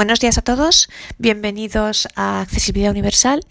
Buenos 0.00 0.18
días 0.18 0.38
a 0.38 0.42
todos, 0.42 0.88
bienvenidos 1.18 2.08
a 2.14 2.40
Accesibilidad 2.40 2.90
Universal. 2.90 3.44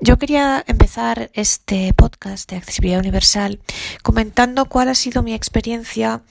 Yo 0.00 0.18
quería 0.18 0.62
empezar 0.66 1.30
este 1.32 1.94
podcast 1.94 2.50
de 2.50 2.56
Accesibilidad 2.56 3.00
Universal 3.00 3.58
comentando 4.02 4.66
cuál 4.66 4.90
ha 4.90 4.94
sido 4.94 5.22
mi 5.22 5.32
experiencia 5.32 6.22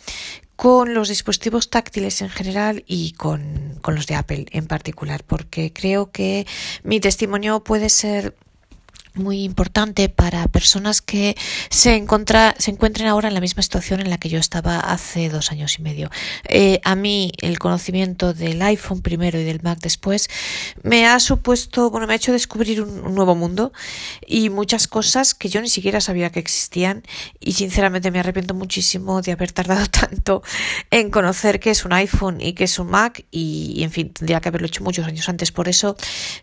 con 0.56 0.94
los 0.94 1.10
dispositivos 1.10 1.72
táctiles 1.72 2.22
en 2.22 2.30
general 2.30 2.84
y 2.86 3.14
con, 3.14 3.80
con 3.82 3.96
los 3.96 4.06
de 4.06 4.14
Apple 4.14 4.46
en 4.52 4.68
particular, 4.68 5.24
porque 5.26 5.74
creo 5.74 6.12
que 6.12 6.46
mi 6.84 7.00
testimonio 7.00 7.64
puede 7.64 7.90
ser 7.90 8.36
muy 9.16 9.44
importante 9.44 10.10
para 10.10 10.48
personas 10.48 11.02
que 11.02 11.36
se, 11.70 11.96
encuentra, 11.96 12.56
se 12.58 12.72
encuentren 12.72 13.08
ahora 13.08 13.28
en 13.28 13.34
la 13.34 13.42
misma 13.42 13.64
situación 13.64 14.00
en 14.00 14.10
la 14.10 14.18
que 14.18 14.30
yo 14.30 14.40
estaba 14.40 14.80
hace 14.80 15.30
dos 15.30 15.52
años 15.52 15.78
y 15.80 15.82
medio. 15.82 16.10
Eh, 16.48 16.80
a 16.84 16.96
mí 16.96 17.32
el 17.42 17.60
conocimiento 17.60 18.34
del 18.34 18.62
iPhone 18.62 19.02
primero 19.02 19.40
y 19.40 19.44
del 19.44 19.62
Mac 19.62 19.80
después 19.82 20.30
me 20.82 21.06
ha 21.06 21.20
supuesto, 21.20 21.90
bueno, 21.90 22.08
me 22.08 22.14
ha 22.14 22.16
hecho 22.16 22.32
descubrir 22.32 22.82
un, 22.82 23.06
un 23.06 23.16
nuevo 23.16 23.36
mundo 23.36 23.72
y 24.26 24.50
muchas 24.50 24.88
cosas 24.88 25.34
que 25.34 25.50
yo 25.50 25.62
ni 25.62 25.70
siquiera 25.70 26.02
sabía 26.02 26.32
que 26.32 26.40
existían 26.40 27.04
y 27.40 27.54
sinceramente 27.54 28.12
me 28.12 28.20
arrepiento 28.20 28.54
muchísimo 28.54 29.22
de 29.22 29.32
haber 29.32 29.52
tardado 29.52 29.86
tanto 29.92 30.44
en 30.92 31.12
conocer 31.12 31.60
qué 31.60 31.70
es 31.72 31.86
un 31.86 31.94
iPhone 31.94 32.42
y 32.42 32.54
qué 32.54 32.64
es 32.66 32.80
un 32.80 32.88
Mac 32.88 33.26
y, 33.32 33.74
y 33.76 33.84
en 33.84 33.92
fin, 33.92 34.10
tendría 34.10 34.42
que 34.42 34.50
haberlo 34.50 34.68
hecho 34.68 34.84
muchos 34.84 35.06
años 35.06 35.30
antes. 35.30 35.52
Por 35.52 35.68
eso 35.68 35.96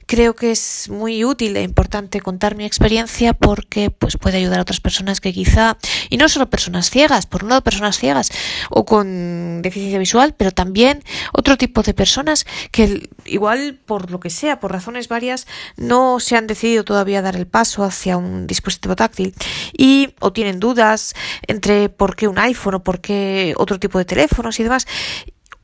creo 0.06 0.34
que 0.34 0.50
es 0.50 0.88
muy 0.88 1.24
útil 1.24 1.56
e 1.56 1.62
importante 1.62 2.20
contarme 2.20 2.59
mi 2.60 2.66
experiencia 2.66 3.32
porque 3.32 3.88
pues 3.90 4.18
puede 4.18 4.36
ayudar 4.36 4.58
a 4.58 4.62
otras 4.62 4.80
personas 4.80 5.22
que 5.22 5.32
quizá 5.32 5.78
y 6.10 6.18
no 6.18 6.28
solo 6.28 6.50
personas 6.50 6.90
ciegas, 6.90 7.24
por 7.24 7.42
un 7.42 7.48
lado 7.48 7.62
personas 7.62 7.98
ciegas 7.98 8.30
o 8.68 8.84
con 8.84 9.62
deficiencia 9.62 9.98
visual, 9.98 10.34
pero 10.36 10.52
también 10.52 11.02
otro 11.32 11.56
tipo 11.56 11.82
de 11.82 11.94
personas 11.94 12.44
que 12.70 13.08
igual 13.24 13.80
por 13.86 14.10
lo 14.10 14.20
que 14.20 14.28
sea, 14.28 14.60
por 14.60 14.72
razones 14.72 15.08
varias, 15.08 15.46
no 15.78 16.20
se 16.20 16.36
han 16.36 16.46
decidido 16.46 16.84
todavía 16.84 17.22
dar 17.22 17.34
el 17.34 17.46
paso 17.46 17.82
hacia 17.82 18.18
un 18.18 18.46
dispositivo 18.46 18.94
táctil 18.94 19.34
y 19.72 20.14
o 20.20 20.30
tienen 20.30 20.60
dudas 20.60 21.14
entre 21.46 21.88
por 21.88 22.14
qué 22.14 22.28
un 22.28 22.38
iPhone 22.38 22.74
o 22.74 22.82
por 22.84 23.00
qué 23.00 23.54
otro 23.56 23.80
tipo 23.80 23.96
de 23.96 24.04
teléfonos 24.04 24.60
y 24.60 24.64
demás 24.64 24.86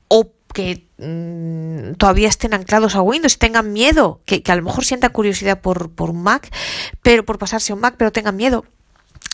o 0.09 0.36
que 0.57 0.89
mmm, 0.97 1.97
todavía 1.99 2.29
estén 2.29 2.55
anclados 2.55 2.95
a 2.95 3.03
Windows 3.03 3.37
tengan 3.37 3.75
miedo, 3.75 4.23
que, 4.25 4.43
a 4.47 4.57
lo 4.57 4.63
mejor 4.63 4.87
sientan 4.87 5.13
curiosidad 5.13 5.61
por, 5.61 5.91
por, 5.91 6.15
Mac, 6.15 6.51
pero 7.03 7.27
por 7.27 7.37
pasarse 7.39 7.73
a 7.73 7.75
un 7.75 7.83
Mac, 7.83 7.97
pero 7.99 8.11
tengan 8.11 8.37
miedo. 8.37 8.65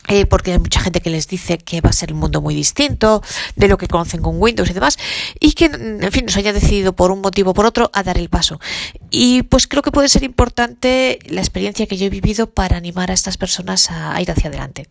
Eh, 0.09 0.27
porque 0.27 0.51
hay 0.51 0.59
mucha 0.59 0.81
gente 0.81 1.01
que 1.01 1.11
les 1.11 1.29
dice 1.29 1.59
que 1.59 1.81
va 1.81 1.91
a 1.91 1.93
ser 1.93 2.13
un 2.13 2.19
mundo 2.19 2.43
muy 2.43 2.57
distinto 2.57 3.23
de 3.55 3.69
lo 3.69 3.79
que 3.79 3.87
conocen 3.87 4.21
con 4.21 4.43
Windows 4.43 4.69
y 4.69 4.73
demás, 4.73 4.99
y 5.39 5.53
que, 5.53 5.67
en 5.67 6.11
fin, 6.11 6.25
nos 6.25 6.37
haya 6.37 6.53
decidido 6.53 6.93
por 6.93 7.13
un 7.13 7.21
motivo 7.21 7.53
o 7.53 7.55
por 7.55 7.67
otro 7.67 7.89
a 7.95 8.03
dar 8.03 8.19
el 8.19 8.29
paso. 8.29 8.59
Y 9.09 9.45
pues 9.45 9.69
creo 9.69 9.85
que 9.85 9.93
puede 9.93 10.09
ser 10.09 10.25
importante 10.25 11.21
la 11.27 11.41
experiencia 11.41 11.87
que 11.87 11.97
yo 11.97 12.07
he 12.07 12.11
vivido 12.11 12.51
para 12.51 12.77
animar 12.77 13.13
a 13.13 13.15
estas 13.15 13.39
personas 13.39 13.93
a, 13.93 14.17
a 14.17 14.21
ir 14.21 14.29
hacia 14.29 14.49
adelante. 14.49 14.89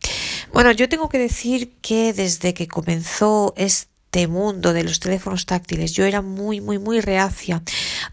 Bueno, 0.53 0.71
yo 0.71 0.87
tengo 0.87 1.09
que 1.09 1.17
decir 1.17 1.73
que 1.81 2.13
desde 2.13 2.53
que 2.53 2.69
comenzó 2.69 3.53
este 3.57 3.90
este 4.13 4.27
mundo 4.27 4.73
de 4.73 4.83
los 4.83 4.99
teléfonos 4.99 5.45
táctiles. 5.45 5.93
Yo 5.93 6.03
era 6.03 6.21
muy, 6.21 6.59
muy, 6.59 6.79
muy 6.79 6.99
reacia 6.99 7.63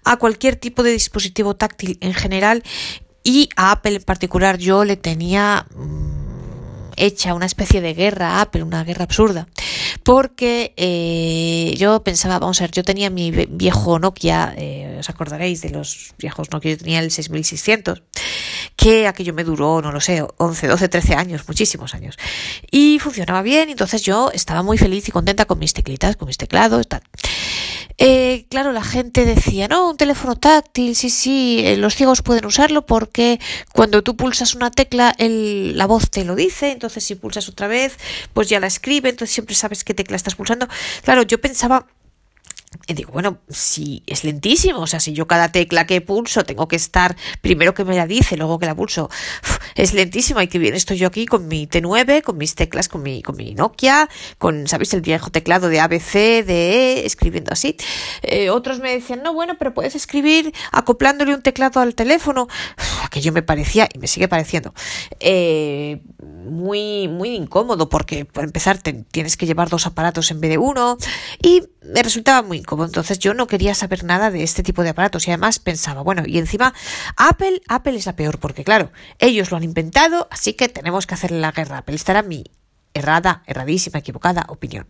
a 0.05 0.17
cualquier 0.17 0.55
tipo 0.55 0.85
de 0.85 0.93
dispositivo 0.93 1.57
táctil 1.57 1.99
en 2.01 2.15
general 2.15 2.63
y 3.25 3.49
a 3.57 3.73
Apple 3.73 3.97
en 3.97 4.03
particular. 4.05 4.59
Yo 4.59 4.85
le 4.85 4.97
tenía 4.97 5.67
mmm, 5.75 6.93
hecha 6.95 7.35
una 7.35 7.47
especie 7.47 7.81
de 7.81 7.95
guerra 7.95 8.37
a 8.37 8.43
Apple, 8.43 8.63
una 8.63 8.85
guerra 8.85 9.07
absurda. 9.07 9.49
Porque 10.05 10.73
eh, 10.77 11.75
yo 11.77 12.05
pensaba, 12.05 12.39
vamos 12.39 12.61
a 12.61 12.65
ver, 12.65 12.71
yo 12.71 12.85
tenía 12.85 13.11
mi 13.11 13.33
viejo 13.33 13.99
Nokia, 13.99 14.55
eh, 14.57 14.99
os 15.01 15.11
acordaréis 15.11 15.62
de 15.62 15.71
los 15.71 16.15
viejos 16.17 16.53
Nokia, 16.53 16.71
yo 16.71 16.79
tenía 16.79 17.01
el 17.01 17.11
6600 17.11 18.05
que 18.78 19.09
aquello 19.09 19.34
me 19.34 19.43
duró, 19.43 19.83
no 19.83 19.91
lo 19.91 20.00
sé, 20.00 20.25
11, 20.37 20.69
12, 20.69 20.89
13 20.89 21.15
años, 21.15 21.43
muchísimos 21.49 21.94
años. 21.94 22.16
Y 22.71 23.00
funcionaba 23.00 23.43
bien, 23.43 23.71
entonces 23.71 24.03
yo 24.03 24.31
estaba 24.33 24.62
muy 24.62 24.78
feliz 24.78 25.09
y 25.09 25.11
contenta 25.11 25.47
con 25.47 25.59
mis 25.59 25.75
teclitas, 25.75 26.16
con 26.16 26.28
mis 26.28 26.39
teclados, 26.39 26.87
tal. 26.87 27.03
Eh, 28.00 28.47
claro, 28.49 28.71
la 28.71 28.84
gente 28.84 29.25
decía, 29.25 29.66
no, 29.66 29.91
un 29.91 29.97
teléfono 29.97 30.37
táctil, 30.37 30.94
sí, 30.94 31.11
sí, 31.11 31.62
eh, 31.65 31.77
los 31.77 31.97
ciegos 31.97 32.22
pueden 32.22 32.47
usarlo 32.47 32.87
porque 32.87 33.41
cuando 33.72 34.05
tú 34.05 34.15
pulsas 34.15 34.55
una 34.55 34.71
tecla, 34.71 35.12
el, 35.19 35.77
la 35.77 35.87
voz 35.87 36.09
te 36.09 36.25
lo 36.25 36.37
dice, 36.37 36.71
entonces 36.71 37.03
si 37.03 37.16
pulsas 37.16 37.49
otra 37.49 37.66
vez, 37.66 37.97
pues 38.33 38.49
ya 38.49 38.60
la 38.60 38.69
escribe, 38.69 39.09
entonces 39.09 39.34
siempre 39.34 39.56
sabes 39.56 39.83
qué 39.83 39.93
tecla 39.93 40.15
estás 40.15 40.37
pulsando. 40.37 40.69
Claro, 41.03 41.22
yo 41.22 41.41
pensaba 41.41 41.89
y 42.87 42.95
digo, 42.95 43.12
bueno, 43.12 43.39
si 43.49 44.03
es 44.06 44.25
lentísimo, 44.25 44.81
o 44.81 44.87
sea, 44.87 45.01
si 45.01 45.12
yo 45.12 45.27
cada 45.27 45.53
tecla 45.53 45.87
que 45.87 46.01
pulso 46.01 46.45
tengo 46.45 46.69
que 46.69 46.77
estar, 46.77 47.17
primero 47.41 47.75
que 47.75 47.84
me 47.84 47.97
la 47.97 48.06
dice, 48.06 48.37
luego 48.37 48.59
que 48.59 48.67
la 48.67 48.75
pulso, 48.75 49.11
es 49.75 49.95
lentísimo, 49.95 50.41
y 50.41 50.49
que 50.49 50.59
bien 50.59 50.75
estoy 50.75 50.99
yo 50.99 51.07
aquí 51.07 51.27
con 51.27 51.49
mi 51.49 51.67
T9, 51.67 52.23
con 52.23 52.37
mis 52.37 52.55
teclas, 52.55 52.89
con 52.89 53.03
mi, 53.03 53.23
con 53.23 53.37
mi 53.37 53.55
Nokia, 53.55 54.09
con, 54.39 54.69
¿sabéis? 54.69 54.93
El 54.95 55.01
viejo 55.01 55.31
teclado 55.31 55.69
de 55.69 55.81
ABC, 55.81 56.12
de 56.45 57.01
E, 57.01 57.07
escribiendo 57.07 57.53
así. 57.53 57.77
Eh, 58.23 58.51
otros 58.51 58.81
me 58.81 58.93
decían, 58.93 59.23
no, 59.23 59.33
bueno, 59.33 59.57
pero 59.59 59.73
puedes 59.73 59.95
escribir 59.95 60.53
acoplándole 60.73 61.34
un 61.34 61.43
teclado 61.43 61.81
al 61.81 61.95
teléfono, 61.95 62.49
aquello 63.03 63.33
me 63.33 63.43
parecía, 63.43 63.89
y 63.95 63.99
me 63.99 64.07
sigue 64.09 64.28
pareciendo, 64.28 64.75
eh, 65.21 66.03
muy, 66.19 67.09
muy 67.09 67.34
incómodo, 67.34 67.89
porque 67.89 68.25
por 68.25 68.45
empezar 68.45 68.78
te, 68.78 68.93
tienes 68.93 69.37
que 69.37 69.47
llevar 69.47 69.69
dos 69.69 69.87
aparatos 69.87 70.31
en 70.31 70.41
vez 70.41 70.51
de 70.51 70.59
uno, 70.59 70.99
y 71.43 71.62
me 71.83 72.03
resultaba 72.03 72.43
muy 72.43 72.58
incómodo. 72.59 72.87
Entonces 72.87 73.19
yo 73.19 73.35
no 73.35 73.47
quería 73.47 73.75
saber 73.75 74.05
nada 74.05 74.31
de 74.31 74.43
este 74.43 74.63
tipo 74.63 74.83
de 74.83 74.91
aparatos 74.91 75.27
y 75.27 75.31
además 75.31 75.59
pensaba, 75.59 76.03
bueno, 76.03 76.23
y 76.27 76.39
encima 76.39 76.75
Apple, 77.17 77.63
Apple 77.69 77.97
es 77.97 78.07
la 78.07 78.17
peor 78.17 78.39
porque 78.39 78.65
claro, 78.65 78.91
ellos 79.19 79.51
lo 79.51 79.57
han 79.57 79.65
inventado, 79.65 80.29
así 80.31 80.55
que 80.55 80.69
tenemos 80.69 81.07
que 81.07 81.15
hacerle 81.15 81.41
la 81.41 81.53
guerra. 81.53 81.79
Apple 81.79 81.97
estará 81.97 82.23
mi 82.23 82.45
errada, 82.95 83.43
erradísima, 83.47 83.99
equivocada 83.99 84.47
opinión. 84.49 84.87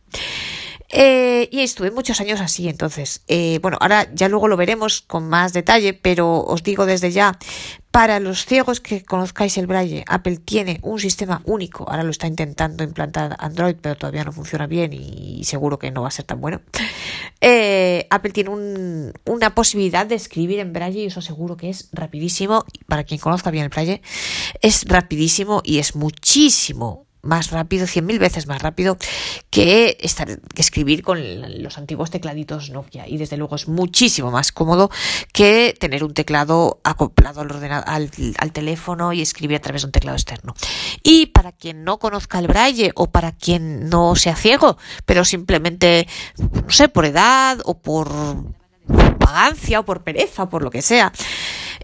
Eh, 0.91 1.49
y 1.53 1.61
estuve 1.61 1.91
muchos 1.91 2.21
años 2.21 2.41
así, 2.41 2.67
entonces, 2.67 3.23
eh, 3.29 3.59
bueno, 3.61 3.77
ahora 3.81 4.09
ya 4.15 4.29
luego 4.29 4.49
lo 4.49 4.57
veremos 4.57 5.03
con 5.03 5.29
más 5.29 5.53
detalle, 5.53 5.93
pero 5.93 6.41
os 6.41 6.63
digo 6.63 6.87
desde 6.87 7.11
ya, 7.11 7.39
para 7.91 8.21
los 8.21 8.47
ciegos 8.47 8.81
que 8.81 9.03
conozcáis 9.03 9.59
el 9.59 9.67
braille, 9.67 10.05
Apple 10.09 10.39
tiene 10.39 10.79
un 10.83 10.99
sistema 10.99 11.43
único, 11.45 11.85
ahora 11.91 12.05
lo 12.05 12.11
está 12.11 12.27
intentando 12.27 12.85
implantar 12.85 13.37
Android, 13.39 13.77
pero 13.81 13.97
todavía 13.97 14.25
no 14.25 14.33
funciona 14.33 14.67
bien 14.67 14.95
y 14.95 15.43
seguro 15.45 15.79
que 15.79 15.91
no 15.91 16.03
va 16.03 16.09
a 16.09 16.13
ser 16.13 16.25
tan 16.25 16.41
bueno. 16.41 16.63
Eh, 17.41 18.07
Apple 18.09 18.33
tiene 18.33 18.51
un, 18.51 19.13
una 19.27 19.55
posibilidad 19.55 20.07
de 20.07 20.15
escribir 20.15 20.59
en 20.59 20.73
braille 20.73 21.03
y 21.03 21.07
eso 21.07 21.21
seguro 21.21 21.57
que 21.57 21.69
es 21.69 21.91
rapidísimo, 21.93 22.65
para 22.87 23.05
quien 23.05 23.21
conozca 23.21 23.51
bien 23.51 23.65
el 23.65 23.71
braille, 23.71 24.01
es 24.63 24.85
rapidísimo 24.87 25.61
y 25.65 25.79
es 25.81 25.95
muchísimo 25.97 27.08
más 27.23 27.51
rápido, 27.51 27.87
cien 27.87 28.07
mil 28.07 28.19
veces 28.19 28.47
más 28.47 28.63
rápido 28.63 28.97
que, 29.51 29.97
estar, 30.01 30.41
que 30.41 30.63
escribir 30.63 31.03
con 31.03 31.63
los 31.63 31.79
antiguos 31.79 32.11
tecladitos 32.11 32.71
Nokia. 32.71 33.09
Y 33.09 33.19
desde 33.19 33.37
luego 33.37 33.57
es 33.57 33.69
muchísimo 33.69 34.31
más 34.31 34.53
cómodo 34.53 34.91
que 35.33 35.75
tener 35.79 36.05
un 36.05 36.15
teclado 36.15 36.81
acoplado 36.85 37.41
al, 37.41 37.51
ordenador, 37.51 37.89
al, 37.89 38.53
teléfono 38.53 39.13
y 39.13 39.23
escribir 39.23 39.57
a 39.57 39.61
través 39.61 39.83
de 39.83 39.87
un 39.87 39.93
teclado 39.93 40.17
externo. 40.17 40.55
Y 41.03 41.27
para 41.27 41.53
quien 41.53 41.85
no 41.85 41.99
conozca 41.99 42.39
el 42.39 42.47
braille 42.47 42.93
o 42.95 43.11
para 43.11 43.33
quien 43.33 43.89
no 43.89 44.17
sea 44.17 44.37
ciego, 44.37 44.79
pero 45.05 45.25
simplemente, 45.25 46.09
no 46.39 46.71
sé, 46.71 46.89
por 46.89 47.05
edad 47.05 47.59
o 47.65 47.79
por 47.79 48.09
vagancia 49.19 49.81
o 49.81 49.85
por 49.85 50.03
pereza 50.03 50.45
o 50.45 50.49
por 50.49 50.63
lo 50.63 50.71
que 50.71 50.83
sea, 50.83 51.13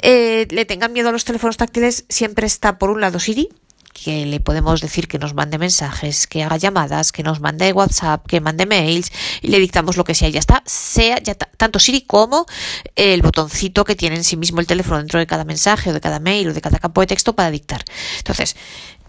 eh, 0.03 0.47
le 0.51 0.65
tengan 0.65 0.93
miedo 0.93 1.09
a 1.09 1.13
los 1.13 1.25
teléfonos 1.25 1.57
táctiles, 1.57 2.05
siempre 2.09 2.47
está 2.47 2.79
por 2.79 2.91
un 2.91 3.01
lado 3.01 3.19
Siri, 3.19 3.49
que 3.95 4.27
le 4.27 4.41
podemos 4.41 4.81
decir 4.83 5.09
que 5.09 5.19
nos 5.19 5.35
mande 5.35 5.57
mensajes, 5.57 6.27
que 6.27 6.43
haga 6.43 6.57
llamadas, 6.59 7.13
que 7.13 7.23
nos 7.23 7.41
mande 7.41 7.73
WhatsApp, 7.73 8.27
que 8.27 8.41
mande 8.41 8.67
mails 8.67 9.11
y 9.41 9.49
le 9.49 9.61
dictamos 9.61 9.97
lo 9.97 10.05
que 10.05 10.15
sea. 10.15 10.29
Ya 10.29 10.41
está, 10.41 10.63
sea 10.67 11.21
ya 11.23 11.35
tanto 11.35 11.79
Siri 11.79 12.03
como 12.03 12.45
el 12.97 13.23
botoncito 13.23 13.85
que 13.85 13.95
tiene 13.95 14.17
en 14.17 14.25
sí 14.25 14.37
mismo 14.37 14.61
el 14.61 14.67
teléfono 14.67 14.99
dentro 14.99 15.21
de 15.21 15.27
cada 15.27 15.45
mensaje 15.45 15.91
o 15.91 15.93
de 15.93 16.01
cada 16.01 16.19
mail 16.19 16.49
o 16.49 16.53
de 16.53 16.61
cada 16.61 16.79
campo 16.79 17.01
de 17.01 17.07
texto 17.07 17.35
para 17.35 17.51
dictar. 17.51 17.85
Entonces, 18.19 18.57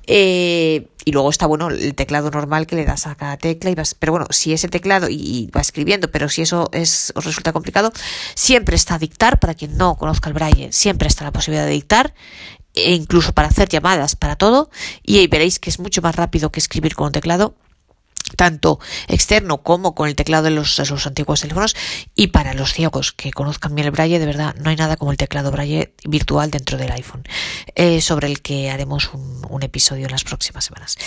eh, 0.08 0.88
y 1.04 1.12
luego 1.12 1.32
está 1.32 1.48
bueno 1.48 1.70
el 1.70 1.96
teclado 1.96 2.30
normal 2.30 2.68
que 2.68 2.76
le 2.76 2.86
das 2.86 3.08
a 3.08 3.16
cada 3.16 3.38
tecla 3.38 3.72
y 3.72 3.76
vas, 3.76 3.96
pero 3.96 4.12
bueno, 4.12 4.28
si 4.30 4.54
ese 4.54 4.68
teclado 4.68 5.08
y, 5.10 5.50
va 5.56 5.62
escribiendo, 5.62 6.12
pero 6.12 6.30
si 6.30 6.44
eso 6.44 6.70
es, 6.72 7.12
os 7.16 7.26
resulta 7.26 7.54
complicado, 7.54 7.92
siempre 8.36 8.76
está 8.76 9.00
dictar, 9.00 9.40
para 9.40 9.56
quien 9.56 9.78
no 9.78 9.96
conozca 9.96 10.30
el 10.30 10.36
braille, 10.36 10.72
siempre 10.72 11.08
está 11.08 11.24
la 11.24 11.32
posibilidad 11.32 11.66
de 11.66 11.72
dictar 11.72 12.14
e 12.76 12.94
incluso 12.94 13.34
para 13.34 13.48
hacer 13.48 13.70
llamadas, 13.70 14.16
para 14.16 14.36
todo, 14.36 14.70
y 15.04 15.20
ahí 15.20 15.28
veréis 15.28 15.60
que 15.60 15.70
es 15.70 15.80
mucho 15.80 16.02
más 16.02 16.16
rápido 16.16 16.52
que 16.52 16.60
escribir 16.60 16.96
con 16.96 17.08
un 17.08 17.12
teclado 17.14 17.56
tanto 18.36 18.80
externo 19.08 19.62
como 19.62 19.94
con 19.94 20.10
el 20.10 20.16
teclado 20.16 20.46
de 20.46 20.50
los, 20.50 20.80
antiguos 21.06 21.42
teléfonos. 21.42 21.76
Y 22.16 22.28
para 22.28 22.54
los 22.54 22.74
ciegos 22.74 23.12
que 23.12 23.32
conozcan 23.32 23.76
bien 23.76 23.86
el 23.86 23.92
braille 23.92 24.20
de 24.20 24.26
verdad 24.26 24.56
no 24.56 24.70
hay 24.70 24.76
nada 24.76 24.98
como 24.98 25.12
el 25.12 25.18
teclado 25.18 25.52
braille 25.52 25.94
virtual 26.04 26.52
dentro 26.52 26.78
del 26.78 26.92
iPhone 26.92 27.24
eh, 27.76 28.02
sobre 28.02 28.28
el 28.28 28.42
que 28.42 28.72
haremos 28.72 29.12
un 29.14 29.64
episodio 29.64 30.06
en 30.06 30.12
las 30.12 30.24
próximas 30.24 30.66
semanas 30.66 30.98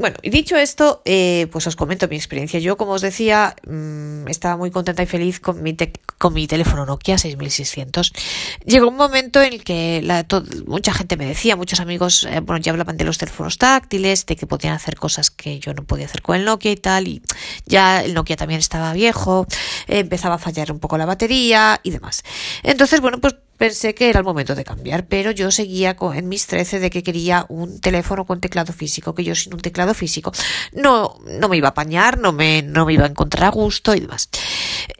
Bueno, 0.00 0.16
y 0.22 0.30
dicho 0.30 0.56
esto, 0.56 1.02
eh, 1.04 1.46
pues 1.52 1.66
os 1.66 1.76
comento 1.76 2.08
mi 2.08 2.16
experiencia. 2.16 2.58
Yo, 2.58 2.78
como 2.78 2.92
os 2.92 3.02
decía, 3.02 3.54
mmm, 3.66 4.26
estaba 4.28 4.56
muy 4.56 4.70
contenta 4.70 5.02
y 5.02 5.06
feliz 5.06 5.40
con 5.40 5.62
mi, 5.62 5.74
teléfono 6.46 6.86
Nokia 6.86 7.18
6600. 7.18 8.10
Llegó 8.64 8.88
un 8.88 8.96
momento 8.96 9.42
en 9.42 9.52
el 9.52 9.62
que 9.62 10.02
mucha 10.66 10.94
gente 10.94 11.18
me 11.18 11.26
decía, 11.26 11.54
muchos 11.54 11.80
amigos, 11.80 12.26
eh, 12.30 12.40
bueno, 12.40 12.62
ya 12.62 12.72
hablaban 12.72 12.96
de 12.96 13.04
los 13.04 13.18
teléfonos 13.18 13.58
táctiles, 13.58 14.24
de 14.24 14.36
que 14.36 14.46
podían 14.46 14.72
hacer 14.72 14.96
cosas 14.96 15.30
que 15.30 15.58
yo 15.58 15.74
no 15.74 15.84
podía 15.84 16.06
hacer 16.06 16.22
con 16.22 16.36
el 16.36 16.46
Nokia 16.46 16.72
y 16.72 16.76
tal, 16.76 17.06
y 17.06 17.20
ya 17.66 18.02
el 18.02 18.14
Nokia 18.14 18.36
también 18.36 18.60
estaba 18.60 18.94
viejo, 18.94 19.46
empezaba 19.86 20.36
a 20.36 20.38
fallar 20.38 20.72
un 20.72 20.78
poco 20.78 20.96
la 20.96 21.04
batería 21.04 21.78
y 21.82 21.90
demás. 21.90 22.22
Entonces, 22.62 23.02
bueno, 23.02 23.20
pues 23.20 23.36
pensé 23.60 23.94
que 23.94 24.08
era 24.08 24.20
el 24.20 24.24
momento 24.24 24.54
de 24.54 24.64
cambiar, 24.64 25.04
pero 25.04 25.32
yo 25.32 25.50
seguía 25.50 25.94
en 26.14 26.30
mis 26.30 26.46
13 26.46 26.80
de 26.80 26.88
que 26.88 27.02
quería 27.02 27.44
un 27.50 27.78
teléfono 27.78 28.24
con 28.24 28.40
teclado 28.40 28.72
físico, 28.72 29.14
que 29.14 29.22
yo 29.22 29.34
sin 29.34 29.52
un 29.52 29.60
teclado 29.60 29.92
físico 29.92 30.32
no, 30.72 31.18
no 31.26 31.46
me 31.50 31.58
iba 31.58 31.68
a 31.68 31.72
apañar, 31.72 32.18
no 32.18 32.32
me, 32.32 32.62
no 32.62 32.86
me 32.86 32.94
iba 32.94 33.04
a 33.04 33.08
encontrar 33.08 33.44
a 33.44 33.50
gusto 33.50 33.94
y 33.94 34.00
demás. 34.00 34.30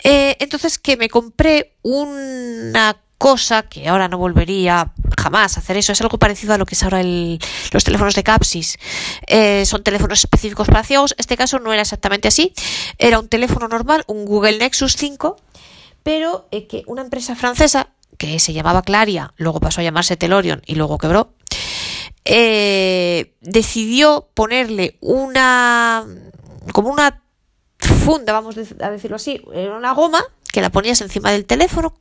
Eh, 0.04 0.36
entonces 0.40 0.78
que 0.78 0.98
me 0.98 1.08
compré 1.08 1.72
una 1.80 2.98
cosa 3.16 3.62
que 3.62 3.88
ahora 3.88 4.08
no 4.08 4.18
volvería 4.18 4.92
jamás 5.18 5.56
a 5.56 5.60
hacer 5.60 5.78
eso. 5.78 5.92
Es 5.92 6.00
algo 6.02 6.18
parecido 6.18 6.52
a 6.52 6.58
lo 6.58 6.66
que 6.66 6.74
es 6.74 6.82
ahora 6.82 7.00
el, 7.00 7.38
los 7.72 7.82
teléfonos 7.82 8.14
de 8.14 8.22
Capsis. 8.22 8.76
Eh, 9.26 9.64
son 9.64 9.82
teléfonos 9.82 10.18
específicos 10.18 10.68
para 10.68 10.84
ciegos. 10.84 11.14
Este 11.16 11.38
caso 11.38 11.60
no 11.60 11.72
era 11.72 11.80
exactamente 11.80 12.28
así. 12.28 12.52
Era 12.98 13.20
un 13.20 13.28
teléfono 13.28 13.68
normal, 13.68 14.04
un 14.06 14.26
Google 14.26 14.58
Nexus 14.58 14.96
5, 14.96 15.36
pero 16.02 16.46
eh, 16.50 16.66
que 16.66 16.82
una 16.86 17.00
empresa 17.00 17.34
francesa 17.34 17.88
que 18.20 18.38
se 18.38 18.52
llamaba 18.52 18.82
Claria, 18.82 19.32
luego 19.38 19.60
pasó 19.60 19.80
a 19.80 19.84
llamarse 19.84 20.14
Telorion 20.14 20.60
y 20.66 20.74
luego 20.74 20.98
quebró, 20.98 21.32
eh, 22.26 23.34
decidió 23.40 24.28
ponerle 24.34 24.98
una 25.00 26.04
como 26.74 26.90
una 26.90 27.22
funda, 27.78 28.34
vamos 28.34 28.56
a 28.58 28.90
decirlo 28.90 29.16
así, 29.16 29.42
una 29.46 29.94
goma 29.94 30.22
que 30.52 30.60
la 30.60 30.68
ponías 30.68 31.00
encima 31.00 31.32
del 31.32 31.46
teléfono 31.46 31.94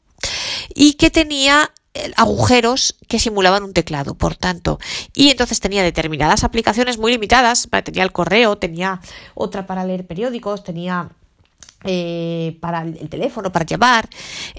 y 0.75 0.95
que 0.95 1.09
tenía 1.09 1.71
eh, 1.93 2.11
agujeros 2.17 2.97
que 3.07 3.17
simulaban 3.17 3.63
un 3.63 3.71
teclado, 3.71 4.15
por 4.15 4.35
tanto, 4.35 4.77
y 5.15 5.29
entonces 5.29 5.61
tenía 5.61 5.83
determinadas 5.83 6.43
aplicaciones 6.43 6.97
muy 6.97 7.13
limitadas, 7.13 7.69
tenía 7.85 8.03
el 8.03 8.11
correo, 8.11 8.57
tenía 8.57 8.99
otra 9.35 9.65
para 9.65 9.85
leer 9.85 10.05
periódicos, 10.05 10.65
tenía 10.65 11.11
eh, 11.85 12.57
para 12.59 12.81
el 12.81 13.07
teléfono, 13.07 13.53
para 13.53 13.65
llamar, 13.65 14.09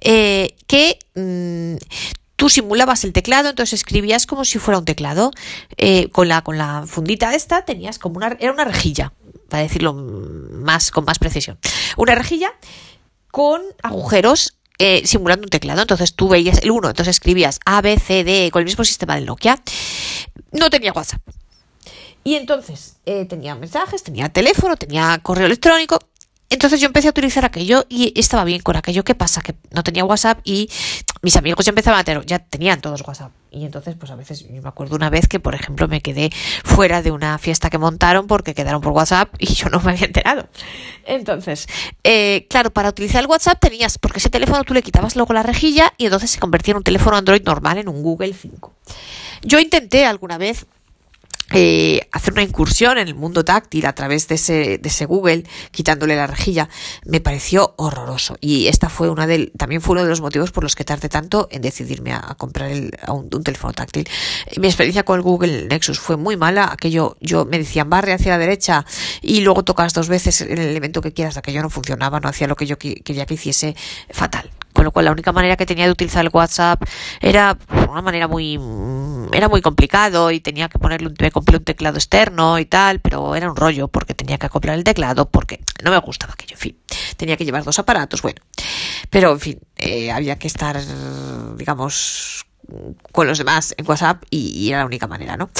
eh, 0.00 0.56
que 0.66 0.98
mm, 1.14 1.76
tú 2.36 2.48
simulabas 2.48 3.04
el 3.04 3.12
teclado, 3.12 3.50
entonces 3.50 3.80
escribías 3.80 4.26
como 4.26 4.46
si 4.46 4.58
fuera 4.58 4.78
un 4.78 4.86
teclado. 4.86 5.30
Eh, 5.76 6.08
con, 6.10 6.28
la, 6.28 6.42
con 6.42 6.56
la 6.56 6.84
fundita 6.86 7.34
esta 7.34 7.64
tenías 7.64 7.98
como 7.98 8.16
una, 8.16 8.36
era 8.40 8.52
una 8.52 8.64
rejilla, 8.64 9.12
para 9.50 9.62
decirlo 9.62 9.92
más, 9.92 10.90
con 10.90 11.04
más 11.04 11.18
precisión. 11.18 11.58
Una 11.98 12.14
rejilla 12.14 12.52
con 13.30 13.60
agujeros 13.82 14.56
simulando 15.04 15.44
un 15.44 15.50
teclado. 15.50 15.82
Entonces 15.82 16.14
tú 16.14 16.30
veías 16.30 16.62
el 16.62 16.70
1, 16.70 16.88
entonces 16.88 17.16
escribías 17.16 17.60
A, 17.66 17.82
B, 17.82 17.98
C, 17.98 18.24
D 18.24 18.48
con 18.50 18.60
el 18.60 18.64
mismo 18.64 18.82
sistema 18.82 19.14
del 19.16 19.26
Nokia. 19.26 19.62
No 20.52 20.70
tenía 20.70 20.94
WhatsApp. 20.94 21.20
Y 22.24 22.36
entonces 22.36 22.96
tenía 23.28 23.54
mensajes, 23.56 24.02
tenía 24.02 24.30
teléfono, 24.30 24.76
tenía 24.76 25.18
correo 25.22 25.44
electrónico 25.44 25.98
entonces 26.50 26.80
yo 26.80 26.86
empecé 26.86 27.06
a 27.06 27.10
utilizar 27.10 27.44
aquello 27.44 27.86
y 27.88 28.12
estaba 28.18 28.42
bien 28.42 28.60
con 28.60 28.76
aquello. 28.76 29.04
¿Qué 29.04 29.14
pasa? 29.14 29.40
Que 29.40 29.54
no 29.70 29.84
tenía 29.84 30.04
WhatsApp 30.04 30.40
y 30.44 30.68
mis 31.22 31.36
amigos 31.36 31.64
ya 31.64 31.70
empezaban 31.70 32.00
a 32.00 32.04
tener, 32.04 32.26
ya 32.26 32.40
tenían 32.40 32.80
todos 32.80 33.02
WhatsApp. 33.06 33.30
Y 33.52 33.64
entonces, 33.64 33.94
pues 33.98 34.10
a 34.10 34.16
veces, 34.16 34.48
yo 34.48 34.60
me 34.60 34.68
acuerdo 34.68 34.96
una 34.96 35.10
vez 35.10 35.28
que, 35.28 35.38
por 35.38 35.54
ejemplo, 35.54 35.86
me 35.86 36.00
quedé 36.00 36.30
fuera 36.64 37.02
de 37.02 37.12
una 37.12 37.38
fiesta 37.38 37.70
que 37.70 37.78
montaron 37.78 38.26
porque 38.26 38.54
quedaron 38.54 38.80
por 38.80 38.92
WhatsApp 38.92 39.32
y 39.38 39.46
yo 39.54 39.68
no 39.68 39.80
me 39.80 39.92
había 39.92 40.06
enterado. 40.06 40.48
Entonces, 41.06 41.68
eh, 42.02 42.46
claro, 42.50 42.70
para 42.72 42.88
utilizar 42.88 43.22
el 43.22 43.28
WhatsApp 43.28 43.60
tenías, 43.60 43.98
porque 43.98 44.18
ese 44.18 44.28
teléfono 44.28 44.64
tú 44.64 44.74
le 44.74 44.82
quitabas 44.82 45.14
luego 45.14 45.32
la 45.32 45.44
rejilla 45.44 45.92
y 45.98 46.06
entonces 46.06 46.30
se 46.30 46.40
convertía 46.40 46.72
en 46.72 46.78
un 46.78 46.84
teléfono 46.84 47.16
Android 47.16 47.42
normal, 47.44 47.78
en 47.78 47.88
un 47.88 48.02
Google 48.02 48.34
5. 48.34 48.74
Yo 49.42 49.60
intenté 49.60 50.04
alguna 50.04 50.36
vez 50.36 50.66
eh, 51.52 52.08
hacer 52.12 52.32
una 52.32 52.42
incursión 52.42 52.98
en 52.98 53.08
el 53.08 53.14
mundo 53.14 53.44
táctil 53.44 53.86
a 53.86 53.92
través 53.92 54.28
de 54.28 54.36
ese, 54.36 54.78
de 54.78 54.88
ese 54.88 55.04
Google, 55.04 55.44
quitándole 55.72 56.16
la 56.16 56.26
rejilla, 56.26 56.68
me 57.04 57.20
pareció 57.20 57.74
horroroso. 57.76 58.36
Y 58.40 58.68
esta 58.68 58.88
fue 58.88 59.10
una 59.10 59.26
del, 59.26 59.52
también 59.56 59.80
fue 59.80 59.92
uno 59.92 60.04
de 60.04 60.10
los 60.10 60.20
motivos 60.20 60.52
por 60.52 60.62
los 60.62 60.76
que 60.76 60.84
tardé 60.84 61.08
tanto 61.08 61.48
en 61.50 61.62
decidirme 61.62 62.12
a, 62.12 62.34
comprar 62.36 62.70
el, 62.70 62.92
un, 63.08 63.28
teléfono 63.42 63.72
táctil. 63.72 64.08
Mi 64.58 64.68
experiencia 64.68 65.02
con 65.02 65.16
el 65.16 65.22
Google 65.22 65.66
Nexus 65.66 65.98
fue 65.98 66.16
muy 66.16 66.36
mala. 66.36 66.70
Aquello, 66.72 67.16
yo 67.20 67.44
me 67.44 67.58
decían 67.58 67.90
barre 67.90 68.12
hacia 68.12 68.32
la 68.32 68.38
derecha 68.38 68.84
y 69.20 69.40
luego 69.40 69.64
tocas 69.64 69.92
dos 69.92 70.08
veces 70.08 70.40
el 70.42 70.58
elemento 70.58 71.02
que 71.02 71.12
quieras, 71.12 71.36
aquello 71.36 71.62
no 71.62 71.70
funcionaba, 71.70 72.20
no 72.20 72.28
hacía 72.28 72.46
lo 72.46 72.56
que 72.56 72.66
yo 72.66 72.78
quería 72.78 73.26
que 73.26 73.34
hiciese 73.34 73.74
fatal. 74.10 74.50
Con 74.80 74.86
lo 74.86 74.92
cual 74.92 75.04
la 75.04 75.12
única 75.12 75.30
manera 75.30 75.58
que 75.58 75.66
tenía 75.66 75.84
de 75.84 75.90
utilizar 75.90 76.24
el 76.24 76.30
WhatsApp 76.32 76.82
era 77.20 77.58
una 77.90 78.00
manera 78.00 78.28
muy 78.28 78.58
era 79.30 79.46
muy 79.46 79.60
complicado 79.60 80.30
y 80.30 80.40
tenía 80.40 80.70
que 80.70 80.78
ponerle 80.78 81.08
un, 81.08 81.14
me 81.20 81.30
compré 81.30 81.58
un 81.58 81.64
teclado 81.64 81.98
externo 81.98 82.58
y 82.58 82.64
tal, 82.64 82.98
pero 83.00 83.36
era 83.36 83.50
un 83.50 83.56
rollo 83.56 83.88
porque 83.88 84.14
tenía 84.14 84.38
que 84.38 84.46
acoplar 84.46 84.78
el 84.78 84.84
teclado 84.84 85.28
porque 85.28 85.60
no 85.84 85.90
me 85.90 85.98
gustaba 85.98 86.32
aquello, 86.32 86.54
en 86.54 86.58
fin, 86.58 86.78
tenía 87.18 87.36
que 87.36 87.44
llevar 87.44 87.62
dos 87.62 87.78
aparatos, 87.78 88.22
bueno, 88.22 88.40
pero 89.10 89.32
en 89.32 89.40
fin, 89.40 89.60
eh, 89.76 90.10
había 90.10 90.38
que 90.38 90.46
estar, 90.46 90.80
digamos, 91.58 92.46
con 93.12 93.26
los 93.26 93.36
demás 93.36 93.74
en 93.76 93.86
WhatsApp 93.86 94.24
y, 94.30 94.48
y 94.58 94.70
era 94.70 94.78
la 94.78 94.86
única 94.86 95.06
manera, 95.06 95.36
¿no? 95.36 95.50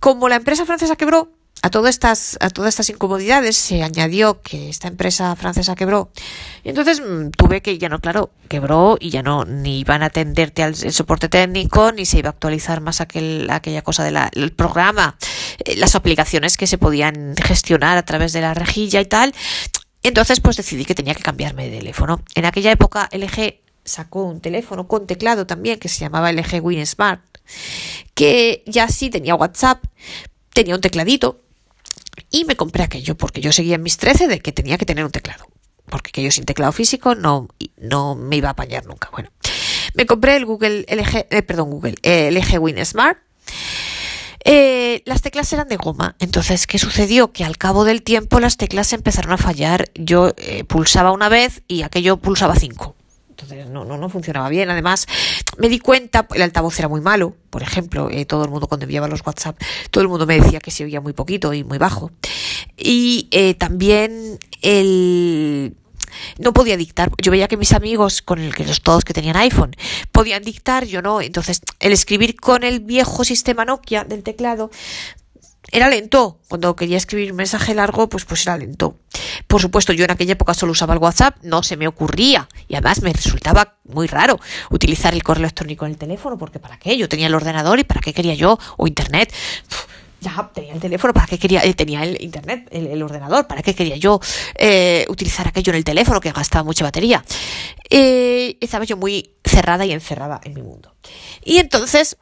Como 0.00 0.28
la 0.28 0.34
empresa 0.34 0.66
francesa 0.66 0.96
quebró, 0.96 1.30
a 1.64 1.70
todas 1.70 1.94
estas, 1.94 2.36
a 2.40 2.50
todas 2.50 2.74
estas 2.74 2.90
incomodidades 2.90 3.56
se 3.56 3.82
añadió 3.82 4.42
que 4.42 4.68
esta 4.68 4.86
empresa 4.86 5.34
francesa 5.34 5.74
quebró. 5.74 6.10
Y 6.62 6.68
entonces 6.68 7.00
mm, 7.00 7.30
tuve 7.30 7.62
que, 7.62 7.78
ya 7.78 7.88
no, 7.88 8.00
claro, 8.00 8.32
quebró 8.50 8.98
y 9.00 9.08
ya 9.08 9.22
no, 9.22 9.46
ni 9.46 9.80
iban 9.80 10.02
a 10.02 10.06
atenderte 10.06 10.62
al 10.62 10.76
soporte 10.76 11.30
técnico, 11.30 11.90
ni 11.90 12.04
se 12.04 12.18
iba 12.18 12.28
a 12.28 12.32
actualizar 12.32 12.82
más 12.82 13.00
aquel, 13.00 13.48
aquella 13.48 13.80
cosa 13.80 14.04
del 14.04 14.52
programa, 14.52 15.16
eh, 15.64 15.74
las 15.76 15.94
aplicaciones 15.94 16.58
que 16.58 16.66
se 16.66 16.76
podían 16.76 17.34
gestionar 17.42 17.96
a 17.96 18.04
través 18.04 18.34
de 18.34 18.42
la 18.42 18.52
rejilla 18.52 19.00
y 19.00 19.06
tal. 19.06 19.34
Entonces, 20.02 20.40
pues 20.40 20.58
decidí 20.58 20.84
que 20.84 20.94
tenía 20.94 21.14
que 21.14 21.22
cambiarme 21.22 21.70
de 21.70 21.78
teléfono. 21.78 22.20
En 22.34 22.44
aquella 22.44 22.72
época, 22.72 23.08
LG 23.10 23.60
sacó 23.86 24.24
un 24.24 24.42
teléfono 24.42 24.86
con 24.86 25.06
teclado 25.06 25.46
también 25.46 25.78
que 25.78 25.88
se 25.88 26.00
llamaba 26.00 26.30
LG 26.30 26.60
Win 26.62 26.84
Smart, 26.86 27.22
que 28.12 28.62
ya 28.66 28.86
sí 28.88 29.08
tenía 29.08 29.34
WhatsApp, 29.34 29.82
tenía 30.52 30.74
un 30.74 30.82
tecladito, 30.82 31.40
y 32.30 32.44
me 32.44 32.56
compré 32.56 32.82
aquello 32.82 33.16
porque 33.16 33.40
yo 33.40 33.52
seguía 33.52 33.76
en 33.76 33.82
mis 33.82 33.96
13 33.96 34.28
de 34.28 34.40
que 34.40 34.52
tenía 34.52 34.78
que 34.78 34.86
tener 34.86 35.04
un 35.04 35.10
teclado. 35.10 35.46
Porque 35.86 36.08
aquello 36.08 36.30
sin 36.30 36.44
teclado 36.44 36.72
físico 36.72 37.14
no, 37.14 37.48
no 37.76 38.14
me 38.14 38.36
iba 38.36 38.48
a 38.48 38.52
apañar 38.52 38.86
nunca. 38.86 39.10
Bueno, 39.12 39.30
me 39.94 40.06
compré 40.06 40.36
el 40.36 40.46
Google 40.46 40.86
LG, 40.88 41.26
eh, 41.30 41.42
perdón, 41.42 41.70
Google, 41.70 41.94
el 42.02 42.36
LG 42.36 42.58
Win 42.58 42.84
Smart. 42.84 43.18
Eh, 44.46 45.02
las 45.06 45.22
teclas 45.22 45.52
eran 45.52 45.68
de 45.68 45.76
goma. 45.76 46.16
Entonces, 46.18 46.66
¿qué 46.66 46.78
sucedió? 46.78 47.32
Que 47.32 47.44
al 47.44 47.56
cabo 47.56 47.84
del 47.84 48.02
tiempo 48.02 48.40
las 48.40 48.56
teclas 48.56 48.92
empezaron 48.92 49.32
a 49.32 49.38
fallar. 49.38 49.90
Yo 49.94 50.34
eh, 50.36 50.64
pulsaba 50.64 51.12
una 51.12 51.28
vez 51.28 51.62
y 51.66 51.82
aquello 51.82 52.18
pulsaba 52.18 52.54
cinco. 52.54 52.94
Entonces 53.34 53.66
no, 53.68 53.84
no, 53.84 53.98
no 53.98 54.08
funcionaba 54.08 54.48
bien. 54.48 54.70
Además, 54.70 55.06
me 55.58 55.68
di 55.68 55.80
cuenta, 55.80 56.26
el 56.34 56.42
altavoz 56.42 56.78
era 56.78 56.88
muy 56.88 57.00
malo, 57.00 57.34
por 57.50 57.62
ejemplo, 57.62 58.08
eh, 58.10 58.24
todo 58.24 58.44
el 58.44 58.50
mundo 58.50 58.68
cuando 58.68 58.84
enviaba 58.84 59.08
los 59.08 59.26
WhatsApp, 59.26 59.60
todo 59.90 60.02
el 60.02 60.08
mundo 60.08 60.24
me 60.24 60.38
decía 60.40 60.60
que 60.60 60.70
se 60.70 60.84
oía 60.84 61.00
muy 61.00 61.12
poquito 61.12 61.52
y 61.52 61.64
muy 61.64 61.78
bajo. 61.78 62.12
Y 62.76 63.28
eh, 63.32 63.54
también 63.54 64.38
el 64.62 65.74
no 66.38 66.52
podía 66.52 66.76
dictar. 66.76 67.10
Yo 67.20 67.32
veía 67.32 67.48
que 67.48 67.56
mis 67.56 67.72
amigos, 67.72 68.22
con 68.22 68.38
el 68.38 68.54
que 68.54 68.64
los 68.64 68.82
todos 68.82 69.04
que 69.04 69.14
tenían 69.14 69.36
iPhone, 69.36 69.74
podían 70.12 70.44
dictar, 70.44 70.84
yo 70.84 71.02
no. 71.02 71.20
Entonces, 71.20 71.60
el 71.80 71.92
escribir 71.92 72.36
con 72.36 72.62
el 72.62 72.80
viejo 72.80 73.24
sistema 73.24 73.64
Nokia 73.64 74.04
del 74.04 74.22
teclado 74.22 74.70
era 75.72 75.88
lento. 75.88 76.38
Cuando 76.48 76.76
quería 76.76 76.96
escribir 76.96 77.32
un 77.32 77.38
mensaje 77.38 77.74
largo, 77.74 78.08
pues, 78.08 78.24
pues 78.24 78.42
era 78.42 78.56
lento. 78.56 78.96
Por 79.54 79.60
supuesto, 79.60 79.92
yo 79.92 80.04
en 80.04 80.10
aquella 80.10 80.32
época 80.32 80.52
solo 80.52 80.72
usaba 80.72 80.94
el 80.94 80.98
WhatsApp, 80.98 81.36
no 81.42 81.62
se 81.62 81.76
me 81.76 81.86
ocurría. 81.86 82.48
Y 82.66 82.74
además 82.74 83.02
me 83.02 83.12
resultaba 83.12 83.76
muy 83.84 84.08
raro 84.08 84.40
utilizar 84.70 85.14
el 85.14 85.22
correo 85.22 85.44
electrónico 85.44 85.86
en 85.86 85.92
el 85.92 85.96
teléfono, 85.96 86.36
porque 86.36 86.58
¿para 86.58 86.76
qué? 86.76 86.98
Yo 86.98 87.08
tenía 87.08 87.28
el 87.28 87.34
ordenador 87.36 87.78
y 87.78 87.84
¿para 87.84 88.00
qué 88.00 88.12
quería 88.12 88.34
yo? 88.34 88.58
O 88.76 88.88
internet. 88.88 89.32
ya 90.20 90.50
tenía 90.52 90.74
el 90.74 90.80
teléfono, 90.80 91.14
¿para 91.14 91.28
qué 91.28 91.38
quería? 91.38 91.60
Eh, 91.62 91.72
tenía 91.72 92.02
el 92.02 92.20
internet, 92.20 92.66
el, 92.72 93.00
ordenador, 93.00 93.46
¿para 93.46 93.62
qué 93.62 93.76
quería 93.76 93.96
yo 93.96 94.18
eh, 94.56 95.06
utilizar 95.08 95.46
aquello 95.46 95.70
en 95.70 95.76
el 95.76 95.84
teléfono 95.84 96.20
que 96.20 96.32
gastaba 96.32 96.64
mucha 96.64 96.82
batería? 96.82 97.24
Eh, 97.88 98.56
estaba 98.60 98.84
yo 98.84 98.96
muy 98.96 99.36
cerrada 99.44 99.86
y 99.86 99.92
encerrada 99.92 100.40
en 100.42 100.54
mi 100.54 100.62
mundo. 100.62 100.96
Y 101.44 101.58
entonces 101.58 102.16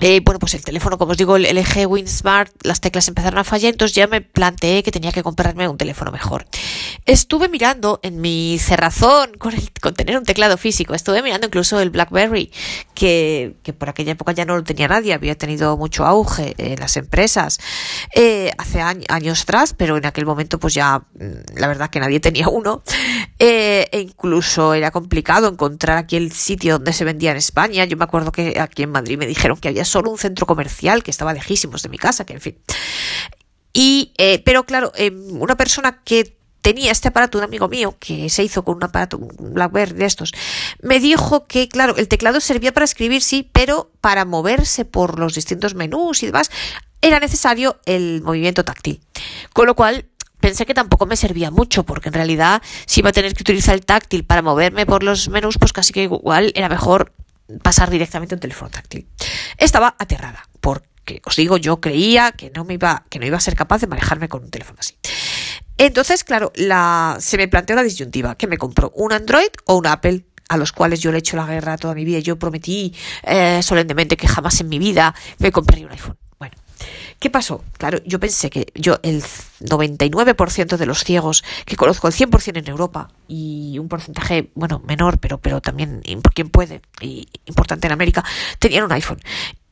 eh, 0.00 0.20
bueno, 0.24 0.40
pues 0.40 0.54
el 0.54 0.64
teléfono, 0.64 0.98
como 0.98 1.12
os 1.12 1.18
digo, 1.18 1.36
el 1.36 1.44
LG 1.44 1.86
Win 1.86 2.08
Smart, 2.08 2.50
las 2.62 2.80
teclas 2.80 3.06
empezaron 3.06 3.38
a 3.38 3.44
fallar, 3.44 3.72
entonces 3.72 3.94
ya 3.94 4.08
me 4.08 4.20
planteé 4.20 4.82
que 4.82 4.90
tenía 4.90 5.12
que 5.12 5.22
comprarme 5.22 5.68
un 5.68 5.78
teléfono 5.78 6.10
mejor. 6.10 6.46
Estuve 7.06 7.48
mirando 7.48 8.00
en 8.02 8.20
mi 8.20 8.58
cerrazón 8.58 9.32
con, 9.38 9.54
tener 9.94 10.18
un 10.18 10.24
teclado 10.24 10.56
físico, 10.56 10.94
estuve 10.94 11.22
mirando 11.22 11.46
incluso 11.46 11.78
el 11.78 11.90
BlackBerry, 11.90 12.50
que, 12.94 13.54
que 13.62 13.72
por 13.72 13.88
aquella 13.88 14.12
época 14.12 14.32
ya 14.32 14.44
no 14.44 14.56
lo 14.56 14.64
tenía 14.64 14.88
nadie, 14.88 15.14
había 15.14 15.36
tenido 15.36 15.76
mucho 15.76 16.04
auge 16.04 16.54
en 16.58 16.80
las 16.80 16.96
empresas 16.96 17.60
eh, 18.14 18.52
hace 18.58 18.80
años 18.80 19.42
atrás, 19.42 19.74
pero 19.76 19.96
en 19.96 20.06
aquel 20.06 20.26
momento 20.26 20.58
pues 20.58 20.74
ya 20.74 20.98
mm, 20.98 21.56
la 21.56 21.68
verdad 21.68 21.90
que 21.90 22.00
nadie 22.00 22.18
tenía 22.18 22.48
uno. 22.48 22.82
Eh, 23.38 23.88
e 23.92 24.00
incluso 24.00 24.74
era 24.74 24.90
complicado 24.90 25.48
encontrar 25.48 25.98
aquí 25.98 26.16
el 26.16 26.32
sitio 26.32 26.74
donde 26.74 26.92
se 26.92 27.04
vendía 27.04 27.30
en 27.30 27.36
España. 27.36 27.84
Yo 27.84 27.96
me 27.96 28.04
acuerdo 28.04 28.32
que 28.32 28.58
aquí 28.60 28.82
en 28.82 28.90
Madrid 28.90 29.18
me 29.18 29.26
dijeron 29.26 29.56
que 29.58 29.68
había 29.68 29.83
solo 29.84 30.10
un 30.10 30.18
centro 30.18 30.46
comercial 30.46 31.02
que 31.02 31.10
estaba 31.10 31.32
lejísimos 31.32 31.82
de 31.82 31.88
mi 31.88 31.98
casa, 31.98 32.24
que 32.24 32.34
en 32.34 32.40
fin. 32.40 32.58
Y, 33.72 34.12
eh, 34.18 34.40
pero 34.44 34.64
claro, 34.64 34.92
em, 34.94 35.40
una 35.40 35.56
persona 35.56 36.00
que 36.04 36.36
tenía 36.64 36.92
este 36.92 37.08
aparato, 37.08 37.36
un 37.36 37.44
amigo 37.44 37.68
mío, 37.68 37.96
que 38.00 38.30
se 38.30 38.42
hizo 38.42 38.64
con 38.64 38.76
un 38.76 38.84
aparato, 38.84 39.18
un 39.18 39.52
BlackBerry 39.52 39.94
de 39.94 40.06
estos, 40.06 40.32
me 40.80 40.98
dijo 40.98 41.46
que, 41.46 41.68
claro, 41.68 41.96
el 41.96 42.08
teclado 42.08 42.40
servía 42.40 42.72
para 42.72 42.84
escribir, 42.84 43.20
sí, 43.20 43.50
pero 43.52 43.90
para 44.00 44.24
moverse 44.24 44.86
por 44.86 45.18
los 45.18 45.34
distintos 45.34 45.74
menús 45.74 46.22
y 46.22 46.26
demás, 46.26 46.50
era 47.02 47.20
necesario 47.20 47.78
el 47.84 48.22
movimiento 48.22 48.64
táctil. 48.64 49.02
Con 49.52 49.66
lo 49.66 49.74
cual, 49.74 50.06
pensé 50.40 50.64
que 50.64 50.72
tampoco 50.72 51.04
me 51.04 51.16
servía 51.16 51.50
mucho, 51.50 51.84
porque 51.84 52.08
en 52.08 52.14
realidad, 52.14 52.62
si 52.86 53.00
iba 53.00 53.10
a 53.10 53.12
tener 53.12 53.34
que 53.34 53.42
utilizar 53.42 53.74
el 53.74 53.84
táctil 53.84 54.24
para 54.24 54.40
moverme 54.40 54.86
por 54.86 55.02
los 55.02 55.28
menús, 55.28 55.58
pues 55.58 55.74
casi 55.74 55.92
que 55.92 56.04
igual 56.04 56.52
era 56.54 56.70
mejor 56.70 57.12
pasar 57.62 57.90
directamente 57.90 58.34
a 58.34 58.36
un 58.36 58.40
teléfono 58.40 58.70
táctil. 58.70 59.08
Estaba 59.58 59.94
aterrada, 59.98 60.48
porque 60.60 61.20
os 61.24 61.36
digo, 61.36 61.56
yo 61.56 61.80
creía 61.80 62.32
que 62.32 62.50
no 62.50 62.64
me 62.64 62.74
iba, 62.74 63.04
que 63.10 63.18
no 63.18 63.26
iba 63.26 63.36
a 63.36 63.40
ser 63.40 63.54
capaz 63.54 63.80
de 63.80 63.86
manejarme 63.86 64.28
con 64.28 64.44
un 64.44 64.50
teléfono 64.50 64.78
así. 64.80 64.96
Entonces, 65.76 66.24
claro, 66.24 66.52
la, 66.54 67.16
se 67.20 67.36
me 67.36 67.48
planteó 67.48 67.76
la 67.76 67.82
disyuntiva, 67.82 68.36
que 68.36 68.46
me 68.46 68.58
compró 68.58 68.92
un 68.94 69.12
Android 69.12 69.48
o 69.66 69.76
un 69.76 69.86
Apple 69.86 70.24
a 70.48 70.56
los 70.56 70.72
cuales 70.72 71.00
yo 71.00 71.10
le 71.10 71.18
he 71.18 71.20
hecho 71.20 71.36
la 71.36 71.46
guerra 71.46 71.76
toda 71.76 71.94
mi 71.94 72.04
vida. 72.04 72.18
Yo 72.18 72.38
prometí 72.38 72.94
eh, 73.22 73.62
solemnemente 73.62 74.16
que 74.16 74.28
jamás 74.28 74.60
en 74.60 74.68
mi 74.68 74.78
vida 74.78 75.14
me 75.38 75.50
compraría 75.50 75.86
un 75.86 75.92
iPhone. 75.92 76.18
¿Qué 77.18 77.30
pasó? 77.30 77.64
Claro, 77.78 77.98
yo 78.04 78.20
pensé 78.20 78.50
que 78.50 78.66
yo 78.74 78.98
el 79.02 79.22
99% 79.60 80.76
de 80.76 80.86
los 80.86 81.04
ciegos 81.04 81.44
que 81.64 81.76
conozco, 81.76 82.08
el 82.08 82.14
100% 82.14 82.58
en 82.58 82.68
Europa 82.68 83.10
y 83.28 83.78
un 83.78 83.88
porcentaje, 83.88 84.50
bueno, 84.54 84.82
menor, 84.86 85.18
pero, 85.18 85.38
pero 85.38 85.60
también 85.60 86.02
quien 86.34 86.50
puede 86.50 86.82
y 87.00 87.28
importante 87.46 87.86
en 87.86 87.92
América, 87.92 88.24
tenían 88.58 88.84
un 88.84 88.92
iPhone. 88.92 89.20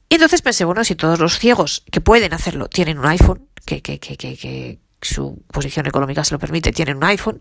Y 0.08 0.16
entonces 0.16 0.42
pensé, 0.42 0.64
bueno, 0.64 0.84
si 0.84 0.94
todos 0.94 1.18
los 1.18 1.38
ciegos 1.38 1.84
que 1.90 2.00
pueden 2.00 2.34
hacerlo 2.34 2.68
tienen 2.68 2.98
un 2.98 3.06
iPhone, 3.06 3.48
que, 3.64 3.80
que, 3.80 3.98
que, 3.98 4.16
que, 4.16 4.78
su 5.00 5.42
posición 5.50 5.86
económica 5.86 6.22
se 6.22 6.32
lo 6.34 6.38
permite, 6.38 6.70
tienen 6.70 6.98
un 6.98 7.04
iPhone, 7.04 7.38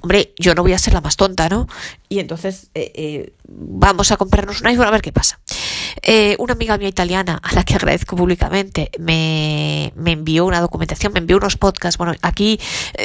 hombre, 0.00 0.32
yo 0.38 0.54
no 0.54 0.62
voy 0.62 0.72
a 0.72 0.78
ser 0.78 0.94
la 0.94 1.00
más 1.00 1.16
tonta, 1.16 1.48
¿no? 1.48 1.66
Y 2.08 2.20
entonces 2.20 2.70
eh, 2.74 2.92
eh, 2.94 3.32
vamos 3.46 4.10
a 4.10 4.16
comprarnos 4.16 4.60
un 4.62 4.68
iPhone 4.68 4.86
a 4.86 4.90
ver 4.90 5.02
qué 5.02 5.12
pasa. 5.12 5.40
Eh, 6.02 6.36
una 6.38 6.52
amiga 6.52 6.78
mía 6.78 6.88
italiana, 6.88 7.40
a 7.42 7.54
la 7.54 7.64
que 7.64 7.74
agradezco 7.74 8.16
públicamente, 8.16 8.90
me, 8.98 9.92
me, 9.96 10.12
envió 10.12 10.46
una 10.46 10.60
documentación, 10.60 11.12
me 11.12 11.20
envió 11.20 11.36
unos 11.36 11.56
podcasts. 11.56 11.98
Bueno, 11.98 12.14
aquí, 12.22 12.60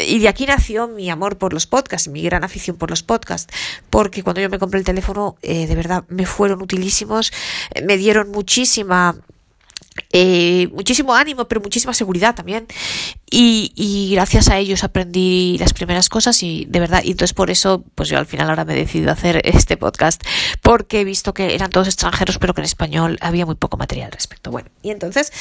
y 0.07 0.19
de 0.19 0.27
aquí 0.27 0.45
nació 0.45 0.87
mi 0.87 1.09
amor 1.09 1.37
por 1.37 1.53
los 1.53 1.67
podcasts, 1.67 2.07
mi 2.07 2.21
gran 2.21 2.43
afición 2.43 2.77
por 2.77 2.89
los 2.89 3.03
podcasts, 3.03 3.53
porque 3.89 4.23
cuando 4.23 4.41
yo 4.41 4.49
me 4.49 4.59
compré 4.59 4.79
el 4.79 4.85
teléfono, 4.85 5.37
de 5.41 5.75
verdad, 5.75 6.03
me 6.07 6.25
fueron 6.25 6.61
utilísimos, 6.61 7.31
me 7.83 7.97
dieron 7.97 8.29
muchísima 8.29 9.15
eh, 10.11 10.67
muchísimo 10.71 11.13
ánimo, 11.15 11.47
pero 11.47 11.61
muchísima 11.61 11.93
seguridad 11.93 12.35
también. 12.35 12.67
Y, 13.29 14.11
gracias 14.13 14.49
a 14.49 14.59
ellos 14.59 14.83
aprendí 14.83 15.57
las 15.57 15.73
primeras 15.73 16.07
cosas 16.07 16.43
y 16.43 16.65
de 16.69 16.79
verdad, 16.79 17.01
y 17.03 17.11
entonces 17.11 17.33
por 17.33 17.49
eso, 17.49 17.83
pues 17.95 18.09
yo 18.09 18.19
al 18.19 18.27
final 18.27 18.49
ahora 18.49 18.63
me 18.63 18.73
he 18.73 18.75
decidido 18.75 19.11
hacer 19.11 19.41
este 19.43 19.75
podcast, 19.75 20.21
porque 20.61 21.01
he 21.01 21.03
visto 21.03 21.33
que 21.33 21.55
eran 21.55 21.71
todos 21.71 21.87
extranjeros, 21.87 22.37
pero 22.37 22.53
que 22.53 22.61
en 22.61 22.65
español 22.65 23.17
había 23.21 23.45
muy 23.45 23.55
poco 23.55 23.77
material 23.77 24.07
al 24.07 24.11
respecto. 24.11 24.51
Bueno, 24.51 24.69
y 24.83 24.91
entonces, 24.91 25.33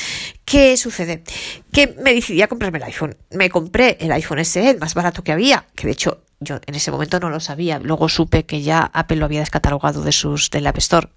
¿qué 0.47 0.77
sucede? 0.79 1.23
Que 1.71 1.95
me 2.03 2.15
decidí 2.15 2.41
a 2.41 2.49
comprarme 2.49 2.79
el 2.79 2.85
iPhone. 2.85 3.17
Me 3.31 3.51
compré 3.51 3.99
el 4.01 4.11
iPhone 4.13 4.43
SE, 4.45 4.71
el 4.71 4.79
más 4.79 4.95
barato 4.95 5.23
que 5.23 5.33
había, 5.33 5.67
que 5.75 5.87
de 5.87 5.93
hecho 5.93 6.23
yo 6.43 6.61
en 6.67 6.75
ese 6.75 6.91
momento 6.91 7.21
no 7.21 7.31
lo 7.31 7.41
sabía. 7.41 7.79
Luego 7.79 8.09
supe 8.09 8.45
que 8.45 8.63
ya 8.63 8.91
Apple 8.93 9.17
lo 9.17 9.27
había 9.27 9.41
descatalogado 9.41 10.03
de 10.03 10.13
sus 10.13 10.51
del 10.51 10.67
App 10.67 10.79
Store. 10.79 11.09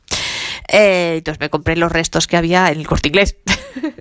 Eh, 0.68 1.16
entonces 1.18 1.40
me 1.40 1.50
compré 1.50 1.76
los 1.76 1.92
restos 1.92 2.28
que 2.28 2.38
había 2.38 2.72
en 2.72 2.80
el 2.80 2.88
corte 2.88 3.10
inglés. 3.10 3.38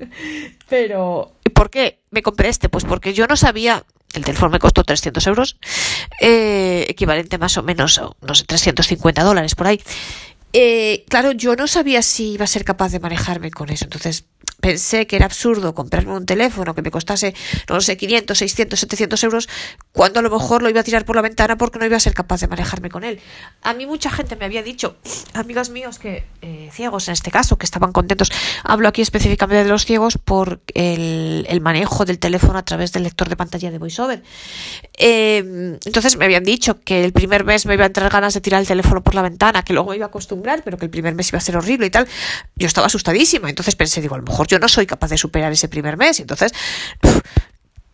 Pero, 0.68 1.32
¿por 1.54 1.70
qué 1.70 2.00
me 2.10 2.22
compré 2.22 2.48
este? 2.48 2.68
Pues 2.68 2.84
porque 2.84 3.12
yo 3.14 3.26
no 3.26 3.36
sabía, 3.36 3.84
el 4.14 4.24
teléfono 4.24 4.50
me 4.50 4.58
costó 4.58 4.84
300 4.84 5.26
euros, 5.26 5.58
eh, 6.20 6.86
equivalente 6.88 7.38
más 7.38 7.56
o 7.56 7.62
menos, 7.62 8.00
no 8.20 8.34
sé, 8.34 8.44
350 8.44 9.22
dólares 9.22 9.54
por 9.54 9.66
ahí. 9.66 9.80
Eh, 10.56 11.04
claro, 11.08 11.32
yo 11.32 11.56
no 11.56 11.66
sabía 11.66 12.00
si 12.00 12.34
iba 12.34 12.44
a 12.44 12.46
ser 12.46 12.64
capaz 12.64 12.92
de 12.92 13.00
manejarme 13.00 13.50
con 13.50 13.70
eso. 13.70 13.86
Entonces, 13.86 14.26
pensé 14.64 15.06
que 15.06 15.16
era 15.16 15.26
absurdo 15.26 15.74
comprarme 15.74 16.14
un 16.14 16.24
teléfono 16.24 16.74
que 16.74 16.80
me 16.80 16.90
costase, 16.90 17.34
no 17.68 17.82
sé, 17.82 17.98
500, 17.98 18.38
600, 18.38 18.80
700 18.80 19.24
euros, 19.24 19.48
cuando 19.92 20.20
a 20.20 20.22
lo 20.22 20.30
mejor 20.30 20.62
lo 20.62 20.70
iba 20.70 20.80
a 20.80 20.82
tirar 20.82 21.04
por 21.04 21.16
la 21.16 21.20
ventana 21.20 21.58
porque 21.58 21.78
no 21.78 21.84
iba 21.84 21.98
a 21.98 22.00
ser 22.00 22.14
capaz 22.14 22.40
de 22.40 22.48
manejarme 22.48 22.88
con 22.88 23.04
él. 23.04 23.20
A 23.60 23.74
mí 23.74 23.84
mucha 23.84 24.08
gente 24.08 24.36
me 24.36 24.46
había 24.46 24.62
dicho, 24.62 24.96
amigos 25.34 25.68
míos 25.68 25.98
que, 25.98 26.24
eh, 26.40 26.70
ciegos 26.72 27.08
en 27.08 27.12
este 27.12 27.30
caso, 27.30 27.58
que 27.58 27.66
estaban 27.66 27.92
contentos, 27.92 28.32
hablo 28.62 28.88
aquí 28.88 29.02
específicamente 29.02 29.64
de 29.64 29.68
los 29.68 29.84
ciegos 29.84 30.16
por 30.16 30.62
el, 30.72 31.44
el 31.46 31.60
manejo 31.60 32.06
del 32.06 32.18
teléfono 32.18 32.58
a 32.58 32.64
través 32.64 32.90
del 32.92 33.02
lector 33.02 33.28
de 33.28 33.36
pantalla 33.36 33.70
de 33.70 33.76
VoiceOver. 33.76 34.22
Eh, 34.96 35.76
entonces 35.84 36.16
me 36.16 36.24
habían 36.24 36.44
dicho 36.44 36.80
que 36.80 37.04
el 37.04 37.12
primer 37.12 37.44
mes 37.44 37.66
me 37.66 37.74
iba 37.74 37.84
a 37.84 37.88
entrar 37.88 38.10
ganas 38.10 38.32
de 38.32 38.40
tirar 38.40 38.62
el 38.62 38.66
teléfono 38.66 39.02
por 39.02 39.14
la 39.14 39.20
ventana, 39.20 39.62
que 39.62 39.74
luego 39.74 39.90
me 39.90 39.96
iba 39.96 40.06
a 40.06 40.08
acostumbrar, 40.08 40.62
pero 40.64 40.78
que 40.78 40.86
el 40.86 40.90
primer 40.90 41.14
mes 41.14 41.28
iba 41.28 41.36
a 41.36 41.42
ser 41.42 41.58
horrible 41.58 41.84
y 41.84 41.90
tal. 41.90 42.08
Yo 42.56 42.66
estaba 42.66 42.86
asustadísima, 42.86 43.50
entonces 43.50 43.76
pensé, 43.76 44.00
digo, 44.00 44.14
a 44.14 44.18
lo 44.18 44.24
mejor 44.24 44.46
yo 44.46 44.53
no 44.58 44.68
soy 44.68 44.86
capaz 44.86 45.08
de 45.08 45.18
superar 45.18 45.52
ese 45.52 45.68
primer 45.68 45.96
mes. 45.96 46.20
Entonces, 46.20 46.52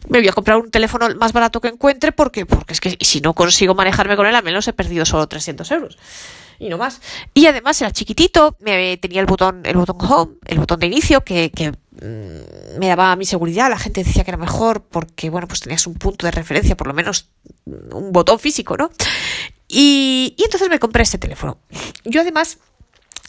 me 0.09 0.19
voy 0.19 0.29
a 0.29 0.33
comprar 0.33 0.59
un 0.59 0.71
teléfono 0.71 1.09
más 1.17 1.33
barato 1.33 1.61
que 1.61 1.69
encuentre 1.69 2.12
porque, 2.12 2.47
porque 2.47 2.73
es 2.73 2.81
que 2.81 2.97
si 3.00 3.21
no 3.21 3.35
consigo 3.35 3.75
manejarme 3.75 4.17
con 4.17 4.26
él, 4.26 4.35
al 4.35 4.43
menos 4.43 4.67
he 4.69 4.73
perdido 4.73 5.05
solo 5.05 5.26
300 5.26 5.71
euros. 5.73 5.99
Y 6.59 6.69
no 6.69 6.76
más. 6.76 7.00
Y 7.33 7.47
además 7.47 7.81
era 7.81 7.90
chiquitito, 7.90 8.57
me, 8.61 8.97
tenía 8.99 9.21
el 9.21 9.26
botón, 9.26 9.62
el 9.64 9.76
botón 9.76 9.97
home, 10.00 10.35
el 10.47 10.59
botón 10.59 10.81
de 10.81 10.88
inicio, 10.88 11.23
que, 11.23 11.50
mm, 11.93 12.79
me 12.79 12.88
daba 12.88 13.17
mi 13.17 13.25
seguridad. 13.25 13.71
La 13.71 13.79
gente 13.79 14.05
decía 14.05 14.25
que 14.25 14.31
era 14.31 14.38
mejor 14.38 14.83
porque, 14.83 15.31
bueno, 15.31 15.49
pues 15.49 15.61
tenías 15.61 15.87
un 15.87 15.95
punto 15.95 16.26
de 16.26 16.33
referencia, 16.33 16.76
por 16.76 16.87
lo 16.87 16.93
menos 16.93 17.31
un 17.64 18.12
botón 18.12 18.38
físico, 18.38 18.76
¿no? 18.76 18.90
Y, 19.69 20.35
y 20.37 20.45
entonces 20.45 20.69
me 20.69 20.79
compré 20.79 21.02
este 21.02 21.19
teléfono. 21.19 21.59
Yo 22.05 22.21
además 22.21 22.59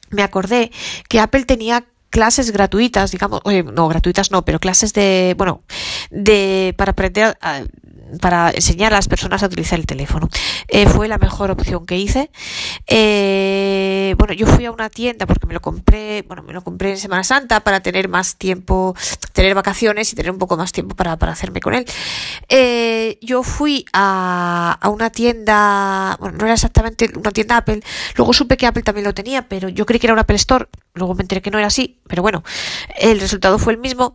me 0.09 0.23
acordé 0.23 0.71
que 1.07 1.19
Apple 1.19 1.45
tenía 1.45 1.85
clases 2.11 2.51
gratuitas, 2.51 3.09
digamos, 3.09 3.41
no, 3.73 3.87
gratuitas 3.87 4.29
no, 4.29 4.45
pero 4.45 4.59
clases 4.59 4.93
de, 4.93 5.33
bueno, 5.37 5.63
de, 6.11 6.75
para 6.77 6.91
aprender 6.91 7.37
a, 7.41 7.63
para 8.19 8.51
enseñar 8.51 8.93
a 8.93 8.97
las 8.97 9.07
personas 9.07 9.43
a 9.43 9.45
utilizar 9.45 9.79
el 9.79 9.85
teléfono. 9.85 10.29
Eh, 10.67 10.87
fue 10.87 11.07
la 11.07 11.17
mejor 11.17 11.51
opción 11.51 11.85
que 11.85 11.97
hice. 11.97 12.31
Eh, 12.87 14.15
bueno, 14.17 14.33
yo 14.33 14.47
fui 14.47 14.65
a 14.65 14.71
una 14.71 14.89
tienda 14.89 15.25
porque 15.25 15.47
me 15.47 15.53
lo 15.53 15.61
compré, 15.61 16.23
bueno, 16.23 16.43
me 16.43 16.53
lo 16.53 16.61
compré 16.63 16.91
en 16.91 16.97
Semana 16.97 17.23
Santa 17.23 17.61
para 17.61 17.81
tener 17.81 18.09
más 18.09 18.35
tiempo, 18.35 18.95
tener 19.33 19.55
vacaciones 19.55 20.11
y 20.11 20.15
tener 20.15 20.31
un 20.31 20.37
poco 20.37 20.57
más 20.57 20.71
tiempo 20.71 20.95
para, 20.95 21.17
para 21.17 21.31
hacerme 21.31 21.59
con 21.61 21.73
él. 21.73 21.85
Eh, 22.49 23.17
yo 23.21 23.43
fui 23.43 23.85
a, 23.93 24.77
a 24.81 24.89
una 24.89 25.09
tienda, 25.09 26.17
bueno, 26.19 26.37
no 26.37 26.45
era 26.45 26.53
exactamente 26.53 27.09
una 27.15 27.31
tienda 27.31 27.57
Apple, 27.57 27.81
luego 28.15 28.33
supe 28.33 28.57
que 28.57 28.67
Apple 28.67 28.83
también 28.83 29.05
lo 29.05 29.13
tenía, 29.13 29.47
pero 29.47 29.69
yo 29.69 29.85
creí 29.85 29.99
que 29.99 30.07
era 30.07 30.13
una 30.13 30.23
Apple 30.23 30.35
Store, 30.35 30.67
luego 30.93 31.15
me 31.15 31.21
enteré 31.21 31.41
que 31.41 31.51
no 31.51 31.57
era 31.57 31.67
así, 31.67 31.99
pero 32.07 32.21
bueno, 32.21 32.43
el 32.99 33.19
resultado 33.19 33.57
fue 33.59 33.73
el 33.73 33.79
mismo. 33.79 34.13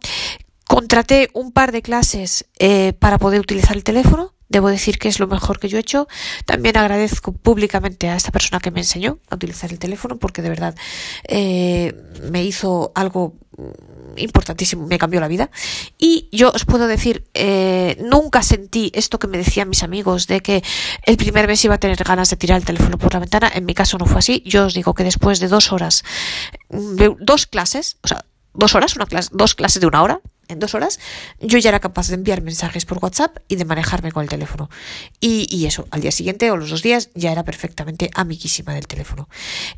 Contraté 0.69 1.31
un 1.33 1.53
par 1.53 1.73
de 1.73 1.83
clases 1.83 2.47
eh, 2.59 2.93
para 2.99 3.19
poder 3.19 3.41
utilizar 3.41 3.77
el 3.77 3.85
teléfono. 3.85 4.35
Debo 4.49 4.69
decir 4.69 4.99
que 4.99 5.09
es 5.09 5.19
lo 5.19 5.27
mejor 5.27 5.59
que 5.59 5.69
yo 5.69 5.77
he 5.77 5.81
hecho. 5.81 6.07
También 6.45 6.77
agradezco 6.77 7.33
públicamente 7.33 8.09
a 8.09 8.17
esta 8.17 8.31
persona 8.31 8.61
que 8.61 8.71
me 8.71 8.81
enseñó 8.81 9.19
a 9.29 9.35
utilizar 9.35 9.73
el 9.73 9.79
teléfono 9.79 10.19
porque 10.19 10.41
de 10.41 10.49
verdad 10.49 10.77
eh, 11.25 11.95
me 12.31 12.45
hizo 12.45 12.93
algo 12.95 13.35
importantísimo, 14.17 14.87
me 14.87 14.99
cambió 14.99 15.21
la 15.21 15.29
vida. 15.29 15.51
Y 15.99 16.29
yo 16.33 16.51
os 16.51 16.65
puedo 16.65 16.87
decir, 16.87 17.25
eh, 17.35 17.97
nunca 18.01 18.43
sentí 18.43 18.91
esto 18.95 19.19
que 19.19 19.27
me 19.27 19.39
decían 19.39 19.69
mis 19.69 19.83
amigos 19.83 20.27
de 20.27 20.41
que 20.41 20.63
el 21.05 21.17
primer 21.17 21.47
mes 21.47 21.65
iba 21.65 21.75
a 21.75 21.79
tener 21.79 22.03
ganas 22.03 22.31
de 22.31 22.37
tirar 22.37 22.59
el 22.59 22.65
teléfono 22.65 22.99
por 22.99 23.13
la 23.15 23.21
ventana. 23.21 23.51
En 23.55 23.65
mi 23.65 23.75
caso 23.75 23.99
no 23.99 24.07
fue 24.07 24.19
así. 24.19 24.43
Yo 24.47 24.67
os 24.67 24.75
digo 24.75 24.95
que 24.95 25.05
después 25.05 25.41
de 25.41 25.49
dos 25.49 25.73
horas, 25.73 26.05
dos 26.71 27.47
clases, 27.47 27.99
o 28.03 28.09
sea, 28.09 28.25
dos 28.55 28.75
horas, 28.75 28.97
una 28.97 29.07
clase, 29.07 29.31
dos 29.33 29.55
clases 29.55 29.81
de 29.81 29.87
una 29.87 30.03
hora, 30.03 30.21
en 30.49 30.59
dos 30.59 30.75
horas, 30.75 31.01
yo 31.41 31.59
ya 31.59 31.71
era 31.71 31.81
capaz 31.81 32.09
de 32.09 32.15
enviar 32.15 32.43
mensajes 32.43 32.85
por 32.85 32.99
WhatsApp 32.99 33.39
y 33.49 33.57
de 33.57 33.65
manejarme 33.65 34.13
con 34.13 34.23
el 34.23 34.29
teléfono. 34.29 34.71
Y, 35.21 35.67
eso, 35.67 35.87
al 35.91 36.01
día 36.01 36.13
siguiente 36.13 36.51
o 36.51 36.57
los 36.57 36.71
dos 36.71 36.83
días 36.83 37.11
ya 37.15 37.33
era 37.33 37.45
perfectamente 37.45 38.11
amiguísima 38.15 38.75
del 38.75 38.87
teléfono. 38.87 39.29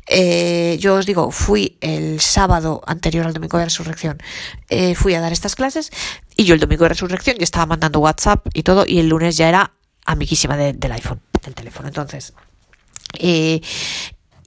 Eh, 0.07 0.77
yo 0.79 0.95
os 0.95 1.05
digo, 1.05 1.31
fui 1.31 1.77
el 1.81 2.19
sábado 2.21 2.81
anterior 2.85 3.25
al 3.25 3.33
domingo 3.33 3.57
de 3.57 3.65
resurrección, 3.65 4.21
eh, 4.69 4.95
fui 4.95 5.13
a 5.15 5.21
dar 5.21 5.31
estas 5.31 5.55
clases 5.55 5.91
y 6.35 6.45
yo 6.45 6.53
el 6.53 6.59
domingo 6.59 6.83
de 6.83 6.89
resurrección 6.89 7.37
ya 7.37 7.43
estaba 7.43 7.65
mandando 7.65 7.99
WhatsApp 7.99 8.47
y 8.53 8.63
todo 8.63 8.85
y 8.87 8.99
el 8.99 9.09
lunes 9.09 9.37
ya 9.37 9.49
era 9.49 9.73
amiguísima 10.05 10.57
del 10.57 10.91
iPhone, 10.91 11.21
del 11.43 11.53
teléfono. 11.53 11.87
Entonces, 11.87 12.33
eh, 13.17 13.61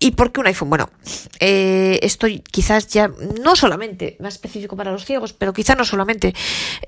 ¿Y 0.03 0.11
por 0.11 0.33
qué 0.33 0.41
un 0.41 0.49
iPhone? 0.49 0.69
Bueno, 0.69 0.91
eh, 1.39 2.01
estoy 2.03 2.41
quizás 2.41 2.89
ya 2.89 3.09
no 3.41 3.55
solamente 3.55 4.17
más 4.19 4.35
específico 4.35 4.77
para 4.77 4.91
los 4.91 5.05
ciegos, 5.05 5.33
pero 5.33 5.53
quizás 5.53 5.77
no 5.77 5.85
solamente. 5.85 6.35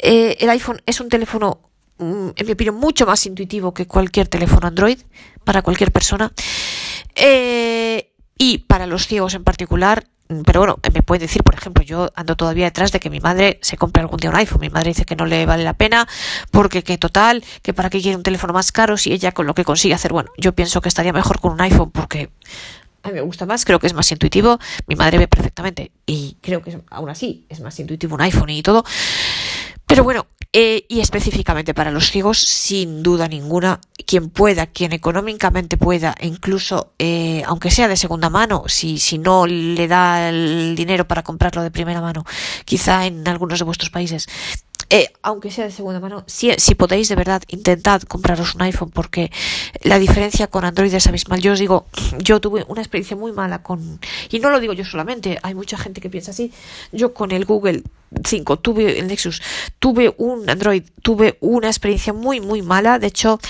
Eh, 0.03 0.37
el 0.41 0.51
iPhone 0.51 0.83
es 0.85 0.99
un 0.99 1.09
teléfono, 1.09 1.61
mm, 1.99 2.31
en 2.35 2.47
mi 2.47 2.53
opinión, 2.53 2.75
mucho 2.75 3.07
más 3.07 3.25
intuitivo 3.27 3.73
que 3.73 3.87
cualquier 3.87 4.27
teléfono 4.27 4.67
Android 4.67 4.99
para 5.45 5.63
cualquier 5.63 5.93
persona. 5.93 6.33
Eh, 7.15 8.11
y 8.37 8.59
para 8.59 8.89
los 8.89 9.07
ciegos 9.07 9.35
en 9.35 9.45
particular, 9.45 10.03
mm, 10.29 10.41
pero 10.43 10.59
bueno, 10.59 10.81
me 10.93 11.03
puede 11.03 11.21
decir, 11.21 11.45
por 11.45 11.55
ejemplo, 11.55 11.85
yo 11.85 12.11
ando 12.17 12.35
todavía 12.35 12.65
detrás 12.65 12.91
de 12.91 12.99
que 12.99 13.11
mi 13.11 13.21
madre 13.21 13.61
se 13.63 13.77
compre 13.77 14.01
algún 14.01 14.17
día 14.17 14.31
un 14.31 14.37
iPhone. 14.37 14.59
Mi 14.61 14.71
madre 14.71 14.89
dice 14.89 15.05
que 15.05 15.15
no 15.15 15.25
le 15.25 15.47
vale 15.47 15.63
la 15.63 15.75
pena 15.75 16.09
porque 16.51 16.83
que 16.83 16.99
total, 16.99 17.45
que 17.63 17.73
para 17.73 17.91
qué 17.91 18.01
quiere 18.01 18.17
un 18.17 18.25
teléfono 18.25 18.53
más 18.53 18.73
caro 18.73 18.97
si 18.97 19.13
ella 19.13 19.31
con 19.31 19.47
lo 19.47 19.55
que 19.55 19.65
consigue 19.65 19.95
hacer, 19.95 20.13
bueno, 20.13 20.33
yo 20.37 20.53
pienso 20.53 20.81
que 20.81 20.89
estaría 20.89 21.13
mejor 21.13 21.39
con 21.39 21.53
un 21.53 21.61
iPhone 21.61 21.93
porque 21.93 22.31
a 23.05 23.09
mí 23.09 23.15
me 23.15 23.21
gusta 23.21 23.47
más, 23.47 23.65
creo 23.65 23.79
que 23.79 23.87
es 23.87 23.93
más 23.93 24.11
intuitivo, 24.11 24.59
mi 24.87 24.97
madre 24.97 25.19
ve 25.19 25.29
perfectamente 25.29 25.93
y 26.07 26.39
creo 26.41 26.63
que 26.63 26.81
aún 26.91 27.11
así 27.11 27.47
es 27.51 27.61
más 27.61 27.79
intuitivo 27.79 28.15
un 28.15 28.23
iPhone 28.23 28.51
y 28.51 28.63
todo. 28.63 28.83
Pero 29.87 30.03
bueno, 30.03 30.27
eh, 30.55 30.87
y 30.89 31.01
específicamente 31.01 31.75
para 31.75 31.91
los 31.91 32.11
ciegos, 32.11 32.39
sin 32.39 33.03
duda 33.03 33.29
ninguna, 33.29 33.81
quien 34.07 34.31
pueda, 34.31 34.67
quien 34.67 34.93
económicamente 34.93 35.77
pueda, 35.77 36.15
e 36.19 36.27
incluso 36.27 36.95
eh, 36.99 37.43
aunque 37.47 37.71
sea 37.71 37.89
de 37.89 37.97
segunda 37.97 38.31
mano, 38.31 38.65
si, 38.69 38.99
si 38.99 39.19
no 39.19 39.47
le 39.47 39.87
da 39.87 40.31
el 40.31 40.75
dinero 40.75 41.07
para 41.07 41.23
comprarlo 41.23 41.63
de 41.63 41.71
primera 41.71 42.01
mano, 42.01 42.25
quizá 42.65 43.05
en 43.05 43.29
algunos 43.29 43.59
de 43.59 43.67
vuestros 43.67 43.91
países, 43.91 44.29
eh, 44.91 45.13
aunque 45.23 45.51
sea 45.51 45.65
de 45.65 45.71
segunda 45.71 46.01
mano, 46.01 46.25
si, 46.27 46.53
si, 46.59 46.75
podéis 46.75 47.09
de 47.09 47.17
verdad, 47.17 47.43
intentad 47.49 48.03
compraros 48.03 48.55
un 48.55 48.63
iPhone 48.63 48.91
porque 48.91 49.31
la 49.83 49.99
diferencia 49.99 50.47
con 50.47 50.65
Android 50.65 50.93
es 50.93 51.07
abismal. 51.07 51.41
Yo 51.41 51.53
os 51.53 51.59
digo, 51.59 51.87
yo 52.19 52.41
tuve 52.41 52.65
una 52.69 52.81
experiencia 52.81 53.17
muy 53.17 53.33
mala 53.33 53.63
con, 53.63 54.01
y 54.31 54.39
no 54.39 54.51
lo 54.51 54.61
digo 54.61 54.73
yo 54.73 54.85
solamente, 54.85 55.39
hay 55.43 55.55
mucha 55.55 55.79
gente 55.79 56.01
que 56.01 56.11
piensa 56.11 56.31
así. 56.31 56.53
Yo 56.93 57.15
con 57.15 57.33
el 57.33 57.45
Google 57.45 57.83
5 58.23 58.59
tuve 58.59 58.99
el 58.99 59.07
Nexus, 59.07 59.43
tuve 59.79 60.15
un 60.19 60.49
Android, 60.49 60.85
tuve 61.03 61.39
una 61.41 61.69
experiencia 61.69 62.13
muy, 62.13 62.41
muy 62.41 62.63
mala. 62.63 62.99
De 62.99 63.09
hecho, 63.09 63.41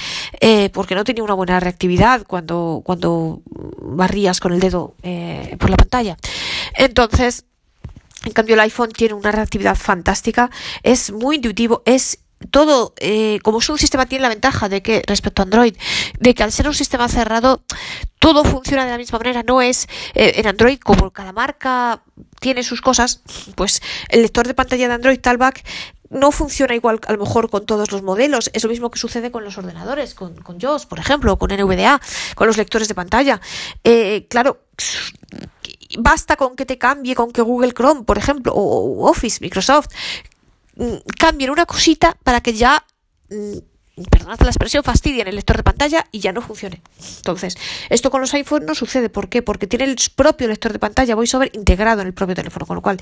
eh, 0.41 0.71
porque 0.71 0.95
no 0.95 1.05
tenía 1.05 1.23
una 1.23 1.35
buena 1.35 1.61
reactividad 1.61 2.25
cuando, 2.27 2.83
cuando 2.85 3.43
barrías 3.81 4.41
con 4.41 4.53
el 4.53 4.61
dedo 4.61 4.95
eh, 5.03 5.57
por 5.59 5.71
la 5.71 5.77
pantalla. 5.77 6.17
Entonces, 6.75 7.45
en 8.25 8.33
cambio, 8.33 8.55
el 8.55 8.61
iPhone 8.61 8.91
tiene 8.91 9.15
una 9.15 9.33
reactividad 9.33 9.77
fantástica, 9.77 10.51
es 10.83 11.13
muy 11.13 11.37
intuitivo, 11.37 11.83
es 11.85 12.21
todo, 12.51 12.95
eh, 12.99 13.39
como 13.43 13.59
es 13.59 13.69
un 13.69 13.79
sistema, 13.79 14.07
tiene 14.07 14.23
la 14.23 14.29
ventaja 14.29 14.69
de 14.69 14.83
que, 14.83 15.03
respecto 15.07 15.43
a 15.43 15.45
Android, 15.45 15.77
de 16.19 16.35
que 16.35 16.43
al 16.43 16.53
ser 16.53 16.69
un 16.69 16.75
sistema 16.75 17.09
cerrado, 17.09 17.63
todo 18.19 18.45
funciona 18.45 18.85
de 18.85 18.91
la 18.91 18.99
misma 18.99 19.19
manera. 19.19 19.43
No 19.43 19.61
es 19.63 19.87
eh, 20.15 20.35
en 20.37 20.47
Android, 20.47 20.79
como 20.79 21.11
cada 21.11 21.33
marca 21.33 22.03
tiene 22.41 22.63
sus 22.63 22.81
cosas, 22.81 23.23
pues 23.55 23.83
el 24.09 24.23
lector 24.23 24.47
de 24.47 24.55
pantalla 24.55 24.89
de 24.89 24.95
Android 24.95 25.21
Talback 25.21 25.65
no 26.11 26.31
funciona 26.31 26.75
igual 26.75 27.01
a 27.07 27.13
lo 27.13 27.19
mejor 27.19 27.51
con 27.51 27.67
todos 27.67 27.91
los 27.91 28.03
modelos. 28.03 28.51
Es 28.53 28.63
lo 28.63 28.71
mismo 28.71 28.91
que 28.91 28.99
sucede 28.99 29.31
con 29.31 29.45
los 29.45 29.59
ordenadores, 29.59 30.15
con, 30.15 30.37
con 30.37 30.59
por 30.59 30.99
ejemplo, 30.99 31.37
con 31.39 31.51
NVDA, 31.51 32.01
con 32.35 32.47
los 32.47 32.57
lectores 32.57 32.89
de 32.89 32.95
pantalla. 32.95 33.41
Eh, 33.83 34.27
claro, 34.29 34.61
basta 35.99 36.37
con 36.37 36.57
que 36.57 36.67
te 36.67 36.79
cambie, 36.79 37.15
con 37.15 37.33
que 37.33 37.43
Google 37.43 37.73
Chrome, 37.73 38.03
por 38.03 38.19
ejemplo, 38.19 38.53
o 38.55 39.09
Office, 39.09 39.39
Microsoft, 39.41 39.89
mm, 40.77 40.97
cambien 41.19 41.51
una 41.51 41.67
cosita 41.67 42.17
para 42.23 42.41
que 42.41 42.55
ya, 42.55 42.85
mm, 43.31 43.59
perdonad 44.11 44.41
la 44.41 44.49
expresión, 44.49 44.83
fastidien 44.83 45.29
el 45.29 45.37
lector 45.37 45.57
de 45.57 45.63
pantalla 45.63 46.07
y 46.11 46.19
ya 46.19 46.33
no 46.33 46.43
funcione. 46.43 46.83
Entonces, 47.19 47.57
esto 47.91 48.11
con 48.11 48.21
los 48.21 48.35
iPhones 48.35 48.67
no 48.67 48.75
sucede. 48.75 49.09
¿Por 49.09 49.29
qué? 49.29 49.43
Porque 49.43 49.67
tiene 49.67 49.85
el 49.85 49.97
propio 50.17 50.49
lector 50.49 50.73
de 50.73 50.81
pantalla 50.81 51.15
VoiceOver 51.15 51.51
integrado 51.55 52.01
en 52.01 52.09
el 52.09 52.15
propio 52.15 52.35
teléfono, 52.35 52.67
con 52.67 52.77
lo 52.77 52.83
cual 52.83 53.01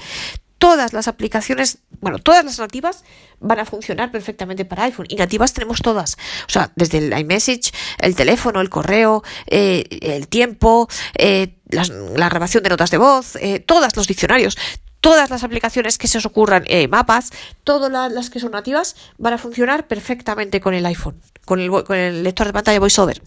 todas 0.62 0.92
las 0.92 1.09
aplicaciones, 1.09 1.78
bueno, 2.00 2.21
todas 2.21 2.45
las 2.45 2.61
nativas 2.61 3.02
van 3.40 3.59
a 3.59 3.64
funcionar 3.64 4.12
perfectamente 4.12 4.64
para 4.64 4.85
iPhone. 4.85 5.07
Y 5.09 5.16
nativas 5.16 5.52
tenemos 5.52 5.83
todas. 5.83 6.16
O 6.47 6.50
sea, 6.50 6.71
desde 6.76 6.99
el 6.99 7.19
iMessage, 7.19 7.73
el 7.99 8.14
teléfono, 8.14 8.61
el 8.61 8.71
correo, 8.71 9.25
eh, 9.49 9.85
el 10.02 10.28
tiempo, 10.28 10.88
eh, 11.18 11.57
la 11.68 12.29
grabación 12.29 12.62
de 12.62 12.68
notas 12.68 12.92
de 12.92 12.98
voz, 12.98 13.35
eh, 13.40 13.59
todos 13.59 13.96
los 13.96 14.07
diccionarios, 14.07 14.57
todas 15.02 15.28
las 15.28 15.44
aplicaciones 15.44 15.98
que 15.98 16.08
se 16.08 16.16
os 16.16 16.24
ocurran, 16.24 16.64
mapas, 16.88 17.30
todas 17.64 17.90
las 17.90 18.30
que 18.30 18.40
son 18.40 18.52
nativas, 18.52 18.96
van 19.18 19.34
a 19.34 19.38
funcionar 19.38 19.86
perfectamente 19.86 20.60
con 20.60 20.72
el 20.72 20.86
iPhone, 20.86 21.20
con 21.44 21.60
el, 21.60 21.70
con 21.70 21.96
el 21.96 22.22
lector 22.22 22.46
de 22.46 22.52
pantalla 22.54 22.78
VoiceOver. 22.78 23.20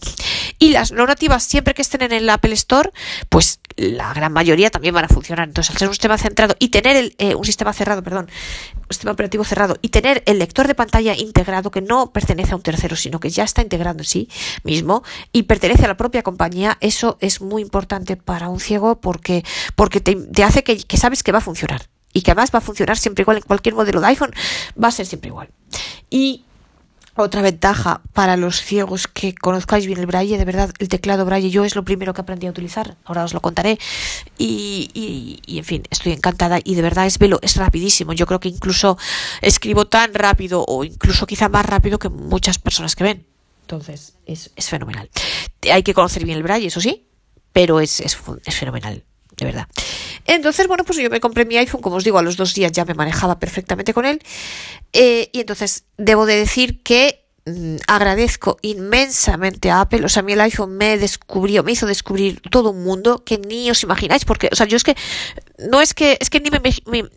Y 0.58 0.70
las 0.70 0.90
no 0.90 1.06
nativas, 1.06 1.44
siempre 1.44 1.74
que 1.74 1.82
estén 1.82 2.02
en 2.02 2.12
el 2.12 2.28
Apple 2.30 2.54
Store, 2.54 2.90
pues 3.28 3.60
la 3.76 4.12
gran 4.14 4.32
mayoría 4.32 4.70
también 4.70 4.94
van 4.94 5.04
a 5.04 5.08
funcionar. 5.08 5.48
Entonces, 5.48 5.70
al 5.70 5.78
ser 5.78 5.88
un 5.88 5.94
sistema 5.94 6.16
centrado 6.18 6.56
y 6.58 6.68
tener 6.68 7.14
eh, 7.18 7.34
un 7.34 7.44
sistema 7.44 7.72
cerrado, 7.72 8.02
perdón, 8.02 8.30
sistema 8.90 9.12
operativo 9.12 9.44
cerrado 9.44 9.76
y 9.82 9.88
tener 9.88 10.22
el 10.26 10.38
lector 10.38 10.66
de 10.66 10.74
pantalla 10.74 11.14
integrado 11.14 11.70
que 11.70 11.80
no 11.80 12.12
pertenece 12.12 12.52
a 12.52 12.56
un 12.56 12.62
tercero, 12.62 12.96
sino 12.96 13.20
que 13.20 13.30
ya 13.30 13.44
está 13.44 13.62
integrado 13.62 13.98
en 13.98 14.04
sí 14.04 14.28
mismo 14.64 15.02
y 15.32 15.44
pertenece 15.44 15.84
a 15.84 15.88
la 15.88 15.96
propia 15.96 16.22
compañía, 16.22 16.78
eso 16.80 17.18
es 17.20 17.40
muy 17.40 17.62
importante 17.62 18.16
para 18.16 18.48
un 18.48 18.60
ciego 18.60 19.00
porque, 19.00 19.44
porque 19.74 20.00
te, 20.00 20.44
hace 20.44 20.62
que, 20.64 20.78
que 20.78 20.96
sabes 20.96 21.22
que 21.22 21.32
va 21.32 21.38
a 21.38 21.42
funcionar 21.42 21.88
y 22.12 22.22
que 22.22 22.30
además 22.30 22.50
va 22.54 22.60
a 22.60 22.62
funcionar 22.62 22.96
siempre 22.96 23.22
igual 23.22 23.36
en 23.36 23.42
cualquier 23.42 23.74
modelo 23.74 24.00
de 24.00 24.06
iPhone, 24.06 24.32
va 24.82 24.88
a 24.88 24.90
ser 24.90 25.04
siempre 25.04 25.28
igual. 25.28 25.50
Y 26.08 26.45
otra 27.16 27.42
ventaja 27.42 28.02
para 28.12 28.36
los 28.36 28.60
ciegos 28.62 29.06
que 29.08 29.34
conozcáis 29.34 29.86
bien 29.86 29.98
el 29.98 30.06
braille, 30.06 30.38
de 30.38 30.44
verdad, 30.44 30.70
el 30.78 30.88
teclado 30.88 31.24
braille 31.24 31.50
yo 31.50 31.64
es 31.64 31.74
lo 31.74 31.84
primero 31.84 32.14
que 32.14 32.20
aprendí 32.20 32.46
a 32.46 32.50
utilizar, 32.50 32.96
ahora 33.04 33.24
os 33.24 33.34
lo 33.34 33.40
contaré. 33.40 33.78
Y, 34.38 34.90
y, 35.46 35.58
en 35.58 35.64
fin, 35.64 35.82
estoy 35.90 36.12
encantada 36.12 36.60
y 36.62 36.74
de 36.74 36.82
verdad 36.82 37.06
es 37.06 37.18
velo, 37.18 37.38
es 37.42 37.56
rapidísimo. 37.56 38.12
Yo 38.12 38.26
creo 38.26 38.40
que 38.40 38.48
incluso 38.48 38.98
escribo 39.40 39.86
tan 39.86 40.14
rápido 40.14 40.64
o 40.66 40.84
incluso 40.84 41.26
quizá 41.26 41.48
más 41.48 41.66
rápido 41.66 41.98
que 41.98 42.08
muchas 42.08 42.58
personas 42.58 42.94
que 42.94 43.04
ven. 43.04 43.26
Entonces, 43.62 44.14
es, 44.26 44.50
es 44.54 44.68
fenomenal. 44.68 45.10
Hay 45.72 45.82
que 45.82 45.94
conocer 45.94 46.24
bien 46.24 46.36
el 46.36 46.42
braille, 46.42 46.68
eso 46.68 46.80
sí, 46.80 47.06
pero 47.52 47.80
es, 47.80 48.00
es, 48.00 48.16
es 48.44 48.54
fenomenal, 48.54 49.04
de 49.36 49.44
verdad. 49.44 49.66
Entonces, 50.26 50.66
bueno, 50.68 50.84
pues 50.84 50.98
yo 50.98 51.10
me 51.10 51.20
compré 51.20 51.44
mi 51.44 51.56
iPhone, 51.56 51.80
como 51.80 51.96
os 51.96 52.04
digo, 52.04 52.18
a 52.18 52.22
los 52.22 52.36
dos 52.36 52.54
días 52.54 52.72
ya 52.72 52.84
me 52.84 52.94
manejaba 52.94 53.38
perfectamente 53.38 53.94
con 53.94 54.04
él. 54.04 54.20
Eh, 54.92 55.30
y 55.32 55.40
entonces, 55.40 55.84
debo 55.96 56.26
de 56.26 56.36
decir 56.36 56.82
que 56.82 57.25
agradezco 57.86 58.58
inmensamente 58.62 59.70
a 59.70 59.80
Apple. 59.82 60.04
O 60.04 60.08
sea, 60.08 60.20
a 60.20 60.24
mí 60.24 60.32
el 60.32 60.40
iPhone 60.40 60.76
me 60.76 60.98
descubrió, 60.98 61.62
me 61.62 61.72
hizo 61.72 61.86
descubrir 61.86 62.40
todo 62.50 62.70
un 62.70 62.82
mundo 62.82 63.22
que 63.24 63.38
ni 63.38 63.70
os 63.70 63.82
imagináis, 63.84 64.24
porque, 64.24 64.48
o 64.50 64.56
sea, 64.56 64.66
yo 64.66 64.76
es 64.76 64.82
que, 64.82 64.96
no 65.58 65.80
es 65.80 65.94
que, 65.94 66.18
es 66.20 66.28
que 66.28 66.40
ni 66.40 66.50
me, 66.50 66.60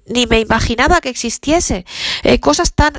ni 0.05 0.27
me 0.27 0.39
imaginaba 0.39 1.01
que 1.01 1.09
existiese 1.09 1.85
eh, 2.23 2.39
cosas 2.39 2.73
tan, 2.73 2.93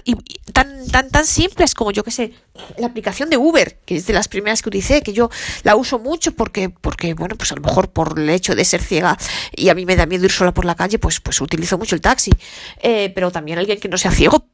tan, 0.52 0.88
tan, 0.88 1.10
tan 1.10 1.24
simples 1.24 1.74
como 1.74 1.92
yo 1.92 2.02
que 2.02 2.10
sé, 2.10 2.32
la 2.78 2.88
aplicación 2.88 3.30
de 3.30 3.36
Uber, 3.36 3.78
que 3.86 3.96
es 3.96 4.06
de 4.06 4.12
las 4.12 4.26
primeras 4.26 4.60
que 4.60 4.68
utilicé, 4.68 5.02
que 5.02 5.12
yo 5.12 5.30
la 5.62 5.76
uso 5.76 6.00
mucho 6.00 6.32
porque, 6.32 6.68
porque, 6.68 7.14
bueno, 7.14 7.36
pues 7.36 7.52
a 7.52 7.54
lo 7.54 7.62
mejor 7.62 7.90
por 7.90 8.18
el 8.18 8.28
hecho 8.28 8.56
de 8.56 8.64
ser 8.64 8.82
ciega 8.82 9.16
y 9.54 9.68
a 9.68 9.74
mí 9.74 9.86
me 9.86 9.94
da 9.94 10.06
miedo 10.06 10.24
ir 10.24 10.32
sola 10.32 10.52
por 10.52 10.64
la 10.64 10.74
calle, 10.74 10.98
pues, 10.98 11.20
pues 11.20 11.40
utilizo 11.40 11.78
mucho 11.78 11.94
el 11.94 12.00
taxi. 12.00 12.32
Eh, 12.82 13.12
pero 13.14 13.30
también 13.30 13.58
alguien 13.58 13.78
que 13.78 13.88
no 13.88 13.98
sea 13.98 14.10
ciego 14.10 14.46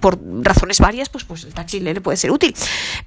por 0.00 0.18
razones 0.42 0.80
varias, 0.80 1.08
pues, 1.08 1.24
pues 1.24 1.44
el 1.44 1.54
taxi 1.54 1.80
le 1.80 2.00
puede 2.00 2.16
ser 2.16 2.30
útil. 2.30 2.54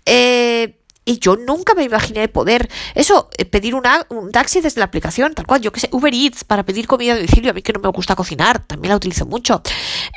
Eh, 0.06 0.80
y 1.08 1.20
yo 1.20 1.36
nunca 1.36 1.74
me 1.74 1.84
imaginé 1.84 2.28
poder, 2.28 2.70
eso, 2.94 3.30
eh, 3.38 3.46
pedir 3.46 3.74
un 3.74 4.32
taxi 4.32 4.62
desde 4.62 4.80
la 4.80 4.86
aplicación, 4.86 5.34
tal 5.34 5.48
cual, 5.48 5.62
yo 5.62 5.72
que 5.72 5.80
sé, 5.80 5.90
Uber 5.92 6.14
Eats 6.14 6.44
para 6.44 6.64
pedir 6.64 6.86
comida 6.86 7.14
a 7.14 7.16
domicilio, 7.16 7.52
a 7.52 7.54
mí 7.54 7.62
que 7.62 7.74
no 7.74 7.80
me 7.80 7.90
gusta 7.90 8.16
cocinar, 8.16 8.60
también 8.68 8.90
la 8.90 8.98
utilizo 8.98 9.26
mucho. 9.26 9.62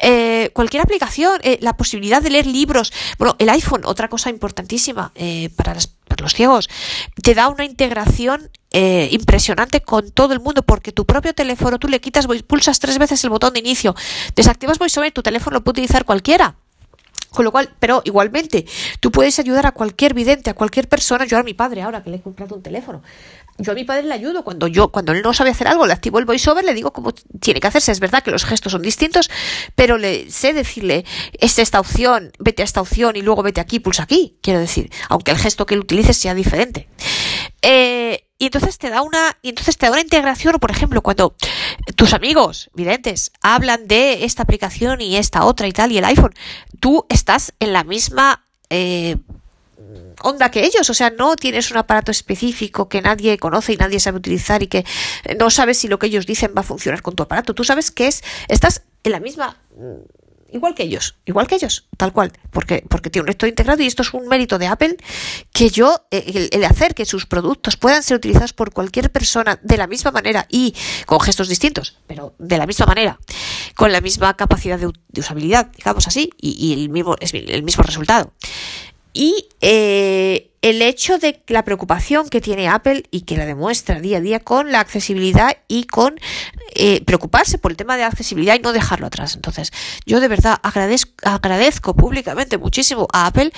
Eh, 0.03 0.51
cualquier 0.53 0.83
aplicación, 0.83 1.41
la 1.61 1.77
posibilidad 1.77 2.21
de 2.21 2.31
leer 2.31 2.47
libros, 2.47 2.93
bueno, 3.19 3.37
el 3.39 3.49
iPhone, 3.49 3.83
otra 3.85 4.09
cosa 4.09 4.29
importantísima 4.31 5.13
para 5.57 5.75
las 5.75 5.89
los 6.21 6.35
ciegos, 6.35 6.69
te 7.23 7.35
da 7.35 7.49
una 7.49 7.65
integración 7.65 8.51
eh, 8.73 9.09
impresionante 9.13 9.81
con 9.81 10.11
todo 10.11 10.33
el 10.33 10.41
mundo 10.41 10.63
porque 10.63 10.93
tu 10.93 11.05
propio 11.05 11.35
teléfono 11.35 11.79
tú 11.79 11.89
le 11.89 12.01
quitas, 12.01 12.27
pulsas 12.47 12.79
tres 12.79 12.99
veces 12.99 13.23
el 13.25 13.31
botón 13.31 13.55
de 13.55 13.61
inicio, 13.61 13.95
desactivas 14.37 14.79
VoiceOver, 14.79 15.13
tu 15.13 15.23
teléfono 15.23 15.55
lo 15.55 15.65
puede 15.65 15.81
utilizar 15.81 16.05
cualquiera. 16.05 16.55
Con 17.31 17.45
lo 17.45 17.53
cual, 17.53 17.71
pero 17.79 18.03
igualmente, 18.05 18.67
tú 18.99 19.11
puedes 19.13 19.39
ayudar 19.39 19.67
a 19.67 19.73
cualquier 19.73 20.15
vidente, 20.15 20.51
a 20.51 20.55
cualquier 20.55 20.89
persona. 20.89 21.25
Yo 21.27 21.39
a 21.39 21.43
mi 21.43 21.55
padre 21.55 21.83
ahora 21.83 22.03
que 22.03 22.11
le 22.11 22.17
he 22.17 22.21
comprado 22.21 22.57
un 22.57 22.63
teléfono. 22.63 23.03
Yo 23.59 23.73
a 23.73 23.75
mi 23.75 23.85
padre 23.85 24.05
le 24.05 24.15
ayudo 24.15 24.43
cuando 24.43 24.67
yo, 24.67 24.89
cuando 24.89 25.13
él 25.13 25.23
no 25.23 25.35
sabe 25.35 25.51
hacer 25.51 25.69
algo, 25.69 25.87
le 25.87 25.93
activo 25.93 26.19
el 26.19 26.25
voiceover, 26.25 26.65
le 26.65 26.73
digo 26.73 26.93
cómo 26.93 27.13
tiene 27.41 27.61
que 27.61 27.67
hacerse. 27.67 27.93
Es 27.93 28.01
verdad 28.01 28.23
que 28.23 28.31
los 28.31 28.45
gestos 28.45 28.73
son 28.73 28.83
distintos, 28.83 29.31
pero 29.75 29.99
le 29.99 30.31
sé 30.31 30.55
decirle, 30.55 31.05
es 31.39 31.59
esta 31.59 31.79
opción, 31.79 32.33
vete 32.39 32.63
a 32.63 32.65
esta 32.65 32.81
opción 32.81 33.17
y 33.17 33.23
luego 33.23 33.43
vete 33.43 33.61
aquí, 33.61 33.79
pulsa 33.79 34.05
aquí. 34.05 34.39
Quiero 34.43 34.61
decir, 34.61 34.91
aunque 35.09 35.31
el 35.31 35.39
gesto 35.39 35.67
que 35.67 35.75
él 35.75 35.81
utilice 35.81 36.15
sea 36.15 36.35
diferente. 36.35 36.89
Eh, 37.63 38.30
y 38.41 38.47
entonces 38.47 38.79
te 38.79 38.89
da 38.89 39.03
una, 39.03 39.37
y 39.43 39.51
entonces 39.51 39.77
te 39.77 39.85
da 39.85 39.93
una 39.93 40.01
integración, 40.01 40.59
por 40.59 40.71
ejemplo, 40.71 41.03
cuando 41.03 41.37
tus 41.95 42.15
amigos 42.15 42.71
videntes 42.73 43.33
hablan 43.43 43.87
de 43.87 44.25
esta 44.25 44.45
aplicación 44.45 45.03
y 45.03 45.19
esta 45.19 45.45
otra 45.45 45.69
y 45.69 45.73
tal, 45.73 45.93
y 45.93 45.99
el 45.99 46.07
iPhone, 46.07 46.33
tú 46.81 47.05
estás 47.11 47.53
en 47.61 47.75
la 47.75 47.85
misma, 47.85 48.43
eh, 48.71 49.19
onda 50.23 50.51
que 50.51 50.65
ellos, 50.65 50.89
o 50.89 50.95
sea, 50.95 51.11
no 51.11 51.37
tienes 51.37 51.71
un 51.71 51.77
aparato 51.77 52.11
específico 52.11 52.89
que 52.89 53.03
nadie 53.03 53.37
conoce 53.37 53.75
y 53.75 53.77
nadie 53.77 54.01
sabe 54.01 54.17
utilizar 54.17 54.63
y 54.63 54.69
que 54.69 54.87
no 55.39 55.51
sabes 55.51 55.77
si 55.77 55.89
lo 55.89 55.99
que 55.99 56.07
ellos 56.07 56.25
dicen 56.25 56.55
va 56.57 56.61
a 56.61 56.65
funcionar 56.65 57.03
con 57.03 57.15
tu 57.15 57.23
aparato. 57.23 57.55
Tú 57.55 57.63
sabes 57.63 57.91
que 57.91 58.07
es, 58.07 58.25
estás 58.49 58.85
en 59.05 59.13
la 59.13 59.21
misma 59.21 59.59
igual 60.53 60.75
que 60.75 60.83
ellos, 60.83 61.17
igual 61.25 61.47
que 61.47 61.57
ellos, 61.57 61.89
tal 61.97 62.13
cual, 62.13 62.33
porque, 62.51 62.85
porque 62.89 63.11
tiene 63.11 63.25
un 63.25 63.29
lector 63.29 63.49
integrado 63.49 63.83
y 63.83 63.87
esto 63.87 64.03
es 64.03 64.13
un 64.15 64.29
mérito 64.29 64.59
de 64.59 64.67
Apple 64.67 64.97
que 65.53 65.71
yo, 65.71 66.07
eh, 66.11 66.49
el, 66.53 66.65
hacer 66.65 66.95
que 66.95 67.05
sus 67.05 67.27
productos 67.27 67.77
puedan 67.77 68.03
ser 68.03 68.17
utilizados 68.17 68.53
por 68.53 68.73
cualquier 68.73 69.11
persona 69.11 69.59
de 69.63 69.77
la 69.77 69.87
misma 69.87 70.11
manera 70.11 70.47
y 70.49 70.75
con 71.07 71.21
gestos 71.21 71.49
distintos, 71.49 71.97
pero 72.07 72.35
de 72.39 72.59
la 72.59 72.67
misma 72.67 72.87
manera, 72.87 73.19
con 73.75 73.93
la 73.93 74.01
misma 74.01 74.37
capacidad 74.37 74.79
de, 74.79 74.91
usabilidad, 75.19 75.71
digamos 75.77 76.07
así, 76.07 76.31
y, 76.41 76.73
el 76.73 76.89
mismo, 76.89 77.17
el 77.21 77.63
mismo 77.63 77.83
resultado. 77.83 78.33
Y 79.13 79.49
eh, 79.61 80.51
el 80.63 80.83
hecho 80.83 81.19
de 81.19 81.43
la 81.49 81.65
preocupación 81.65 82.29
que 82.29 82.41
tiene 82.41 82.69
Apple 82.69 83.05
y 83.11 83.23
que 83.23 83.37
la 83.37 83.47
demuestra 83.47 84.01
día 84.01 84.19
a 84.19 84.21
día 84.21 84.41
con 84.41 84.71
la 84.73 84.81
accesibilidad 84.81 85.57
y 85.69 85.85
con 85.85 86.19
eh, 86.75 87.03
preocuparse 87.05 87.59
por 87.59 87.71
el 87.71 87.77
tema 87.77 87.97
de 87.97 88.05
accesibilidad 88.05 88.57
y 88.57 88.61
no 88.61 88.73
dejarlo 88.73 89.07
atrás. 89.07 89.35
Entonces, 89.35 89.73
yo 90.07 90.21
de 90.21 90.29
verdad 90.29 90.59
agradezco, 90.63 91.13
agradezco 91.25 91.95
públicamente 91.95 92.59
muchísimo 92.59 93.09
a 93.13 93.27
Apple 93.27 93.53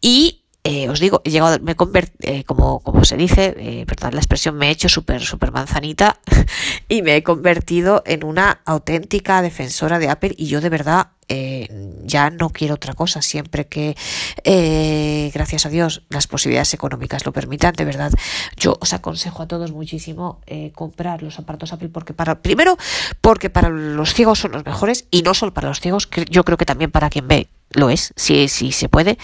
y 0.00 0.45
eh, 0.68 0.88
os 0.88 0.98
digo, 0.98 1.22
he 1.24 1.30
llegado, 1.30 1.60
me 1.60 1.72
he 1.72 2.44
como, 2.44 2.80
como 2.80 3.04
se 3.04 3.16
dice, 3.16 3.54
eh, 3.56 3.84
perdón 3.86 4.14
la 4.14 4.20
expresión, 4.20 4.56
me 4.56 4.66
he 4.66 4.70
hecho 4.70 4.88
súper, 4.88 5.22
súper 5.22 5.52
manzanita 5.52 6.18
y 6.88 7.02
me 7.02 7.14
he 7.14 7.22
convertido 7.22 8.02
en 8.04 8.24
una 8.24 8.62
auténtica 8.64 9.42
defensora 9.42 10.00
de 10.00 10.08
Apple 10.08 10.34
y 10.36 10.46
yo 10.46 10.60
de 10.60 10.68
verdad 10.68 11.10
eh, 11.28 11.68
ya 12.04 12.30
no 12.30 12.50
quiero 12.50 12.74
otra 12.74 12.94
cosa, 12.94 13.22
siempre 13.22 13.66
que, 13.66 13.96
eh, 14.42 15.30
gracias 15.32 15.66
a 15.66 15.68
Dios, 15.68 16.02
las 16.08 16.26
posibilidades 16.26 16.74
económicas 16.74 17.24
lo 17.24 17.32
permitan, 17.32 17.72
de 17.74 17.84
verdad, 17.84 18.12
yo 18.56 18.76
os 18.80 18.92
aconsejo 18.92 19.44
a 19.44 19.46
todos 19.46 19.70
muchísimo 19.70 20.40
eh, 20.46 20.72
comprar 20.74 21.22
los 21.22 21.38
aparatos 21.38 21.72
Apple 21.72 21.90
porque 21.90 22.12
para, 22.12 22.42
primero, 22.42 22.76
porque 23.20 23.50
para 23.50 23.68
los 23.68 24.14
ciegos 24.14 24.40
son 24.40 24.50
los 24.50 24.64
mejores 24.64 25.06
y 25.12 25.22
no 25.22 25.32
solo 25.32 25.54
para 25.54 25.68
los 25.68 25.80
ciegos, 25.80 26.08
yo 26.28 26.44
creo 26.44 26.58
que 26.58 26.66
también 26.66 26.90
para 26.90 27.08
quien 27.08 27.28
ve 27.28 27.48
lo 27.70 27.90
es, 27.90 28.12
si, 28.16 28.48
si 28.48 28.72
se 28.72 28.88
puede, 28.88 29.18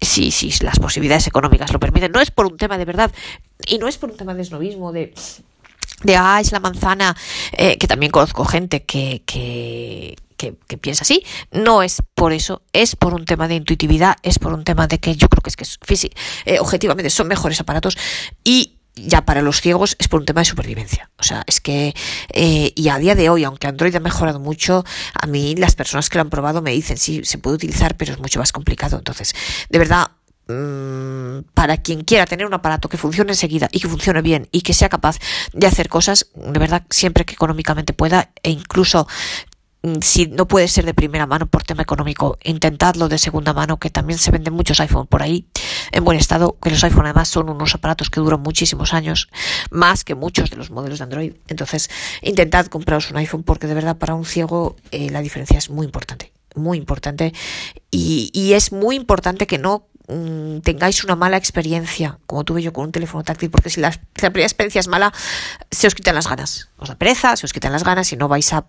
si, 0.00 0.30
si 0.30 0.52
las 0.64 0.78
posibilidades 0.78 1.26
económicas 1.26 1.72
lo 1.72 1.80
permiten. 1.80 2.12
No 2.12 2.20
es 2.20 2.30
por 2.30 2.46
un 2.46 2.56
tema 2.56 2.78
de 2.78 2.84
verdad 2.84 3.10
y 3.66 3.78
no 3.78 3.88
es 3.88 3.98
por 3.98 4.10
un 4.10 4.16
tema 4.16 4.34
de 4.34 4.42
esnovismo, 4.42 4.92
de 4.92 5.14
de 6.02 6.16
ah, 6.16 6.40
es 6.40 6.50
la 6.50 6.58
manzana, 6.58 7.16
que 7.56 7.86
también 7.86 8.10
conozco 8.10 8.44
gente 8.44 8.82
que, 8.82 9.22
que, 9.24 10.16
que, 10.50 10.78
piensa 10.78 11.02
así. 11.02 11.24
No 11.50 11.82
es 11.82 12.02
por 12.14 12.32
eso, 12.32 12.62
es 12.72 12.96
por 12.96 13.14
un 13.14 13.24
tema 13.24 13.48
de 13.48 13.54
intuitividad, 13.56 14.16
es 14.22 14.38
por 14.38 14.52
un 14.52 14.64
tema 14.64 14.86
de 14.86 14.98
que 14.98 15.14
yo 15.14 15.28
creo 15.28 15.42
que 15.42 15.50
es 15.50 15.56
que 15.56 15.64
es 15.94 16.04
eh, 16.44 16.58
objetivamente 16.58 17.10
son 17.10 17.28
mejores 17.28 17.60
aparatos 17.60 17.96
y 18.44 18.78
ya 18.94 19.24
para 19.24 19.42
los 19.42 19.60
ciegos 19.60 19.96
es 19.98 20.08
por 20.08 20.20
un 20.20 20.26
tema 20.26 20.40
de 20.40 20.46
supervivencia. 20.46 21.10
O 21.18 21.22
sea, 21.22 21.44
es 21.46 21.60
que, 21.60 21.94
eh, 22.32 22.72
y 22.74 22.88
a 22.88 22.98
día 22.98 23.14
de 23.14 23.30
hoy, 23.30 23.44
aunque 23.44 23.66
Android 23.66 23.94
ha 23.94 24.00
mejorado 24.00 24.40
mucho, 24.40 24.84
a 25.14 25.26
mí 25.26 25.54
las 25.56 25.74
personas 25.74 26.08
que 26.10 26.18
lo 26.18 26.22
han 26.22 26.30
probado 26.30 26.62
me 26.62 26.72
dicen, 26.72 26.98
sí, 26.98 27.22
se 27.24 27.38
puede 27.38 27.56
utilizar, 27.56 27.96
pero 27.96 28.12
es 28.12 28.18
mucho 28.18 28.38
más 28.38 28.52
complicado. 28.52 28.98
Entonces, 28.98 29.34
de 29.70 29.78
verdad, 29.78 30.10
mm, 30.48 31.44
para 31.54 31.78
quien 31.78 32.02
quiera 32.02 32.26
tener 32.26 32.46
un 32.46 32.54
aparato 32.54 32.88
que 32.88 32.98
funcione 32.98 33.32
enseguida 33.32 33.68
y 33.72 33.80
que 33.80 33.88
funcione 33.88 34.20
bien 34.20 34.48
y 34.52 34.60
que 34.62 34.74
sea 34.74 34.88
capaz 34.88 35.18
de 35.52 35.66
hacer 35.66 35.88
cosas, 35.88 36.28
de 36.34 36.58
verdad, 36.58 36.84
siempre 36.90 37.24
que 37.24 37.34
económicamente 37.34 37.92
pueda, 37.92 38.30
e 38.42 38.50
incluso 38.50 39.06
si 40.00 40.26
no 40.26 40.46
puede 40.46 40.68
ser 40.68 40.84
de 40.84 40.94
primera 40.94 41.26
mano 41.26 41.46
por 41.46 41.64
tema 41.64 41.82
económico, 41.82 42.38
intentadlo 42.44 43.08
de 43.08 43.18
segunda 43.18 43.52
mano, 43.52 43.78
que 43.78 43.90
también 43.90 44.18
se 44.18 44.30
venden 44.30 44.54
muchos 44.54 44.80
iPhone 44.80 45.06
por 45.06 45.22
ahí 45.22 45.46
en 45.90 46.04
buen 46.04 46.18
estado, 46.18 46.56
que 46.62 46.70
los 46.70 46.84
iPhone 46.84 47.06
además 47.06 47.28
son 47.28 47.48
unos 47.48 47.74
aparatos 47.74 48.08
que 48.08 48.20
duran 48.20 48.40
muchísimos 48.40 48.94
años, 48.94 49.28
más 49.70 50.04
que 50.04 50.14
muchos 50.14 50.50
de 50.50 50.56
los 50.56 50.70
modelos 50.70 50.98
de 50.98 51.04
Android. 51.04 51.32
Entonces, 51.48 51.90
intentad 52.22 52.66
compraros 52.66 53.10
un 53.10 53.16
iPhone 53.16 53.42
porque 53.42 53.66
de 53.66 53.74
verdad 53.74 53.96
para 53.96 54.14
un 54.14 54.24
ciego 54.24 54.76
eh, 54.92 55.10
la 55.10 55.20
diferencia 55.20 55.58
es 55.58 55.68
muy 55.68 55.84
importante, 55.84 56.32
muy 56.54 56.78
importante 56.78 57.32
y, 57.90 58.30
y 58.32 58.52
es 58.52 58.72
muy 58.72 58.94
importante 58.94 59.46
que 59.46 59.58
no 59.58 59.88
Mm, 60.08 60.58
tengáis 60.60 61.04
una 61.04 61.14
mala 61.14 61.36
experiencia, 61.36 62.18
como 62.26 62.44
tuve 62.44 62.62
yo 62.62 62.72
con 62.72 62.86
un 62.86 62.92
teléfono 62.92 63.22
táctil, 63.22 63.50
porque 63.50 63.70
si 63.70 63.80
la, 63.80 63.92
primera 64.14 64.42
experiencia 64.42 64.80
es 64.80 64.88
mala, 64.88 65.12
se 65.70 65.86
os 65.86 65.94
quitan 65.94 66.14
las 66.14 66.28
ganas. 66.28 66.68
Os 66.76 66.88
da 66.88 66.96
pereza, 66.96 67.36
se 67.36 67.46
os 67.46 67.52
quitan 67.52 67.72
las 67.72 67.84
ganas 67.84 68.12
y 68.12 68.16
no 68.16 68.28
vais 68.28 68.52
a, 68.52 68.66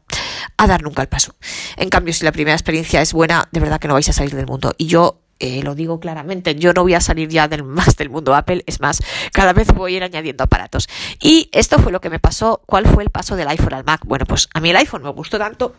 dar 0.58 0.84
nunca 0.84 1.02
el 1.02 1.08
paso. 1.08 1.36
En 1.78 1.90
cambio, 1.90 2.14
si 2.14 2.24
la 2.24 2.32
primera 2.32 2.56
experiencia 2.56 3.02
es 3.02 3.14
buena, 3.14 3.50
de 3.52 3.60
verdad 3.60 3.80
que 3.80 3.88
no 3.88 3.96
vais 3.96 4.08
a 4.10 4.14
salir 4.14 4.36
del 4.36 4.46
mundo. 4.46 4.74
Y 4.78 4.86
yo 4.86 5.22
eh, 5.40 5.64
lo 5.64 5.74
digo 5.76 6.00
claramente, 6.00 6.56
yo 6.56 6.72
no 6.74 6.84
voy 6.84 6.94
a 6.94 7.02
salir 7.02 7.30
ya 7.30 7.48
del, 7.48 7.64
más 7.64 7.96
del 7.96 8.10
mundo 8.10 8.36
Apple, 8.36 8.64
es 8.68 8.80
más, 8.80 9.00
cada 9.32 9.54
vez 9.54 9.74
voy 9.74 9.94
a 9.94 9.98
ir 9.98 10.04
añadiendo 10.04 10.44
aparatos. 10.44 10.88
Y 11.20 11.50
esto 11.52 11.80
fue 11.80 11.92
lo 11.92 12.00
que 12.00 12.10
me 12.10 12.20
pasó. 12.20 12.62
¿Cuál 12.68 12.86
fue 12.86 13.04
el 13.04 13.10
paso 13.10 13.36
del 13.36 13.48
iPhone 13.48 13.74
al 13.74 13.84
Mac? 13.84 14.02
Bueno, 14.06 14.26
pues 14.26 14.50
a 14.54 14.60
mí 14.60 14.70
el 14.70 14.76
iPhone 14.76 15.04
me 15.04 15.10
gustó 15.10 15.40
tanto 15.40 15.76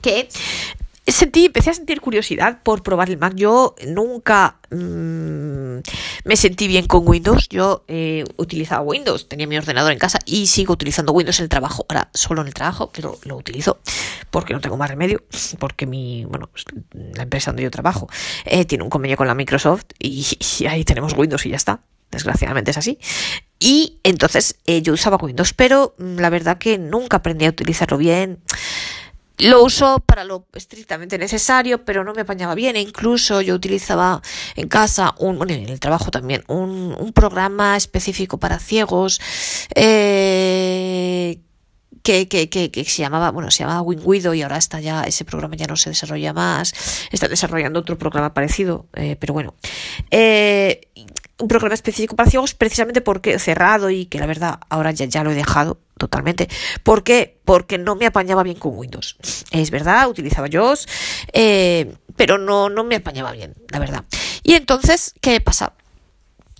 que 0.00 0.28
sentí, 1.12 1.46
empecé 1.46 1.70
a 1.70 1.74
sentir 1.74 2.00
curiosidad 2.00 2.62
por 2.62 2.82
probar 2.82 3.10
el 3.10 3.18
Mac. 3.18 3.34
Yo 3.34 3.74
nunca 3.86 4.58
mm, 4.70 5.78
me 6.24 6.36
sentí 6.36 6.68
bien 6.68 6.86
con 6.86 7.06
Windows. 7.06 7.48
Yo 7.48 7.84
eh, 7.88 8.24
utilizaba 8.36 8.82
Windows, 8.82 9.28
tenía 9.28 9.46
mi 9.46 9.56
ordenador 9.56 9.92
en 9.92 9.98
casa 9.98 10.18
y 10.26 10.46
sigo 10.46 10.74
utilizando 10.74 11.12
Windows 11.12 11.38
en 11.38 11.44
el 11.44 11.48
trabajo. 11.48 11.86
Ahora 11.88 12.10
solo 12.14 12.42
en 12.42 12.48
el 12.48 12.54
trabajo, 12.54 12.90
pero 12.92 13.18
lo 13.24 13.36
utilizo 13.36 13.80
porque 14.30 14.52
no 14.52 14.60
tengo 14.60 14.76
más 14.76 14.90
remedio. 14.90 15.22
Porque 15.58 15.86
mi, 15.86 16.24
bueno, 16.24 16.48
pues, 16.48 16.64
la 16.92 17.22
empresa 17.22 17.50
donde 17.50 17.62
yo 17.62 17.70
trabajo 17.70 18.08
eh, 18.44 18.64
tiene 18.64 18.84
un 18.84 18.90
convenio 18.90 19.16
con 19.16 19.26
la 19.26 19.34
Microsoft 19.34 19.84
y, 19.98 20.26
ahí 20.68 20.84
tenemos 20.84 21.14
Windows 21.16 21.46
y 21.46 21.50
ya 21.50 21.56
está. 21.56 21.80
Desgraciadamente 22.10 22.70
es 22.70 22.78
así. 22.78 22.98
Y 23.58 23.98
entonces 24.02 24.56
eh, 24.66 24.80
yo 24.82 24.94
usaba 24.94 25.18
Windows, 25.18 25.52
pero 25.52 25.94
mm, 25.98 26.18
la 26.18 26.30
verdad 26.30 26.58
que 26.58 26.78
nunca 26.78 27.18
aprendí 27.18 27.44
a 27.44 27.50
utilizarlo 27.50 27.98
bien. 27.98 28.40
Lo 29.40 29.62
uso 29.62 30.00
para 30.00 30.24
lo 30.24 30.46
estrictamente 30.54 31.16
necesario, 31.16 31.84
pero 31.84 32.02
no 32.02 32.12
me 32.12 32.22
apañaba 32.22 32.54
bien. 32.54 32.76
E 32.76 32.80
incluso 32.80 33.40
yo 33.40 33.54
utilizaba 33.54 34.20
en 34.56 34.68
casa, 34.68 35.14
un, 35.18 35.38
bueno, 35.38 35.52
en 35.52 35.68
el 35.68 35.80
trabajo 35.80 36.10
también, 36.10 36.42
un, 36.48 36.96
un 36.98 37.12
programa 37.12 37.76
específico 37.76 38.38
para 38.38 38.58
ciegos 38.58 39.20
eh, 39.74 41.40
que, 42.02 42.26
que, 42.26 42.48
que, 42.48 42.70
que, 42.70 42.84
se 42.84 43.02
llamaba, 43.02 43.30
bueno, 43.30 43.50
se 43.50 43.64
llamaba 43.64 43.82
WinWidow 43.82 44.34
y 44.34 44.42
ahora 44.42 44.56
está 44.56 44.80
ya, 44.80 45.04
ese 45.04 45.24
programa 45.24 45.56
ya 45.56 45.66
no 45.66 45.76
se 45.76 45.90
desarrolla 45.90 46.32
más. 46.32 46.74
Está 47.12 47.28
desarrollando 47.28 47.80
otro 47.80 47.98
programa 47.98 48.34
parecido, 48.34 48.86
eh, 48.94 49.16
pero 49.20 49.34
bueno. 49.34 49.54
Eh, 50.10 50.88
un 51.38 51.48
programa 51.48 51.74
específico 51.74 52.16
para 52.16 52.30
ciegos 52.30 52.54
precisamente 52.54 53.00
porque 53.00 53.38
cerrado 53.38 53.90
y 53.90 54.06
que 54.06 54.18
la 54.18 54.26
verdad 54.26 54.58
ahora 54.68 54.90
ya, 54.90 55.06
ya 55.06 55.24
lo 55.24 55.30
he 55.30 55.34
dejado 55.34 55.78
totalmente. 55.96 56.48
¿Por 56.82 57.04
qué? 57.04 57.40
Porque 57.44 57.78
no 57.78 57.96
me 57.96 58.06
apañaba 58.06 58.42
bien 58.42 58.58
con 58.58 58.76
Windows. 58.76 59.16
Es 59.50 59.70
verdad, 59.70 60.08
utilizaba 60.08 60.48
yo, 60.48 60.74
eh, 61.32 61.94
pero 62.16 62.38
no, 62.38 62.68
no 62.68 62.84
me 62.84 62.96
apañaba 62.96 63.32
bien, 63.32 63.54
la 63.68 63.78
verdad. 63.78 64.04
Y 64.42 64.54
entonces, 64.54 65.14
¿qué 65.20 65.40
pasa? 65.40 65.74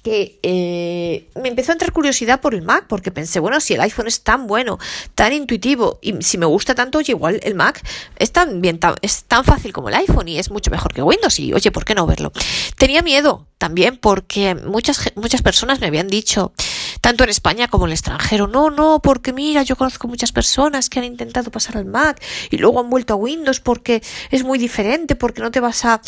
Que 0.02 0.38
eh, 0.42 1.28
me 1.40 1.48
empezó 1.48 1.72
a 1.72 1.74
entrar 1.74 1.92
curiosidad 1.92 2.40
por 2.40 2.54
el 2.54 2.62
Mac, 2.62 2.86
porque 2.88 3.10
pensé, 3.10 3.40
bueno, 3.40 3.60
si 3.60 3.74
el 3.74 3.80
iPhone 3.80 4.06
es 4.06 4.22
tan 4.22 4.46
bueno, 4.46 4.78
tan 5.14 5.32
intuitivo, 5.32 5.98
y 6.02 6.22
si 6.22 6.38
me 6.38 6.46
gusta 6.46 6.74
tanto, 6.74 6.98
oye, 6.98 7.12
igual 7.12 7.40
el 7.42 7.54
Mac 7.54 7.80
es 8.16 8.32
tan 8.32 8.60
bien, 8.60 8.78
es 9.02 9.24
tan 9.24 9.44
fácil 9.44 9.72
como 9.72 9.88
el 9.88 9.94
iPhone 9.94 10.28
y 10.28 10.38
es 10.38 10.50
mucho 10.50 10.70
mejor 10.70 10.92
que 10.92 11.02
Windows, 11.02 11.38
y 11.40 11.52
oye, 11.52 11.70
¿por 11.70 11.84
qué 11.84 11.94
no 11.94 12.06
verlo? 12.06 12.32
Tenía 12.76 13.02
miedo 13.02 13.46
también 13.58 13.96
porque 13.96 14.54
muchas, 14.54 15.12
muchas 15.16 15.42
personas 15.42 15.80
me 15.80 15.88
habían 15.88 16.08
dicho, 16.08 16.52
tanto 17.00 17.24
en 17.24 17.30
España 17.30 17.68
como 17.68 17.84
en 17.84 17.90
el 17.90 17.94
extranjero, 17.94 18.46
no, 18.46 18.70
no, 18.70 19.00
porque 19.00 19.32
mira, 19.32 19.62
yo 19.62 19.76
conozco 19.76 20.08
muchas 20.08 20.32
personas 20.32 20.88
que 20.88 21.00
han 21.00 21.04
intentado 21.04 21.50
pasar 21.50 21.76
al 21.76 21.84
Mac 21.84 22.22
y 22.50 22.58
luego 22.58 22.80
han 22.80 22.90
vuelto 22.90 23.14
a 23.14 23.16
Windows 23.16 23.60
porque 23.60 24.02
es 24.30 24.44
muy 24.44 24.58
diferente, 24.58 25.16
porque 25.16 25.42
no 25.42 25.50
te 25.50 25.60
vas 25.60 25.84
a, 25.84 26.00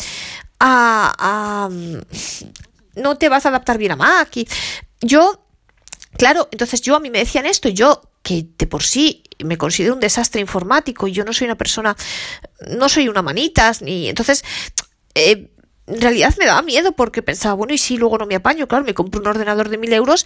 a, 0.59 1.69
no 2.95 3.17
te 3.17 3.29
vas 3.29 3.45
a 3.45 3.49
adaptar 3.49 3.77
bien 3.77 3.91
a 3.91 3.95
Mac. 3.95 4.35
Y 4.35 4.47
yo, 5.01 5.45
claro, 6.17 6.47
entonces 6.51 6.81
yo 6.81 6.95
a 6.95 6.99
mí 6.99 7.09
me 7.09 7.19
decían 7.19 7.45
esto, 7.45 7.69
yo 7.69 8.01
que 8.23 8.45
de 8.57 8.67
por 8.67 8.83
sí 8.83 9.23
me 9.43 9.57
considero 9.57 9.93
un 9.93 9.99
desastre 9.99 10.41
informático 10.41 11.07
y 11.07 11.11
yo 11.11 11.23
no 11.23 11.33
soy 11.33 11.45
una 11.45 11.55
persona, 11.55 11.95
no 12.67 12.89
soy 12.89 13.07
una 13.07 13.21
manitas, 13.21 13.81
ni 13.81 14.09
entonces, 14.09 14.43
eh, 15.15 15.51
en 15.87 16.01
realidad 16.01 16.35
me 16.37 16.45
daba 16.45 16.61
miedo 16.61 16.91
porque 16.93 17.23
pensaba, 17.23 17.55
bueno, 17.55 17.73
y 17.73 17.77
si 17.77 17.97
luego 17.97 18.17
no 18.17 18.25
me 18.25 18.35
apaño, 18.35 18.67
claro, 18.67 18.85
me 18.85 18.93
compro 18.93 19.19
un 19.19 19.27
ordenador 19.27 19.69
de 19.69 19.77
mil 19.77 19.91
euros 19.91 20.25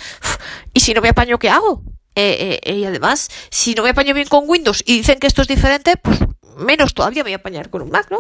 y 0.73 0.81
si 0.81 0.93
no 0.93 1.01
me 1.01 1.09
apaño, 1.09 1.39
¿qué 1.39 1.49
hago? 1.49 1.83
Eh, 2.15 2.59
eh, 2.63 2.73
y 2.73 2.85
además, 2.85 3.29
si 3.49 3.73
no 3.73 3.83
me 3.83 3.89
apaño 3.89 4.13
bien 4.13 4.27
con 4.27 4.43
Windows 4.47 4.83
y 4.85 4.97
dicen 4.97 5.19
que 5.19 5.27
esto 5.27 5.41
es 5.41 5.47
diferente, 5.47 5.97
pues 5.97 6.19
menos 6.57 6.93
todavía 6.93 7.23
me 7.23 7.29
voy 7.29 7.33
a 7.33 7.37
apañar 7.37 7.69
con 7.69 7.81
un 7.81 7.89
Mac, 7.89 8.07
¿no? 8.11 8.17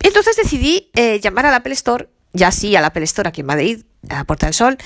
Entonces 0.00 0.36
decidí 0.36 0.90
llamar 1.20 1.46
al 1.46 1.54
Apple 1.54 1.74
Store 1.74 2.08
ya 2.32 2.52
sí 2.52 2.76
a 2.76 2.80
la 2.80 2.88
Apple 2.88 3.04
Store 3.04 3.28
aquí 3.28 3.40
en 3.40 3.46
Madrid, 3.46 3.84
a 4.08 4.16
la 4.16 4.24
Puerta 4.24 4.46
del 4.46 4.54
Sol, 4.54 4.78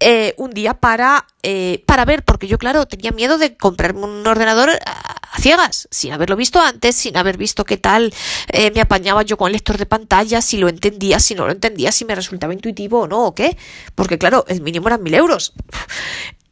eh, 0.00 0.34
un 0.36 0.50
día 0.50 0.74
para, 0.74 1.26
eh, 1.42 1.82
para 1.86 2.04
ver, 2.04 2.24
porque 2.24 2.48
yo, 2.48 2.58
claro, 2.58 2.86
tenía 2.86 3.12
miedo 3.12 3.38
de 3.38 3.56
comprarme 3.56 4.04
un 4.04 4.26
ordenador 4.26 4.70
a 4.86 5.40
ciegas, 5.40 5.88
sin 5.90 6.12
haberlo 6.12 6.36
visto 6.36 6.60
antes, 6.60 6.96
sin 6.96 7.16
haber 7.16 7.36
visto 7.36 7.64
qué 7.64 7.76
tal 7.76 8.12
eh, 8.48 8.70
me 8.74 8.80
apañaba 8.80 9.22
yo 9.22 9.36
con 9.36 9.48
el 9.48 9.52
lector 9.52 9.78
de 9.78 9.86
pantalla, 9.86 10.40
si 10.42 10.56
lo 10.58 10.68
entendía, 10.68 11.20
si 11.20 11.34
no 11.34 11.46
lo 11.46 11.52
entendía, 11.52 11.92
si 11.92 12.04
me 12.04 12.14
resultaba 12.14 12.52
intuitivo 12.52 13.00
o 13.00 13.06
no, 13.06 13.26
o 13.26 13.34
qué. 13.34 13.56
Porque 13.94 14.18
claro, 14.18 14.44
el 14.48 14.60
mínimo 14.62 14.88
eran 14.88 15.02
mil 15.02 15.14
euros. 15.14 15.52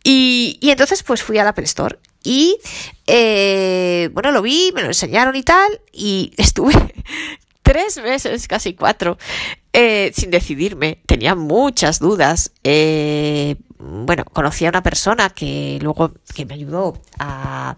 Y, 0.04 0.59
y 0.61 0.70
entonces 0.70 1.02
pues 1.02 1.22
fui 1.22 1.38
a 1.38 1.44
la 1.44 1.50
Apple 1.50 1.64
Store 1.64 1.98
y 2.24 2.59
eh, 3.07 4.09
bueno, 4.12 4.33
lo 4.33 4.42
vi, 4.42 4.72
me 4.74 4.80
lo 4.80 4.88
enseñaron 4.88 5.37
y 5.37 5.42
tal, 5.42 5.80
y 5.92 6.33
estuve 6.38 6.74
tres 7.62 7.98
meses, 7.98 8.48
casi 8.48 8.74
cuatro, 8.74 9.18
eh, 9.74 10.12
sin 10.14 10.30
decidirme. 10.30 10.98
Tenía 11.04 11.34
muchas 11.34 11.98
dudas. 11.98 12.52
Eh, 12.62 13.56
bueno, 13.78 14.24
conocí 14.24 14.64
a 14.64 14.70
una 14.70 14.82
persona 14.82 15.28
que 15.30 15.78
luego 15.82 16.12
que 16.34 16.46
me 16.46 16.54
ayudó 16.54 17.00
a, 17.18 17.76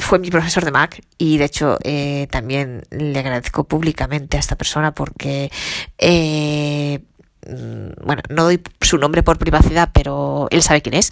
fue 0.00 0.18
mi 0.18 0.30
profesor 0.30 0.64
de 0.64 0.72
Mac 0.72 1.00
y 1.16 1.38
de 1.38 1.44
hecho 1.44 1.78
eh, 1.84 2.26
también 2.30 2.82
le 2.90 3.18
agradezco 3.18 3.64
públicamente 3.64 4.36
a 4.36 4.40
esta 4.40 4.56
persona 4.56 4.92
porque 4.92 5.50
eh, 5.96 7.00
mm, 7.46 8.04
bueno, 8.04 8.22
no 8.28 8.44
doy 8.44 8.60
su 8.80 8.98
nombre 8.98 9.22
por 9.22 9.38
privacidad, 9.38 9.90
pero 9.94 10.48
él 10.50 10.62
sabe 10.62 10.82
quién 10.82 10.94
es. 10.94 11.10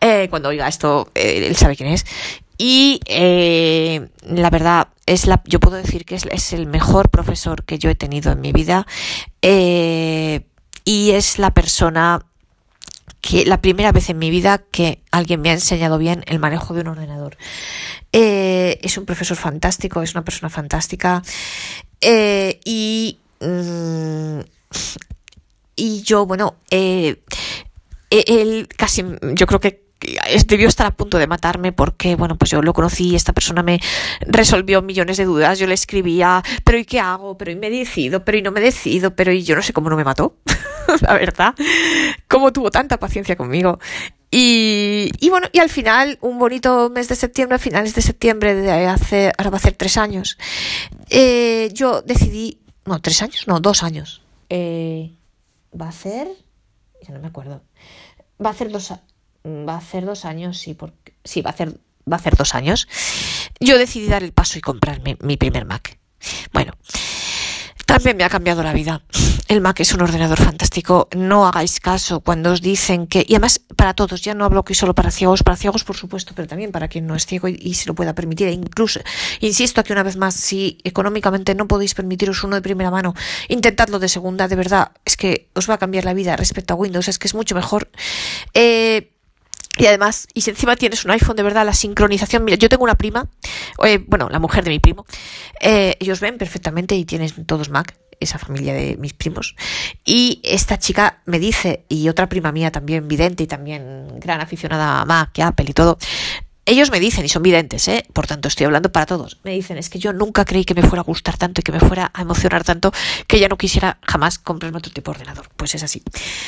Eh, 0.00 0.26
cuando 0.28 0.48
oiga 0.48 0.66
esto, 0.66 1.08
él 1.14 1.54
sabe 1.56 1.76
quién 1.76 1.90
es. 1.90 2.04
Y 2.62 3.00
eh, 3.06 4.10
la 4.20 4.50
verdad, 4.50 4.88
es 5.06 5.26
la, 5.26 5.42
yo 5.46 5.60
puedo 5.60 5.76
decir 5.76 6.04
que 6.04 6.14
es, 6.14 6.26
es, 6.26 6.52
el 6.52 6.66
mejor 6.66 7.08
profesor 7.08 7.64
que 7.64 7.78
yo 7.78 7.88
he 7.88 7.94
tenido 7.94 8.30
en 8.32 8.42
mi 8.42 8.52
vida. 8.52 8.86
Eh, 9.40 10.42
y 10.84 11.12
es 11.12 11.38
la 11.38 11.54
persona 11.54 12.20
que 13.22 13.46
la 13.46 13.62
primera 13.62 13.92
vez 13.92 14.10
en 14.10 14.18
mi 14.18 14.28
vida 14.28 14.58
que 14.58 15.02
alguien 15.10 15.40
me 15.40 15.48
ha 15.48 15.54
enseñado 15.54 15.96
bien 15.96 16.22
el 16.26 16.38
manejo 16.38 16.74
de 16.74 16.82
un 16.82 16.88
ordenador. 16.88 17.38
Eh, 18.12 18.78
es 18.82 18.98
un 18.98 19.06
profesor 19.06 19.38
fantástico, 19.38 20.02
es 20.02 20.14
una 20.14 20.24
persona 20.24 20.50
fantástica 20.50 21.22
eh, 22.02 22.60
y 22.66 23.20
mm, 23.40 24.40
y 25.76 26.02
yo 26.02 26.26
bueno 26.26 26.56
eh, 26.70 27.22
él 28.10 28.68
casi 28.76 29.02
yo 29.32 29.46
creo 29.46 29.60
que 29.60 29.89
debió 30.46 30.68
estar 30.68 30.86
a 30.86 30.90
punto 30.90 31.18
de 31.18 31.26
matarme 31.26 31.72
porque, 31.72 32.16
bueno, 32.16 32.36
pues 32.36 32.50
yo 32.50 32.62
lo 32.62 32.72
conocí 32.72 33.14
esta 33.14 33.32
persona 33.32 33.62
me 33.62 33.80
resolvió 34.20 34.82
millones 34.82 35.16
de 35.16 35.24
dudas. 35.24 35.58
Yo 35.58 35.66
le 35.66 35.74
escribía, 35.74 36.42
pero 36.64 36.78
¿y 36.78 36.84
qué 36.84 37.00
hago? 37.00 37.36
Pero 37.36 37.50
¿y 37.50 37.56
me 37.56 37.70
decido? 37.70 38.24
Pero 38.24 38.38
¿y 38.38 38.42
no 38.42 38.50
me 38.50 38.60
decido? 38.60 39.14
Pero 39.14 39.32
¿y 39.32 39.42
yo 39.42 39.56
no 39.56 39.62
sé 39.62 39.72
cómo 39.72 39.90
no 39.90 39.96
me 39.96 40.04
mató? 40.04 40.36
la 41.00 41.14
verdad. 41.14 41.54
Cómo 42.28 42.52
tuvo 42.52 42.70
tanta 42.70 42.98
paciencia 42.98 43.36
conmigo. 43.36 43.78
Y, 44.32 45.10
bueno, 45.28 45.48
y 45.52 45.58
al 45.58 45.68
final, 45.68 46.16
un 46.20 46.38
bonito 46.38 46.88
mes 46.88 47.08
de 47.08 47.16
septiembre, 47.16 47.56
a 47.56 47.58
finales 47.58 47.94
de 47.94 48.02
septiembre 48.02 48.54
de 48.54 48.86
hace, 48.86 49.32
ahora 49.36 49.50
va 49.50 49.56
a 49.56 49.60
ser 49.60 49.72
tres 49.72 49.96
años, 49.96 50.38
eh, 51.08 51.68
yo 51.72 52.02
decidí, 52.02 52.60
no, 52.84 53.00
tres 53.00 53.22
años, 53.22 53.48
no, 53.48 53.58
dos 53.58 53.82
años. 53.82 54.22
Eh, 54.48 55.10
va 55.78 55.88
a 55.88 55.92
ser, 55.92 56.28
ya 57.02 57.12
no 57.12 57.18
me 57.18 57.26
acuerdo, 57.26 57.64
va 58.44 58.50
a 58.50 58.54
ser 58.54 58.70
dos, 58.70 58.94
va 59.44 59.74
a 59.74 59.78
hacer 59.78 60.04
dos 60.04 60.24
años, 60.24 60.58
sí, 60.58 60.74
porque, 60.74 61.14
sí, 61.24 61.42
va 61.42 61.50
a 61.50 61.52
hacer, 61.52 61.70
va 62.10 62.16
a 62.16 62.20
hacer 62.20 62.36
dos 62.36 62.54
años, 62.54 62.88
yo 63.60 63.78
decidí 63.78 64.06
dar 64.08 64.22
el 64.22 64.32
paso 64.32 64.58
y 64.58 64.60
comprarme 64.60 65.16
mi 65.20 65.36
primer 65.36 65.64
Mac. 65.64 65.98
Bueno, 66.52 66.72
también 67.86 68.16
me 68.16 68.24
ha 68.24 68.28
cambiado 68.28 68.62
la 68.62 68.72
vida. 68.72 69.02
El 69.48 69.60
Mac 69.60 69.80
es 69.80 69.92
un 69.92 70.00
ordenador 70.00 70.38
fantástico. 70.38 71.08
No 71.16 71.44
hagáis 71.44 71.80
caso 71.80 72.20
cuando 72.20 72.52
os 72.52 72.62
dicen 72.62 73.08
que, 73.08 73.26
y 73.26 73.34
además 73.34 73.60
para 73.74 73.94
todos, 73.94 74.22
ya 74.22 74.32
no 74.32 74.44
hablo 74.44 74.60
aquí 74.60 74.74
solo 74.74 74.94
para 74.94 75.10
ciegos, 75.10 75.42
para 75.42 75.56
ciegos 75.56 75.82
por 75.82 75.96
supuesto, 75.96 76.32
pero 76.36 76.46
también 76.46 76.70
para 76.70 76.86
quien 76.86 77.08
no 77.08 77.16
es 77.16 77.26
ciego 77.26 77.48
y, 77.48 77.58
y 77.60 77.74
se 77.74 77.88
lo 77.88 77.96
pueda 77.96 78.14
permitir. 78.14 78.46
E 78.46 78.52
incluso, 78.52 79.00
insisto 79.40 79.80
aquí 79.80 79.92
una 79.92 80.04
vez 80.04 80.16
más, 80.16 80.36
si 80.36 80.78
económicamente 80.84 81.56
no 81.56 81.66
podéis 81.66 81.94
permitiros 81.94 82.44
uno 82.44 82.54
de 82.54 82.62
primera 82.62 82.92
mano, 82.92 83.12
intentadlo 83.48 83.98
de 83.98 84.08
segunda, 84.08 84.46
de 84.46 84.54
verdad, 84.54 84.92
es 85.04 85.16
que 85.16 85.48
os 85.54 85.68
va 85.68 85.74
a 85.74 85.78
cambiar 85.78 86.04
la 86.04 86.14
vida 86.14 86.36
respecto 86.36 86.74
a 86.74 86.76
Windows, 86.76 87.08
es 87.08 87.18
que 87.18 87.26
es 87.26 87.34
mucho 87.34 87.56
mejor. 87.56 87.90
Eh, 88.54 89.10
y 89.78 89.86
además, 89.86 90.26
y 90.34 90.40
si 90.42 90.50
encima 90.50 90.76
tienes 90.76 91.04
un 91.04 91.12
iPhone, 91.12 91.36
de 91.36 91.42
verdad, 91.42 91.64
la 91.64 91.72
sincronización. 91.72 92.44
Mira, 92.44 92.56
yo 92.56 92.68
tengo 92.68 92.84
una 92.84 92.96
prima, 92.96 93.28
eh, 93.84 94.04
bueno, 94.06 94.28
la 94.28 94.38
mujer 94.38 94.64
de 94.64 94.70
mi 94.70 94.78
primo. 94.78 95.06
Eh, 95.60 95.96
ellos 96.00 96.20
ven 96.20 96.38
perfectamente 96.38 96.94
y 96.96 97.04
tienen 97.04 97.46
todos 97.46 97.70
Mac, 97.70 97.96
esa 98.18 98.38
familia 98.38 98.74
de 98.74 98.96
mis 98.96 99.14
primos. 99.14 99.56
Y 100.04 100.40
esta 100.44 100.78
chica 100.78 101.22
me 101.24 101.38
dice, 101.38 101.84
y 101.88 102.08
otra 102.08 102.28
prima 102.28 102.52
mía 102.52 102.70
también 102.70 103.08
vidente 103.08 103.44
y 103.44 103.46
también 103.46 104.20
gran 104.20 104.40
aficionada 104.40 105.00
a 105.00 105.04
Mac 105.04 105.38
Apple 105.38 105.66
y 105.68 105.72
todo, 105.72 105.98
ellos 106.66 106.90
me 106.90 107.00
dicen, 107.00 107.24
y 107.24 107.28
son 107.28 107.42
videntes, 107.42 107.88
¿eh? 107.88 108.06
por 108.12 108.26
tanto 108.26 108.48
estoy 108.48 108.66
hablando 108.66 108.92
para 108.92 109.06
todos, 109.06 109.38
me 109.44 109.52
dicen, 109.52 109.78
es 109.78 109.88
que 109.90 109.98
yo 109.98 110.12
nunca 110.12 110.44
creí 110.44 110.64
que 110.64 110.74
me 110.74 110.82
fuera 110.82 111.00
a 111.00 111.04
gustar 111.04 111.36
tanto 111.36 111.60
y 111.60 111.64
que 111.64 111.72
me 111.72 111.80
fuera 111.80 112.10
a 112.14 112.22
emocionar 112.22 112.64
tanto 112.64 112.92
que 113.26 113.40
ya 113.40 113.48
no 113.48 113.56
quisiera 113.56 113.98
jamás 114.06 114.38
comprarme 114.38 114.78
otro 114.78 114.92
tipo 114.92 115.12
de 115.12 115.18
ordenador. 115.18 115.48
Pues 115.56 115.74
es 115.74 115.82
así. 115.82 116.02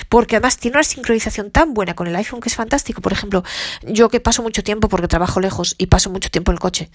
Porque 0.08 0.36
además 0.36 0.58
tiene 0.58 0.76
una 0.76 0.84
sincronización 0.84 1.50
tan 1.50 1.74
buena 1.74 1.94
con 1.94 2.06
el 2.06 2.16
iPhone 2.16 2.40
que 2.40 2.48
es 2.48 2.54
fantástico. 2.54 3.00
Por 3.00 3.12
ejemplo, 3.12 3.42
yo 3.86 4.08
que 4.08 4.20
paso 4.20 4.42
mucho 4.42 4.62
tiempo 4.62 4.88
porque 4.88 5.08
trabajo 5.08 5.40
lejos 5.40 5.74
y 5.78 5.86
paso 5.86 6.10
mucho 6.10 6.30
tiempo 6.30 6.50
en 6.50 6.54
el 6.54 6.60
coche, 6.60 6.90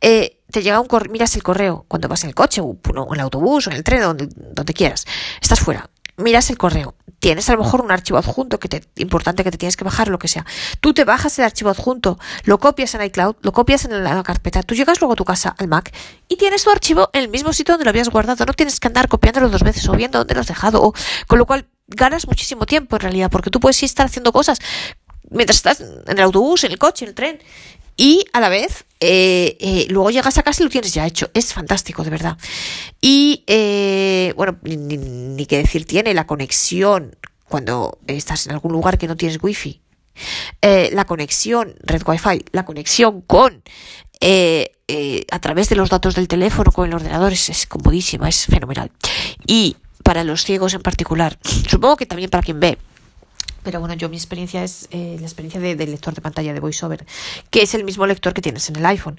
eh, 0.00 0.40
te 0.50 0.62
llega 0.62 0.80
un 0.80 0.86
correo, 0.86 1.12
miras 1.12 1.34
el 1.36 1.42
correo 1.42 1.84
cuando 1.88 2.08
vas 2.08 2.24
en 2.24 2.28
el 2.28 2.34
coche 2.34 2.60
o 2.60 2.76
en 2.86 3.14
el 3.14 3.20
autobús 3.20 3.66
o 3.66 3.70
en 3.70 3.76
el 3.76 3.84
tren, 3.84 4.02
donde, 4.02 4.28
donde 4.34 4.72
quieras, 4.72 5.04
estás 5.40 5.60
fuera, 5.60 5.90
miras 6.16 6.50
el 6.50 6.58
correo, 6.58 6.94
tienes 7.18 7.48
a 7.48 7.52
lo 7.54 7.62
mejor 7.62 7.80
un 7.80 7.90
archivo 7.90 8.18
adjunto 8.18 8.58
que 8.58 8.68
te, 8.68 8.82
importante 8.96 9.44
que 9.44 9.50
te 9.50 9.58
tienes 9.58 9.76
que 9.76 9.84
bajar, 9.84 10.08
lo 10.08 10.18
que 10.18 10.28
sea. 10.28 10.44
Tú 10.80 10.92
te 10.92 11.04
bajas 11.04 11.38
el 11.38 11.44
archivo 11.44 11.70
adjunto, 11.70 12.18
lo 12.44 12.58
copias 12.58 12.94
en 12.94 13.02
iCloud, 13.02 13.36
lo 13.40 13.52
copias 13.52 13.84
en 13.84 14.04
la 14.04 14.22
carpeta, 14.22 14.62
tú 14.62 14.74
llegas 14.74 15.00
luego 15.00 15.14
a 15.14 15.16
tu 15.16 15.24
casa 15.24 15.54
al 15.58 15.68
Mac 15.68 15.92
y 16.28 16.36
tienes 16.36 16.64
tu 16.64 16.70
archivo 16.70 17.10
en 17.12 17.22
el 17.22 17.28
mismo 17.28 17.52
sitio 17.52 17.72
donde 17.74 17.84
lo 17.84 17.90
habías 17.90 18.10
guardado. 18.10 18.44
No 18.44 18.52
tienes 18.52 18.78
que 18.78 18.88
andar 18.88 19.08
copiándolo 19.08 19.48
dos 19.48 19.62
veces 19.62 19.88
o 19.88 19.92
viendo 19.92 20.18
dónde 20.18 20.34
lo 20.34 20.40
has 20.40 20.48
dejado, 20.48 20.82
o, 20.82 20.94
con 21.26 21.38
lo 21.38 21.46
cual 21.46 21.66
ganas 21.86 22.26
muchísimo 22.26 22.66
tiempo 22.66 22.96
en 22.96 23.00
realidad, 23.00 23.30
porque 23.30 23.50
tú 23.50 23.60
puedes 23.60 23.82
estar 23.82 24.06
haciendo 24.06 24.32
cosas 24.32 24.58
mientras 25.30 25.56
estás 25.56 25.80
en 25.80 26.18
el 26.18 26.24
autobús, 26.24 26.64
en 26.64 26.72
el 26.72 26.78
coche, 26.78 27.04
en 27.04 27.10
el 27.10 27.14
tren, 27.14 27.38
y 27.96 28.24
a 28.32 28.40
la 28.40 28.48
vez 28.48 28.84
eh, 29.00 29.56
eh, 29.60 29.86
luego 29.90 30.10
llegas 30.10 30.38
a 30.38 30.42
casa 30.42 30.62
y 30.62 30.64
lo 30.64 30.70
tienes 30.70 30.94
ya 30.94 31.06
hecho. 31.06 31.30
Es 31.34 31.52
fantástico, 31.52 32.04
de 32.04 32.10
verdad. 32.10 32.38
Y 33.00 33.44
eh, 33.46 34.32
bueno, 34.36 34.58
ni, 34.62 34.76
ni, 34.76 34.96
ni 34.96 35.46
que 35.46 35.58
decir 35.58 35.84
tiene 35.84 36.14
la 36.14 36.26
conexión 36.26 37.16
cuando 37.48 37.98
estás 38.06 38.46
en 38.46 38.52
algún 38.52 38.72
lugar 38.72 38.98
que 38.98 39.06
no 39.06 39.16
tienes 39.16 39.38
wifi. 39.42 39.80
Eh, 40.62 40.90
la 40.92 41.04
conexión, 41.04 41.74
red 41.82 42.02
wifi, 42.06 42.44
la 42.52 42.64
conexión 42.64 43.20
con 43.20 43.62
eh, 44.20 44.70
a 45.30 45.38
través 45.40 45.68
de 45.68 45.76
los 45.76 45.90
datos 45.90 46.14
del 46.14 46.28
teléfono 46.28 46.72
con 46.72 46.88
el 46.88 46.94
ordenador 46.94 47.32
es, 47.32 47.48
es 47.48 47.66
comodísima, 47.66 48.28
es 48.28 48.46
fenomenal. 48.46 48.90
Y 49.46 49.76
para 50.02 50.24
los 50.24 50.44
ciegos 50.44 50.74
en 50.74 50.82
particular, 50.82 51.38
supongo 51.68 51.96
que 51.96 52.06
también 52.06 52.30
para 52.30 52.42
quien 52.42 52.60
ve, 52.60 52.78
pero 53.64 53.80
bueno, 53.80 53.94
yo 53.94 54.08
mi 54.08 54.16
experiencia 54.16 54.62
es 54.62 54.88
eh, 54.92 55.16
la 55.18 55.26
experiencia 55.26 55.60
del 55.60 55.76
de 55.76 55.86
lector 55.86 56.14
de 56.14 56.20
pantalla 56.20 56.52
de 56.52 56.60
VoiceOver, 56.60 57.04
que 57.50 57.62
es 57.62 57.74
el 57.74 57.82
mismo 57.82 58.06
lector 58.06 58.34
que 58.34 58.42
tienes 58.42 58.68
en 58.68 58.76
el 58.76 58.86
iPhone. 58.86 59.18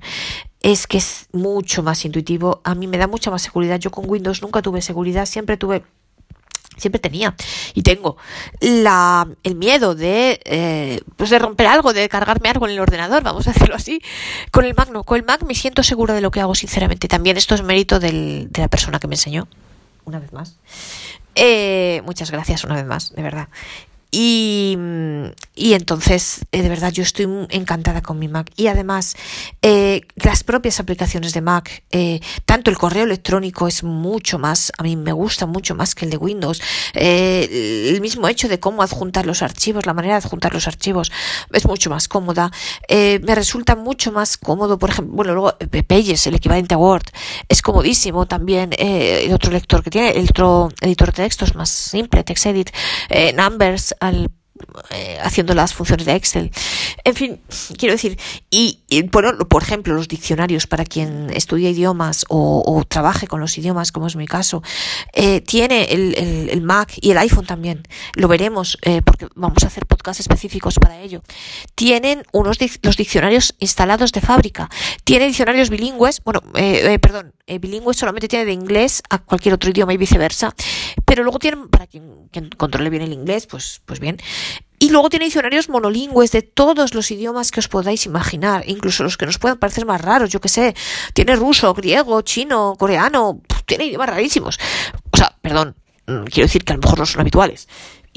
Es 0.62 0.88
que 0.88 1.00
es 1.00 1.28
mucho 1.34 1.84
más 1.84 2.06
intuitivo, 2.06 2.62
a 2.64 2.76
mí 2.76 2.88
me 2.88 2.98
da 2.98 3.08
mucha 3.08 3.32
más 3.32 3.42
seguridad. 3.42 3.80
Yo 3.80 3.92
con 3.92 4.10
Windows 4.10 4.42
nunca 4.42 4.62
tuve 4.62 4.82
seguridad, 4.82 5.26
siempre 5.26 5.58
tuve 5.58 5.84
siempre 6.78 7.00
tenía 7.00 7.36
y 7.74 7.84
tengo 7.84 8.18
la, 8.60 9.28
el 9.44 9.56
miedo 9.56 9.96
de, 9.96 10.42
eh, 10.46 11.02
pues 11.16 11.30
de 11.30 11.40
romper 11.40 11.68
algo, 11.68 11.94
de 11.94 12.10
cargarme 12.10 12.50
algo 12.50 12.66
en 12.66 12.74
el 12.74 12.80
ordenador, 12.80 13.24
vamos 13.24 13.48
a 13.48 13.54
decirlo 13.54 13.76
así. 13.76 14.02
Con 14.52 14.66
el 14.66 14.76
Mac 14.76 14.90
no, 14.92 15.04
con 15.04 15.18
el 15.18 15.26
Mac 15.26 15.44
me 15.44 15.56
siento 15.56 15.84
segura 15.84 16.14
de 16.14 16.22
lo 16.22 16.32
que 16.32 16.42
hago, 16.42 16.56
sinceramente. 16.56 17.08
También 17.08 17.38
esto 17.38 17.56
es 17.56 17.64
mérito 17.64 18.00
del, 18.00 18.48
de 18.52 18.62
la 18.62 18.68
persona 18.68 19.00
que 19.00 19.08
me 19.08 19.16
enseñó, 19.16 19.48
una 20.06 20.20
vez 20.20 20.34
más. 20.34 20.58
Eh, 21.36 22.02
muchas 22.06 22.32
gracias 22.32 22.64
una 22.64 22.76
vez 22.76 22.86
más, 22.86 23.14
de 23.14 23.22
verdad. 23.22 23.50
Y, 24.18 24.78
y 25.56 25.74
entonces, 25.74 26.46
eh, 26.54 26.62
de 26.62 26.70
verdad, 26.70 26.90
yo 26.94 27.04
estoy 27.04 27.28
encantada 27.50 28.02
con 28.02 28.18
mi 28.18 28.30
Mac. 28.30 28.50
Y 28.56 28.68
además, 28.68 29.18
eh, 29.62 30.04
las 30.16 30.46
propias 30.46 30.80
aplicaciones 30.80 31.34
de 31.34 31.42
Mac, 31.42 31.84
eh, 31.92 32.22
tanto 32.46 32.72
el 32.72 32.78
correo 32.78 33.04
electrónico 33.04 33.68
es 33.68 33.84
mucho 33.84 34.40
más, 34.40 34.72
a 34.78 34.84
mí 34.84 34.96
me 34.96 35.12
gusta 35.12 35.48
mucho 35.48 35.76
más 35.76 35.96
que 35.96 36.06
el 36.06 36.12
de 36.12 36.18
Windows. 36.18 36.62
Eh, 36.94 37.90
el 37.94 38.00
mismo 38.00 38.30
hecho 38.30 38.48
de 38.48 38.58
cómo 38.58 38.84
adjuntar 38.84 39.26
los 39.26 39.42
archivos, 39.42 39.86
la 39.86 39.94
manera 39.94 40.14
de 40.14 40.26
adjuntar 40.26 40.54
los 40.54 40.66
archivos, 40.70 41.12
es 41.52 41.66
mucho 41.66 41.90
más 41.90 42.08
cómoda. 42.08 42.52
Eh, 42.88 43.20
me 43.24 43.36
resulta 43.36 43.76
mucho 43.76 44.14
más 44.14 44.38
cómodo, 44.38 44.80
por 44.80 44.92
ejemplo, 44.92 45.14
bueno, 45.14 45.34
luego 45.34 45.58
eh, 45.60 45.84
Pages, 45.84 46.26
el 46.28 46.36
equivalente 46.36 46.74
a 46.74 46.78
Word, 46.78 47.08
es 47.50 47.62
comodísimo 47.62 48.28
también. 48.28 48.70
El 48.78 49.34
otro 49.34 49.52
lector 49.52 49.84
que 49.84 49.90
tiene, 49.90 50.12
el 50.12 50.30
otro 50.30 50.70
editor 50.80 51.08
de 51.08 51.24
textos 51.24 51.54
más 51.54 51.70
simple, 51.70 52.24
TextEdit, 52.24 52.70
Numbers, 53.36 53.94
eh, 54.90 55.18
haciendo 55.22 55.54
las 55.54 55.74
funciones 55.74 56.06
de 56.06 56.16
Excel. 56.16 56.50
En 57.04 57.14
fin, 57.14 57.42
quiero 57.78 57.94
decir, 57.94 58.18
y, 58.50 58.80
bueno, 59.12 59.38
por 59.50 59.62
ejemplo, 59.62 59.94
los 59.94 60.08
diccionarios 60.08 60.66
para 60.66 60.86
quien 60.86 61.30
estudia 61.32 61.70
idiomas 61.70 62.24
o, 62.30 62.82
trabaje 62.88 63.28
con 63.28 63.42
los 63.42 63.58
idiomas, 63.58 63.92
como 63.92 64.08
es 64.08 64.16
mi 64.16 64.28
caso, 64.28 64.64
eh, 65.12 65.42
tiene 65.42 65.92
el, 65.92 66.16
el, 66.50 66.62
Mac 66.62 66.94
y 67.02 67.12
el 67.12 67.18
iPhone 67.18 67.46
también. 67.46 67.84
Lo 68.14 68.30
veremos 68.30 68.78
eh, 68.84 69.02
porque 69.04 69.28
vamos 69.36 69.62
a 69.64 69.68
hacer 69.68 69.86
podcasts 69.86 70.22
específicos 70.22 70.76
para 70.76 71.02
ello. 71.02 71.22
Tienen 71.76 72.24
unos 72.32 72.58
los 72.82 72.96
diccionarios 72.96 73.56
instalados 73.60 74.14
de 74.14 74.22
fábrica. 74.22 74.70
Tiene 75.04 75.28
diccionarios 75.28 75.70
bilingües, 75.70 76.22
bueno, 76.24 76.42
perdón, 77.02 77.34
bilingües 77.46 77.98
solamente 77.98 78.30
tiene 78.30 78.46
de 78.46 78.54
inglés 78.54 79.04
a 79.10 79.20
cualquier 79.20 79.54
otro 79.54 79.70
idioma 79.70 79.94
y 79.94 79.98
viceversa. 79.98 80.56
Pero 81.04 81.24
luego 81.24 81.40
tienen, 81.40 81.68
para 81.68 81.88
quien, 81.88 82.30
controle 82.58 82.90
bien 82.90 83.04
el 83.04 83.14
inglés, 83.14 83.48
pues, 83.48 83.82
pues 83.86 84.00
bien, 84.00 84.18
y 84.80 84.90
luego 84.90 85.10
tiene 85.10 85.26
diccionarios 85.26 85.70
monolingües 85.70 86.32
de 86.32 86.42
todos 86.42 86.94
los 86.94 87.10
idiomas 87.12 87.52
que 87.52 87.60
os 87.60 87.68
podáis 87.68 88.06
imaginar, 88.06 88.64
incluso 88.68 89.04
los 89.04 89.18
que 89.18 89.26
nos 89.26 89.38
puedan 89.38 89.58
parecer 89.58 89.86
más 89.86 90.02
raros, 90.02 90.30
yo 90.30 90.42
que 90.42 90.50
sé. 90.50 90.76
Tiene 91.14 91.36
ruso, 91.36 91.74
griego, 91.74 92.22
chino, 92.22 92.76
coreano, 92.78 93.42
tiene 93.66 93.86
idiomas 93.86 94.10
rarísimos. 94.10 94.60
O 95.12 95.18
sea, 95.18 95.36
perdón, 95.42 95.76
mm, 96.08 96.26
quiero 96.26 96.48
decir 96.48 96.64
que 96.64 96.74
a 96.74 96.76
lo 96.76 96.82
mejor 96.82 97.00
no 97.00 97.06
son 97.06 97.22
habituales. 97.22 97.68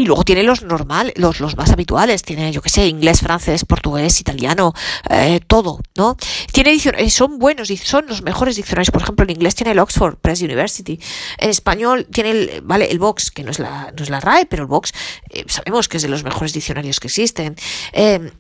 Y 0.01 0.07
luego 0.07 0.23
tiene 0.23 0.45
los 0.45 0.63
normales, 0.63 1.13
los, 1.17 1.41
los 1.41 1.57
más 1.57 1.73
habituales. 1.73 2.23
Tiene, 2.23 2.53
yo 2.53 2.63
que 2.63 2.69
sé, 2.69 2.87
inglés, 2.87 3.19
francés, 3.19 3.65
portugués, 3.65 4.21
italiano, 4.21 4.73
eh, 5.11 5.41
todo, 5.45 5.81
¿no? 5.97 6.17
Tiene 6.53 6.71
diccionarios, 6.71 7.13
son 7.13 7.41
buenos, 7.41 7.67
son 7.83 8.07
los 8.07 8.23
mejores 8.23 8.55
diccionarios. 8.55 8.93
Por 8.93 9.03
ejemplo, 9.03 9.25
en 9.25 9.31
inglés 9.31 9.57
tiene 9.57 9.73
el 9.73 9.81
Oxford 9.81 10.15
Press 10.19 10.41
University. 10.41 11.01
En 11.39 11.51
español 11.51 12.07
tiene 12.13 12.31
el, 12.31 12.61
vale, 12.63 12.89
el 12.93 13.01
Vox, 13.01 13.33
que 13.33 13.43
no 13.43 13.51
es 13.51 13.59
la, 13.59 13.93
no 13.97 14.05
es 14.05 14.09
la 14.09 14.21
RAE, 14.21 14.47
pero 14.47 14.63
el 14.63 14.69
Vox, 14.69 14.93
eh, 15.31 15.43
sabemos 15.49 15.89
que 15.89 15.97
es 15.97 16.05
de 16.05 16.09
los 16.09 16.23
mejores 16.23 16.53
diccionarios 16.53 17.01
que 17.01 17.09
existen. 17.09 17.57
Eh, 17.93 18.31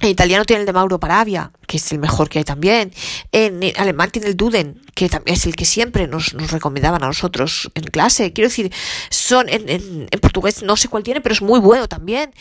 en 0.00 0.08
italiano 0.08 0.44
tiene 0.44 0.60
el 0.60 0.66
de 0.66 0.72
Mauro 0.72 0.98
Paravia, 0.98 1.52
que 1.66 1.76
es 1.76 1.92
el 1.92 1.98
mejor 1.98 2.28
que 2.28 2.38
hay 2.38 2.44
también. 2.44 2.92
En 3.32 3.60
alemán 3.76 4.10
tiene 4.10 4.28
el 4.28 4.36
Duden, 4.36 4.80
que 4.94 5.08
también 5.08 5.36
es 5.36 5.46
el 5.46 5.54
que 5.54 5.64
siempre 5.64 6.06
nos, 6.06 6.32
recomendaban 6.32 7.02
a 7.02 7.06
nosotros 7.06 7.70
en 7.74 7.84
clase. 7.84 8.32
Quiero 8.32 8.48
decir, 8.48 8.72
son 9.10 9.48
en, 9.48 9.68
en, 9.68 10.08
en, 10.10 10.20
portugués 10.20 10.62
no 10.62 10.76
sé 10.76 10.88
cuál 10.88 11.02
tiene, 11.02 11.20
pero 11.20 11.34
es 11.34 11.42
muy 11.42 11.60
bueno 11.60 11.86
también. 11.88 12.32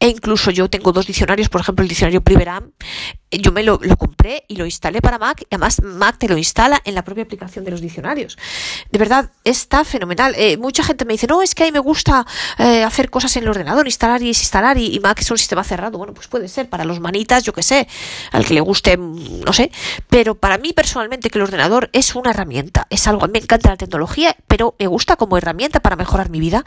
E 0.00 0.08
incluso 0.08 0.50
yo 0.50 0.70
tengo 0.70 0.92
dos 0.92 1.06
diccionarios, 1.06 1.48
por 1.48 1.60
ejemplo, 1.60 1.82
el 1.82 1.88
diccionario 1.88 2.20
Priveram, 2.20 2.72
yo 3.30 3.52
me 3.52 3.62
lo, 3.62 3.78
compré 3.98 4.44
y 4.48 4.56
lo 4.56 4.64
instalé 4.64 5.00
para 5.02 5.18
Mac, 5.18 5.42
y 5.42 5.46
además 5.54 5.82
Mac 5.82 6.16
te 6.18 6.28
lo 6.28 6.38
instala 6.38 6.80
en 6.84 6.94
la 6.94 7.02
propia 7.02 7.24
aplicación 7.24 7.64
de 7.64 7.70
los 7.70 7.80
diccionarios. 7.80 8.38
De 8.90 8.98
verdad, 8.98 9.30
está 9.44 9.84
fenomenal. 9.84 10.34
Eh, 10.36 10.56
mucha 10.56 10.82
gente 10.82 11.04
me 11.04 11.12
dice, 11.12 11.26
no, 11.26 11.42
es 11.42 11.54
que 11.54 11.64
a 11.64 11.66
mí 11.66 11.72
me 11.72 11.78
gusta 11.78 12.26
eh, 12.58 12.82
hacer 12.82 13.10
cosas 13.10 13.36
en 13.36 13.42
el 13.42 13.50
ordenador, 13.50 13.86
instalar 13.86 14.22
y 14.22 14.28
desinstalar, 14.28 14.78
y, 14.78 14.98
Mac 15.00 15.20
es 15.20 15.30
un 15.30 15.38
sistema 15.38 15.62
cerrado. 15.62 15.98
Bueno, 15.98 16.14
pues 16.14 16.26
puede 16.26 16.48
ser 16.48 16.68
para 16.68 16.84
los 16.84 17.00
manitas, 17.00 17.44
yo 17.44 17.52
que 17.52 17.62
sé, 17.62 17.86
al 18.32 18.44
que 18.44 18.54
le 18.54 18.60
guste, 18.60 18.96
no 18.96 19.52
sé. 19.52 19.70
Pero 20.08 20.34
para 20.34 20.58
mí 20.58 20.72
personalmente 20.72 21.30
que 21.30 21.38
el 21.38 21.42
ordenador 21.42 21.90
es 21.92 22.14
una 22.14 22.30
herramienta, 22.30 22.86
es 22.90 23.06
algo, 23.06 23.28
me 23.28 23.38
encanta 23.38 23.70
la 23.70 23.76
tecnología, 23.76 24.36
pero 24.46 24.74
me 24.78 24.86
gusta 24.86 25.16
como 25.16 25.36
herramienta 25.36 25.80
para 25.80 25.96
mejorar 25.96 26.30
mi 26.30 26.40
vida. 26.40 26.64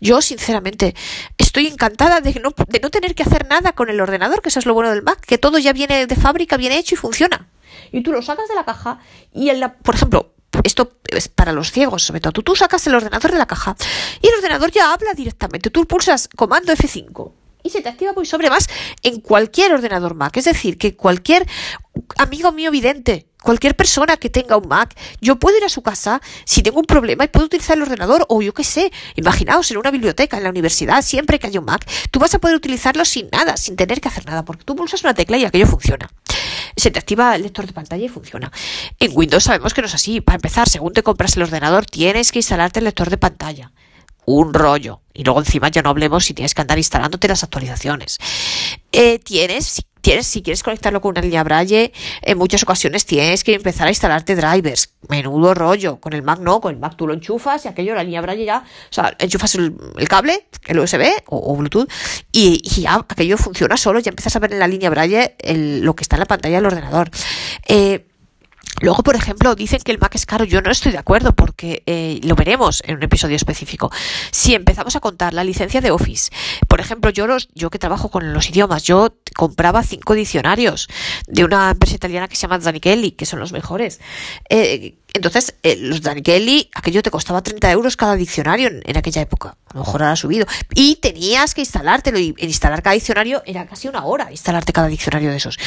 Yo, 0.00 0.22
sinceramente, 0.22 0.94
estoy 1.38 1.66
encantada 1.66 2.20
de 2.20 2.34
no, 2.40 2.54
de 2.68 2.80
no 2.80 2.90
tener 2.90 3.14
que 3.14 3.22
hacer 3.22 3.46
nada 3.46 3.72
con 3.72 3.90
el 3.90 4.00
ordenador, 4.00 4.42
que 4.42 4.48
eso 4.48 4.58
es 4.58 4.66
lo 4.66 4.74
bueno 4.74 4.90
del 4.90 5.02
Mac, 5.02 5.20
que 5.20 5.38
todo 5.38 5.58
ya 5.58 5.72
viene 5.72 6.03
de 6.06 6.16
fábrica 6.16 6.56
bien 6.56 6.72
hecho 6.72 6.94
y 6.94 6.98
funciona. 6.98 7.48
Y 7.92 8.02
tú 8.02 8.12
lo 8.12 8.22
sacas 8.22 8.48
de 8.48 8.54
la 8.54 8.64
caja 8.64 8.98
y, 9.32 9.48
el, 9.50 9.64
por 9.82 9.94
ejemplo, 9.94 10.34
esto 10.62 10.98
es 11.08 11.28
para 11.28 11.52
los 11.52 11.72
ciegos, 11.72 12.02
sobre 12.04 12.20
todo. 12.20 12.32
Tú, 12.32 12.42
tú 12.42 12.56
sacas 12.56 12.86
el 12.86 12.94
ordenador 12.94 13.32
de 13.32 13.38
la 13.38 13.46
caja 13.46 13.76
y 14.20 14.28
el 14.28 14.34
ordenador 14.34 14.70
ya 14.70 14.92
habla 14.92 15.12
directamente. 15.14 15.70
Tú 15.70 15.86
pulsas 15.86 16.28
comando 16.34 16.72
F5 16.72 17.32
y 17.64 17.70
se 17.70 17.80
te 17.80 17.88
activa 17.88 18.12
muy 18.12 18.26
sobre 18.26 18.50
más 18.50 18.68
en 19.02 19.20
cualquier 19.20 19.72
ordenador 19.72 20.14
Mac. 20.14 20.36
Es 20.36 20.44
decir, 20.44 20.78
que 20.78 20.96
cualquier 20.96 21.48
amigo 22.16 22.52
mío 22.52 22.70
vidente, 22.70 23.26
cualquier 23.44 23.76
persona 23.76 24.16
que 24.16 24.30
tenga 24.30 24.56
un 24.56 24.66
Mac, 24.66 24.96
yo 25.20 25.36
puedo 25.38 25.56
ir 25.56 25.64
a 25.64 25.68
su 25.68 25.82
casa 25.82 26.20
si 26.44 26.62
tengo 26.62 26.80
un 26.80 26.86
problema 26.86 27.24
y 27.24 27.28
puedo 27.28 27.46
utilizar 27.46 27.76
el 27.76 27.82
ordenador 27.82 28.26
o 28.28 28.42
yo 28.42 28.52
qué 28.52 28.64
sé, 28.64 28.90
imaginaos 29.14 29.70
en 29.70 29.76
una 29.76 29.90
biblioteca, 29.90 30.36
en 30.36 30.42
la 30.42 30.50
universidad, 30.50 31.02
siempre 31.02 31.38
que 31.38 31.46
haya 31.46 31.60
un 31.60 31.66
Mac, 31.66 31.88
tú 32.10 32.18
vas 32.18 32.34
a 32.34 32.38
poder 32.38 32.56
utilizarlo 32.56 33.04
sin 33.04 33.28
nada, 33.30 33.56
sin 33.56 33.76
tener 33.76 34.00
que 34.00 34.08
hacer 34.08 34.26
nada, 34.26 34.44
porque 34.44 34.64
tú 34.64 34.74
pulsas 34.74 35.02
una 35.04 35.14
tecla 35.14 35.36
y 35.36 35.44
aquello 35.44 35.66
funciona. 35.66 36.10
Se 36.76 36.90
te 36.90 36.98
activa 36.98 37.36
el 37.36 37.42
lector 37.42 37.66
de 37.66 37.72
pantalla 37.72 38.04
y 38.04 38.08
funciona. 38.08 38.50
En 38.98 39.12
Windows 39.14 39.44
sabemos 39.44 39.74
que 39.74 39.82
no 39.82 39.86
es 39.86 39.94
así. 39.94 40.20
Para 40.20 40.36
empezar, 40.36 40.68
según 40.68 40.92
te 40.92 41.04
compras 41.04 41.36
el 41.36 41.44
ordenador, 41.44 41.86
tienes 41.86 42.32
que 42.32 42.40
instalarte 42.40 42.80
el 42.80 42.86
lector 42.86 43.10
de 43.10 43.18
pantalla 43.18 43.70
un 44.26 44.54
rollo. 44.54 45.02
Y 45.12 45.24
luego 45.24 45.40
encima 45.40 45.68
ya 45.68 45.82
no 45.82 45.90
hablemos 45.90 46.24
si 46.24 46.34
tienes 46.34 46.54
que 46.54 46.62
andar 46.62 46.78
instalándote 46.78 47.28
las 47.28 47.44
actualizaciones. 47.44 48.18
Eh, 48.92 49.18
tienes, 49.18 49.82
tienes, 50.04 50.26
si 50.26 50.42
quieres 50.42 50.62
conectarlo 50.62 51.00
con 51.00 51.12
una 51.12 51.22
línea 51.22 51.42
Braille, 51.42 51.90
en 52.20 52.38
muchas 52.38 52.62
ocasiones 52.62 53.06
tienes 53.06 53.42
que 53.42 53.54
empezar 53.54 53.86
a 53.86 53.90
instalarte 53.90 54.36
drivers. 54.36 54.90
Menudo 55.08 55.54
rollo. 55.54 55.98
Con 55.98 56.12
el 56.12 56.22
Mac 56.22 56.40
no, 56.40 56.60
con 56.60 56.74
el 56.74 56.78
Mac 56.78 56.94
tú 56.96 57.06
lo 57.06 57.14
enchufas 57.14 57.64
y 57.64 57.68
aquello, 57.68 57.94
la 57.94 58.04
línea 58.04 58.20
Braille 58.20 58.44
ya, 58.44 58.58
o 58.58 58.92
sea, 58.92 59.16
enchufas 59.18 59.54
el, 59.54 59.74
cable, 60.06 60.46
el 60.66 60.78
USB 60.78 61.06
o, 61.26 61.56
Bluetooth, 61.56 61.88
y, 62.32 62.60
ya 62.82 62.96
aquello 63.08 63.38
funciona 63.38 63.78
solo, 63.78 63.98
ya 63.98 64.10
empiezas 64.10 64.36
a 64.36 64.38
ver 64.40 64.52
en 64.52 64.58
la 64.58 64.68
línea 64.68 64.90
Braille 64.90 65.36
lo 65.82 65.96
que 65.96 66.02
está 66.02 66.16
en 66.16 66.20
la 66.20 66.26
pantalla 66.26 66.56
del 66.56 66.66
ordenador. 66.66 67.10
Eh, 67.66 68.04
Luego, 68.80 69.02
por 69.02 69.16
ejemplo, 69.16 69.54
dicen 69.54 69.80
que 69.84 69.92
el 69.92 69.98
Mac 69.98 70.14
es 70.14 70.26
caro. 70.26 70.44
Yo 70.44 70.60
no 70.60 70.70
estoy 70.70 70.92
de 70.92 70.98
acuerdo 70.98 71.34
porque 71.34 71.82
eh, 71.86 72.20
lo 72.22 72.34
veremos 72.34 72.82
en 72.86 72.96
un 72.96 73.02
episodio 73.02 73.36
específico. 73.36 73.90
Si 74.30 74.54
empezamos 74.54 74.96
a 74.96 75.00
contar 75.00 75.32
la 75.32 75.44
licencia 75.44 75.80
de 75.80 75.90
Office, 75.90 76.30
por 76.68 76.80
ejemplo, 76.80 77.10
yo 77.10 77.26
los, 77.26 77.48
yo 77.54 77.70
que 77.70 77.78
trabajo 77.78 78.10
con 78.10 78.32
los 78.32 78.48
idiomas, 78.50 78.82
yo 78.82 79.14
compraba 79.34 79.82
cinco 79.82 80.14
diccionarios 80.14 80.88
de 81.26 81.44
una 81.44 81.70
empresa 81.70 81.94
italiana 81.94 82.28
que 82.28 82.36
se 82.36 82.42
llama 82.42 82.60
Zanichelli, 82.60 83.12
que 83.12 83.26
son 83.26 83.40
los 83.40 83.52
mejores. 83.52 84.00
Eh, 84.48 84.96
entonces, 85.14 85.54
eh, 85.62 85.76
los 85.76 86.00
Zanichelli, 86.00 86.70
aquello 86.74 87.00
te 87.00 87.10
costaba 87.10 87.40
30 87.40 87.70
euros 87.70 87.96
cada 87.96 88.16
diccionario 88.16 88.66
en, 88.66 88.82
en, 88.84 88.96
aquella 88.96 89.22
época. 89.22 89.56
A 89.68 89.74
lo 89.74 89.80
mejor 89.80 90.02
ahora 90.02 90.12
ha 90.12 90.16
subido. 90.16 90.46
Y 90.74 90.96
tenías 90.96 91.54
que 91.54 91.60
instalártelo 91.60 92.18
y 92.18 92.34
instalar 92.38 92.82
cada 92.82 92.94
diccionario 92.94 93.42
era 93.46 93.64
casi 93.66 93.86
una 93.86 94.04
hora 94.04 94.32
instalarte 94.32 94.72
cada 94.72 94.88
diccionario 94.88 95.30
de 95.30 95.36
esos 95.36 95.58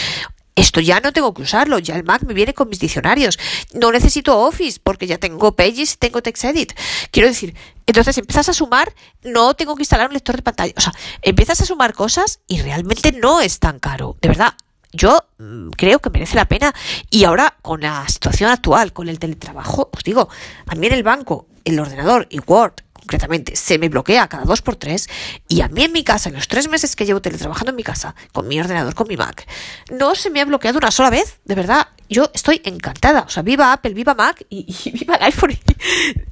esto 0.57 0.81
ya 0.81 0.99
no 0.99 1.13
tengo 1.13 1.35
que 1.35 1.43
usarlo, 1.43 1.77
ya 1.77 1.95
el 1.95 2.03
Mac 2.03 2.23
me 2.23 2.33
viene 2.33 2.55
con 2.55 2.67
mis 2.67 2.79
diccionarios. 2.79 3.37
No 3.73 3.91
necesito 3.91 4.39
Office 4.39 4.79
porque 4.83 5.05
ya 5.05 5.19
tengo 5.19 5.55
Pages 5.55 5.93
y 5.93 5.97
tengo 5.97 6.23
TextEdit. 6.23 6.73
Quiero 7.11 7.29
decir, 7.29 7.55
entonces 7.85 8.17
empiezas 8.17 8.49
a 8.49 8.53
sumar, 8.53 8.91
no 9.23 9.53
tengo 9.53 9.75
que 9.75 9.83
instalar 9.83 10.07
un 10.07 10.13
lector 10.13 10.35
de 10.35 10.41
pantalla. 10.41 10.73
O 10.75 10.81
sea, 10.81 10.93
empiezas 11.21 11.61
a 11.61 11.65
sumar 11.65 11.93
cosas 11.93 12.39
y 12.47 12.59
realmente 12.63 13.11
no 13.11 13.39
es 13.39 13.59
tan 13.59 13.77
caro. 13.77 14.17
De 14.19 14.29
verdad, 14.29 14.55
yo 14.91 15.25
mm, 15.37 15.69
creo 15.77 15.99
que 15.99 16.09
merece 16.09 16.35
la 16.35 16.45
pena. 16.45 16.73
Y 17.11 17.25
ahora, 17.25 17.55
con 17.61 17.81
la 17.81 18.07
situación 18.09 18.49
actual, 18.49 18.93
con 18.93 19.09
el 19.09 19.19
teletrabajo, 19.19 19.91
os 19.93 20.03
digo, 20.03 20.27
a 20.65 20.73
mí 20.73 20.87
en 20.87 20.93
el 20.93 21.03
banco, 21.03 21.45
el 21.65 21.79
ordenador 21.79 22.25
y 22.31 22.39
Word 22.39 22.81
concretamente, 23.07 23.55
se 23.55 23.79
me 23.79 23.87
bloquea 23.87 24.27
cada 24.27 24.43
dos 24.43 24.61
por 24.61 24.75
tres 24.75 25.07
y 25.47 25.61
a 25.61 25.69
mí 25.69 25.85
en 25.85 25.93
mi 25.93 26.03
casa, 26.03 26.27
en 26.27 26.35
los 26.35 26.49
tres 26.49 26.67
meses 26.67 26.97
que 26.97 27.05
llevo 27.05 27.21
teletrabajando 27.21 27.69
en 27.69 27.77
mi 27.77 27.83
casa, 27.83 28.15
con 28.33 28.49
mi 28.49 28.59
ordenador, 28.59 28.95
con 28.95 29.07
mi 29.07 29.15
Mac, 29.15 29.47
no 29.89 30.13
se 30.13 30.29
me 30.29 30.41
ha 30.41 30.45
bloqueado 30.45 30.77
una 30.77 30.91
sola 30.91 31.09
vez, 31.09 31.39
de 31.45 31.55
verdad. 31.55 31.87
Yo 32.09 32.29
estoy 32.33 32.61
encantada, 32.65 33.21
o 33.21 33.29
sea, 33.29 33.43
viva 33.43 33.71
Apple, 33.71 33.93
viva 33.93 34.13
Mac 34.13 34.45
y, 34.49 34.91
viva 34.91 35.15
el 35.15 35.23
iPhone. 35.23 35.57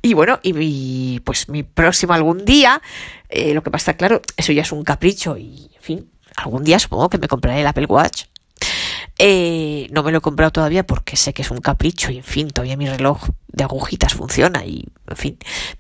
Y, 0.02 0.14
bueno, 0.14 0.40
y, 0.44 1.22
pues 1.22 1.48
mi 1.48 1.64
próximo 1.64 2.14
algún 2.14 2.44
día, 2.44 2.82
eh, 3.30 3.54
lo 3.54 3.64
que 3.64 3.72
pasa, 3.72 3.94
claro, 3.94 4.22
eso 4.36 4.52
ya 4.52 4.64
es 4.64 4.72
un 4.74 4.84
capricho 4.84 5.38
y, 5.38 5.72
en 5.76 5.82
fin, 5.82 6.12
algún 6.36 6.66
día 6.66 6.78
supongo 6.78 7.10
que 7.10 7.18
me 7.18 7.30
compraré 7.30 7.62
el 7.62 7.68
Apple 7.68 7.86
Watch 7.88 8.26
eh, 9.18 9.88
no 9.92 10.04
me 10.04 10.12
lo 10.12 10.18
he 10.18 10.22
comprado 10.22 10.52
todavía 10.52 10.86
porque 10.86 11.16
sé 11.16 11.34
que 11.34 11.42
es 11.42 11.52
un 11.52 11.60
capricho 11.60 12.12
y 12.12 12.18
en 12.18 12.24
fin, 12.24 12.50
todavía 12.50 12.76
mi 12.76 12.88
reloj 12.88 13.30
de 13.48 13.64
agujitas 13.64 14.14
funciona 14.14 14.66
y 14.66 14.86
en 15.08 15.18
fin. 15.18 15.38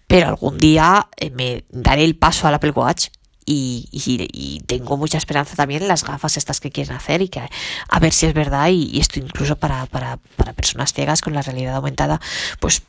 Pero 0.07 0.27
algún 0.27 0.57
día 0.57 1.09
eh, 1.17 1.31
me 1.31 1.65
daré 1.69 2.05
el 2.05 2.15
paso 2.15 2.47
al 2.47 2.53
Apple 2.53 2.71
Watch 2.71 3.09
y, 3.45 3.87
y, 3.91 4.59
tengo 4.65 4.97
mucha 4.97 5.19
esperanza 5.19 5.55
también 5.55 5.83
en 5.83 5.87
las 5.87 6.03
gafas 6.03 6.35
estas 6.35 6.59
que 6.59 6.71
quieren 6.71 6.95
hacer 6.95 7.21
y 7.21 7.29
que 7.29 7.41
a 7.89 7.99
ver 7.99 8.11
si 8.11 8.25
es 8.25 8.33
verdad 8.33 8.69
y, 8.69 8.99
esto 8.99 9.19
incluso 9.19 9.55
para, 9.55 9.85
para, 9.85 10.17
para 10.35 10.53
personas 10.53 10.93
ciegas 10.93 11.21
con 11.21 11.33
la 11.33 11.43
realidad 11.43 11.75
aumentada, 11.75 12.19
pues 12.59 12.81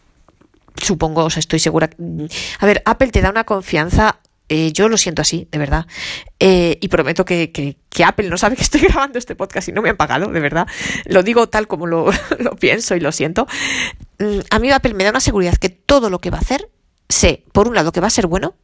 supongo, 0.77 1.25
o 1.25 1.31
sea, 1.31 1.41
estoy 1.41 1.59
segura. 1.59 1.91
A 2.61 2.67
ver, 2.67 2.83
Apple 2.87 3.09
te 3.09 3.21
da 3.21 3.31
una 3.31 3.45
confianza 3.45 4.21
eh, 4.49 4.73
yo 4.73 4.89
lo 4.89 4.97
siento 4.97 5.23
así, 5.23 5.49
de 5.51 5.59
verdad. 5.59 5.87
Eh, 6.39 6.79
y 6.81 6.89
prometo 6.89 7.25
que, 7.25 7.51
que, 7.51 7.77
que, 7.89 8.05
Apple 8.05 8.29
no 8.29 8.39
sabe 8.39 8.57
que 8.57 8.63
estoy 8.63 8.81
grabando 8.83 9.19
este 9.19 9.35
podcast 9.35 9.69
y 9.69 9.73
no 9.73 9.83
me 9.83 9.91
han 9.91 9.97
pagado, 9.97 10.31
de 10.31 10.41
verdad. 10.41 10.67
Lo 11.07 11.23
digo 11.23 11.49
tal 11.49 11.67
como 11.67 11.87
lo, 11.87 12.11
lo 12.39 12.57
pienso 12.57 12.95
y 12.95 13.01
lo 13.01 13.13
siento. 13.13 13.47
Mm, 14.19 14.39
a 14.51 14.59
mí 14.59 14.71
Apple 14.71 14.95
me 14.95 15.05
da 15.05 15.11
una 15.11 15.21
seguridad 15.21 15.57
que 15.57 15.69
todo 15.69 16.11
lo 16.11 16.21
que 16.21 16.31
va 16.31 16.39
a 16.39 16.43
hacer, 16.43 16.71
sé, 17.09 17.45
por 17.53 17.69
un 17.69 17.75
lado, 17.75 17.93
que 17.93 18.01
va 18.01 18.07
a 18.07 18.11
ser 18.11 18.27
bueno, 18.27 18.55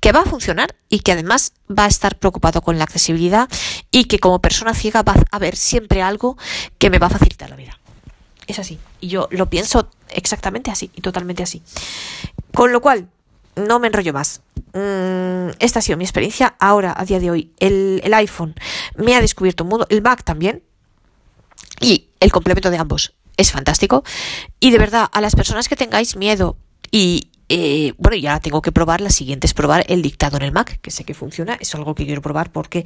que 0.00 0.12
va 0.12 0.20
a 0.20 0.24
funcionar 0.24 0.76
y 0.88 1.00
que 1.00 1.12
además 1.12 1.52
va 1.68 1.84
a 1.84 1.88
estar 1.88 2.16
preocupado 2.18 2.62
con 2.62 2.78
la 2.78 2.84
accesibilidad 2.84 3.48
y 3.90 4.04
que 4.04 4.18
como 4.18 4.40
persona 4.40 4.74
ciega 4.74 5.02
va 5.02 5.12
a 5.12 5.36
haber 5.36 5.56
siempre 5.56 6.02
algo 6.02 6.38
que 6.78 6.90
me 6.90 6.98
va 6.98 7.08
a 7.08 7.10
facilitar 7.10 7.50
la 7.50 7.56
vida. 7.56 7.78
Es 8.46 8.58
así. 8.58 8.78
Y 9.00 9.08
yo 9.08 9.28
lo 9.30 9.50
pienso 9.50 9.90
exactamente 10.10 10.70
así 10.70 10.90
y 10.94 11.02
totalmente 11.02 11.42
así. 11.42 11.62
Con 12.54 12.72
lo 12.72 12.80
cual, 12.80 13.08
no 13.58 13.78
me 13.78 13.88
enrollo 13.88 14.12
más. 14.12 14.42
Mm, 14.72 15.50
esta 15.58 15.78
ha 15.78 15.82
sido 15.82 15.98
mi 15.98 16.04
experiencia. 16.04 16.56
Ahora, 16.58 16.94
a 16.96 17.04
día 17.04 17.20
de 17.20 17.30
hoy, 17.30 17.52
el, 17.58 18.00
el 18.04 18.14
iPhone 18.14 18.54
me 18.96 19.14
ha 19.14 19.20
descubierto 19.20 19.64
un 19.64 19.70
mundo, 19.70 19.86
el 19.90 20.02
Mac 20.02 20.24
también, 20.24 20.62
y 21.80 22.08
el 22.20 22.32
complemento 22.32 22.70
de 22.70 22.78
ambos 22.78 23.14
es 23.36 23.52
fantástico. 23.52 24.04
Y 24.60 24.70
de 24.70 24.78
verdad, 24.78 25.08
a 25.12 25.20
las 25.20 25.34
personas 25.34 25.68
que 25.68 25.76
tengáis 25.76 26.16
miedo 26.16 26.56
y, 26.90 27.30
eh, 27.48 27.94
bueno, 27.96 28.16
ya 28.16 28.40
tengo 28.40 28.60
que 28.60 28.72
probar, 28.72 29.00
la 29.00 29.10
siguiente 29.10 29.46
es 29.46 29.54
probar 29.54 29.84
el 29.88 30.02
dictado 30.02 30.36
en 30.36 30.42
el 30.42 30.52
Mac, 30.52 30.80
que 30.80 30.90
sé 30.90 31.04
que 31.04 31.14
funciona, 31.14 31.56
es 31.60 31.74
algo 31.74 31.94
que 31.94 32.04
quiero 32.04 32.20
probar 32.20 32.52
porque, 32.52 32.84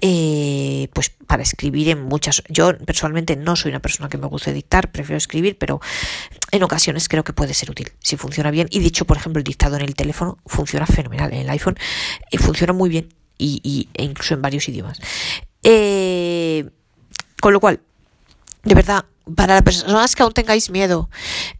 eh, 0.00 0.88
pues 0.92 1.10
para 1.26 1.42
escribir 1.42 1.88
en 1.88 2.02
muchas, 2.02 2.42
yo 2.48 2.76
personalmente 2.78 3.36
no 3.36 3.56
soy 3.56 3.70
una 3.70 3.80
persona 3.80 4.08
que 4.08 4.18
me 4.18 4.26
guste 4.26 4.52
dictar, 4.52 4.92
prefiero 4.92 5.16
escribir, 5.16 5.58
pero 5.58 5.80
en 6.52 6.62
ocasiones 6.62 7.08
creo 7.08 7.24
que 7.24 7.32
puede 7.32 7.54
ser 7.54 7.70
útil, 7.70 7.90
si 8.00 8.16
funciona 8.16 8.50
bien. 8.50 8.68
Y 8.70 8.78
dicho, 8.78 9.04
por 9.04 9.16
ejemplo, 9.16 9.38
el 9.38 9.44
dictado 9.44 9.76
en 9.76 9.82
el 9.82 9.94
teléfono 9.94 10.38
funciona 10.46 10.86
fenomenal, 10.86 11.32
en 11.32 11.40
el 11.40 11.50
iPhone 11.50 11.76
y 12.30 12.38
funciona 12.38 12.72
muy 12.72 12.90
bien, 12.90 13.12
y, 13.36 13.88
e 13.94 14.04
incluso 14.04 14.34
en 14.34 14.42
varios 14.42 14.68
idiomas. 14.68 15.00
Eh, 15.62 16.70
con 17.40 17.52
lo 17.52 17.60
cual, 17.60 17.80
de 18.62 18.74
verdad, 18.74 19.04
para 19.36 19.54
las 19.54 19.62
personas 19.62 20.14
que 20.14 20.22
aún 20.22 20.32
tengáis 20.32 20.70
miedo, 20.70 21.08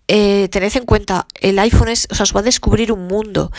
eh, 0.08 0.48
tened 0.50 0.76
en 0.76 0.84
cuenta, 0.84 1.26
el 1.40 1.58
iPhone 1.58 1.88
es, 1.88 2.06
os 2.10 2.34
va 2.34 2.40
a 2.40 2.42
descubrir 2.42 2.92
un 2.92 3.06
mundo. 3.06 3.50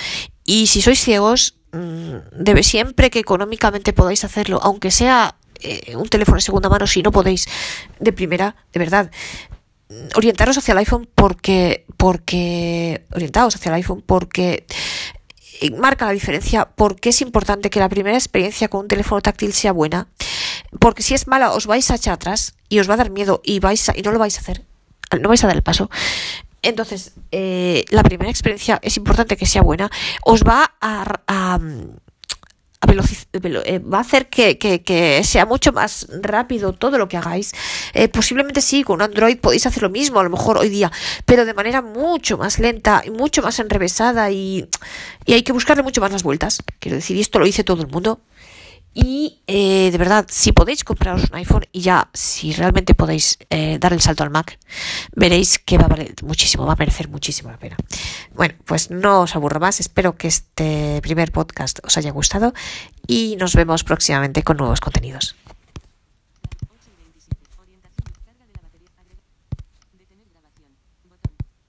Y 0.46 0.68
si 0.68 0.82
sois 0.82 1.00
ciegos, 1.00 1.56
mmm, 1.72 2.18
debe 2.32 2.64
siempre 2.64 3.10
que 3.10 3.20
económicamente 3.20 3.94
podáis 3.94 4.24
hacerlo, 4.24 4.60
aunque 4.62 4.92
sea 4.92 5.36
eh, 5.62 5.96
un 5.96 6.08
teléfono 6.08 6.36
de 6.36 6.42
segunda 6.42 6.70
mano, 6.70 6.86
si 6.86 7.02
no 7.02 7.12
podéis 7.12 7.48
de 8.00 8.14
primera, 8.14 8.56
de 8.74 8.80
verdad, 8.80 9.12
orientaros 10.16 10.58
hacia 10.58 10.74
el 10.74 10.80
iPhone 10.80 11.08
porque, 11.16 11.86
porque, 11.98 13.06
orientaos 13.14 13.56
hacia 13.56 13.70
el 13.70 13.76
iPhone 13.76 14.04
porque 14.06 14.66
marca 15.78 16.06
la 16.06 16.12
diferencia, 16.12 16.66
porque 16.66 17.10
es 17.10 17.22
importante 17.22 17.70
que 17.70 17.80
la 17.80 17.90
primera 17.90 18.18
experiencia 18.18 18.68
con 18.68 18.82
un 18.82 18.88
teléfono 18.88 19.22
táctil 19.22 19.54
sea 19.54 19.72
buena 19.72 20.08
porque 20.80 21.04
si 21.04 21.14
es 21.14 21.28
mala 21.28 21.52
os 21.52 21.68
vais 21.68 21.90
a 21.92 21.96
echar 21.96 22.14
atrás 22.14 22.56
y 22.70 22.80
os 22.80 22.90
va 22.90 22.96
a 22.96 22.98
dar 22.98 23.10
miedo 23.10 23.42
y 23.44 23.60
vais 23.60 23.90
a, 23.90 23.94
y 23.96 24.02
no 24.02 24.12
lo 24.12 24.20
vais 24.20 24.38
a 24.38 24.42
hacer, 24.42 24.64
no 25.20 25.30
vais 25.30 25.44
a 25.44 25.48
dar 25.48 25.56
el 25.56 25.64
paso. 25.64 25.90
Entonces, 26.62 27.14
eh, 27.32 27.86
la 27.90 28.02
primera 28.02 28.32
experiencia 28.32 28.80
es 28.82 28.98
importante 28.98 29.38
que 29.38 29.46
sea 29.46 29.62
buena, 29.62 29.92
os 30.24 30.44
va 30.44 30.74
a, 30.82 31.22
a, 31.28 31.60
eh, 33.66 33.80
va 33.80 33.98
a 33.98 34.02
hacer 34.02 34.30
que, 34.30 35.22
sea 35.24 35.46
mucho 35.46 35.72
más 35.72 36.08
rápido 36.22 36.74
todo 36.74 36.98
lo 36.98 37.08
que 37.08 37.18
hagáis. 37.18 37.54
Eh, 37.94 38.08
posiblemente 38.08 38.62
sí, 38.62 38.84
con 38.84 39.02
Android 39.02 39.38
podéis 39.38 39.66
hacer 39.66 39.84
lo 39.84 39.90
mismo, 39.90 40.20
a 40.20 40.24
lo 40.24 40.30
mejor 40.30 40.58
hoy 40.58 40.70
día, 40.70 40.92
pero 41.26 41.46
de 41.46 41.54
manera 41.54 41.82
mucho 41.82 42.38
más 42.38 42.60
lenta 42.60 43.02
y 43.06 43.10
mucho 43.10 43.42
más 43.42 43.60
enrevesada 43.60 44.32
y, 44.32 44.68
y 45.26 45.34
hay 45.34 45.44
que 45.44 45.52
buscarle 45.52 45.84
mucho 45.84 46.02
más 46.02 46.12
las 46.12 46.24
vueltas. 46.24 46.64
Quiero 46.80 46.96
decir, 46.96 47.18
y 47.18 47.22
esto 47.22 47.40
lo 47.40 47.46
dice 47.46 47.64
todo 47.64 47.82
el 47.82 47.88
mundo. 47.88 48.22
Y 48.98 49.42
eh, 49.46 49.92
de 49.92 49.98
verdad, 49.98 50.26
si 50.30 50.54
podéis 50.54 50.86
compraros 50.86 51.26
un 51.30 51.36
iPhone 51.36 51.66
y 51.74 51.82
ya, 51.82 52.10
si 52.14 52.54
realmente 52.54 52.96
podéis 52.96 53.38
eh, 53.50 53.78
dar 53.78 53.92
el 53.92 54.00
salto 54.00 54.24
al 54.24 54.30
Mac, 54.30 54.58
veréis 55.14 55.60
que 55.60 55.78
va 55.78 55.84
a 55.84 55.90
valer 55.90 56.16
muchísimo, 56.24 56.66
va 56.66 56.74
a 56.74 56.78
merecer 56.78 57.10
muchísimo 57.10 57.52
la 57.52 57.58
pena. 57.58 57.76
Bueno, 58.34 58.56
pues 58.64 58.92
no 58.92 59.22
os 59.22 59.36
aburro 59.36 59.60
más, 59.60 59.82
espero 59.82 60.16
que 60.16 60.30
este 60.30 61.02
primer 61.02 61.34
podcast 61.34 61.80
os 61.84 61.98
haya 61.98 62.12
gustado 62.12 62.54
y 63.06 63.36
nos 63.36 63.54
vemos 63.54 63.84
próximamente 63.84 64.44
con 64.44 64.56
nuevos 64.56 64.80
contenidos. 64.80 65.36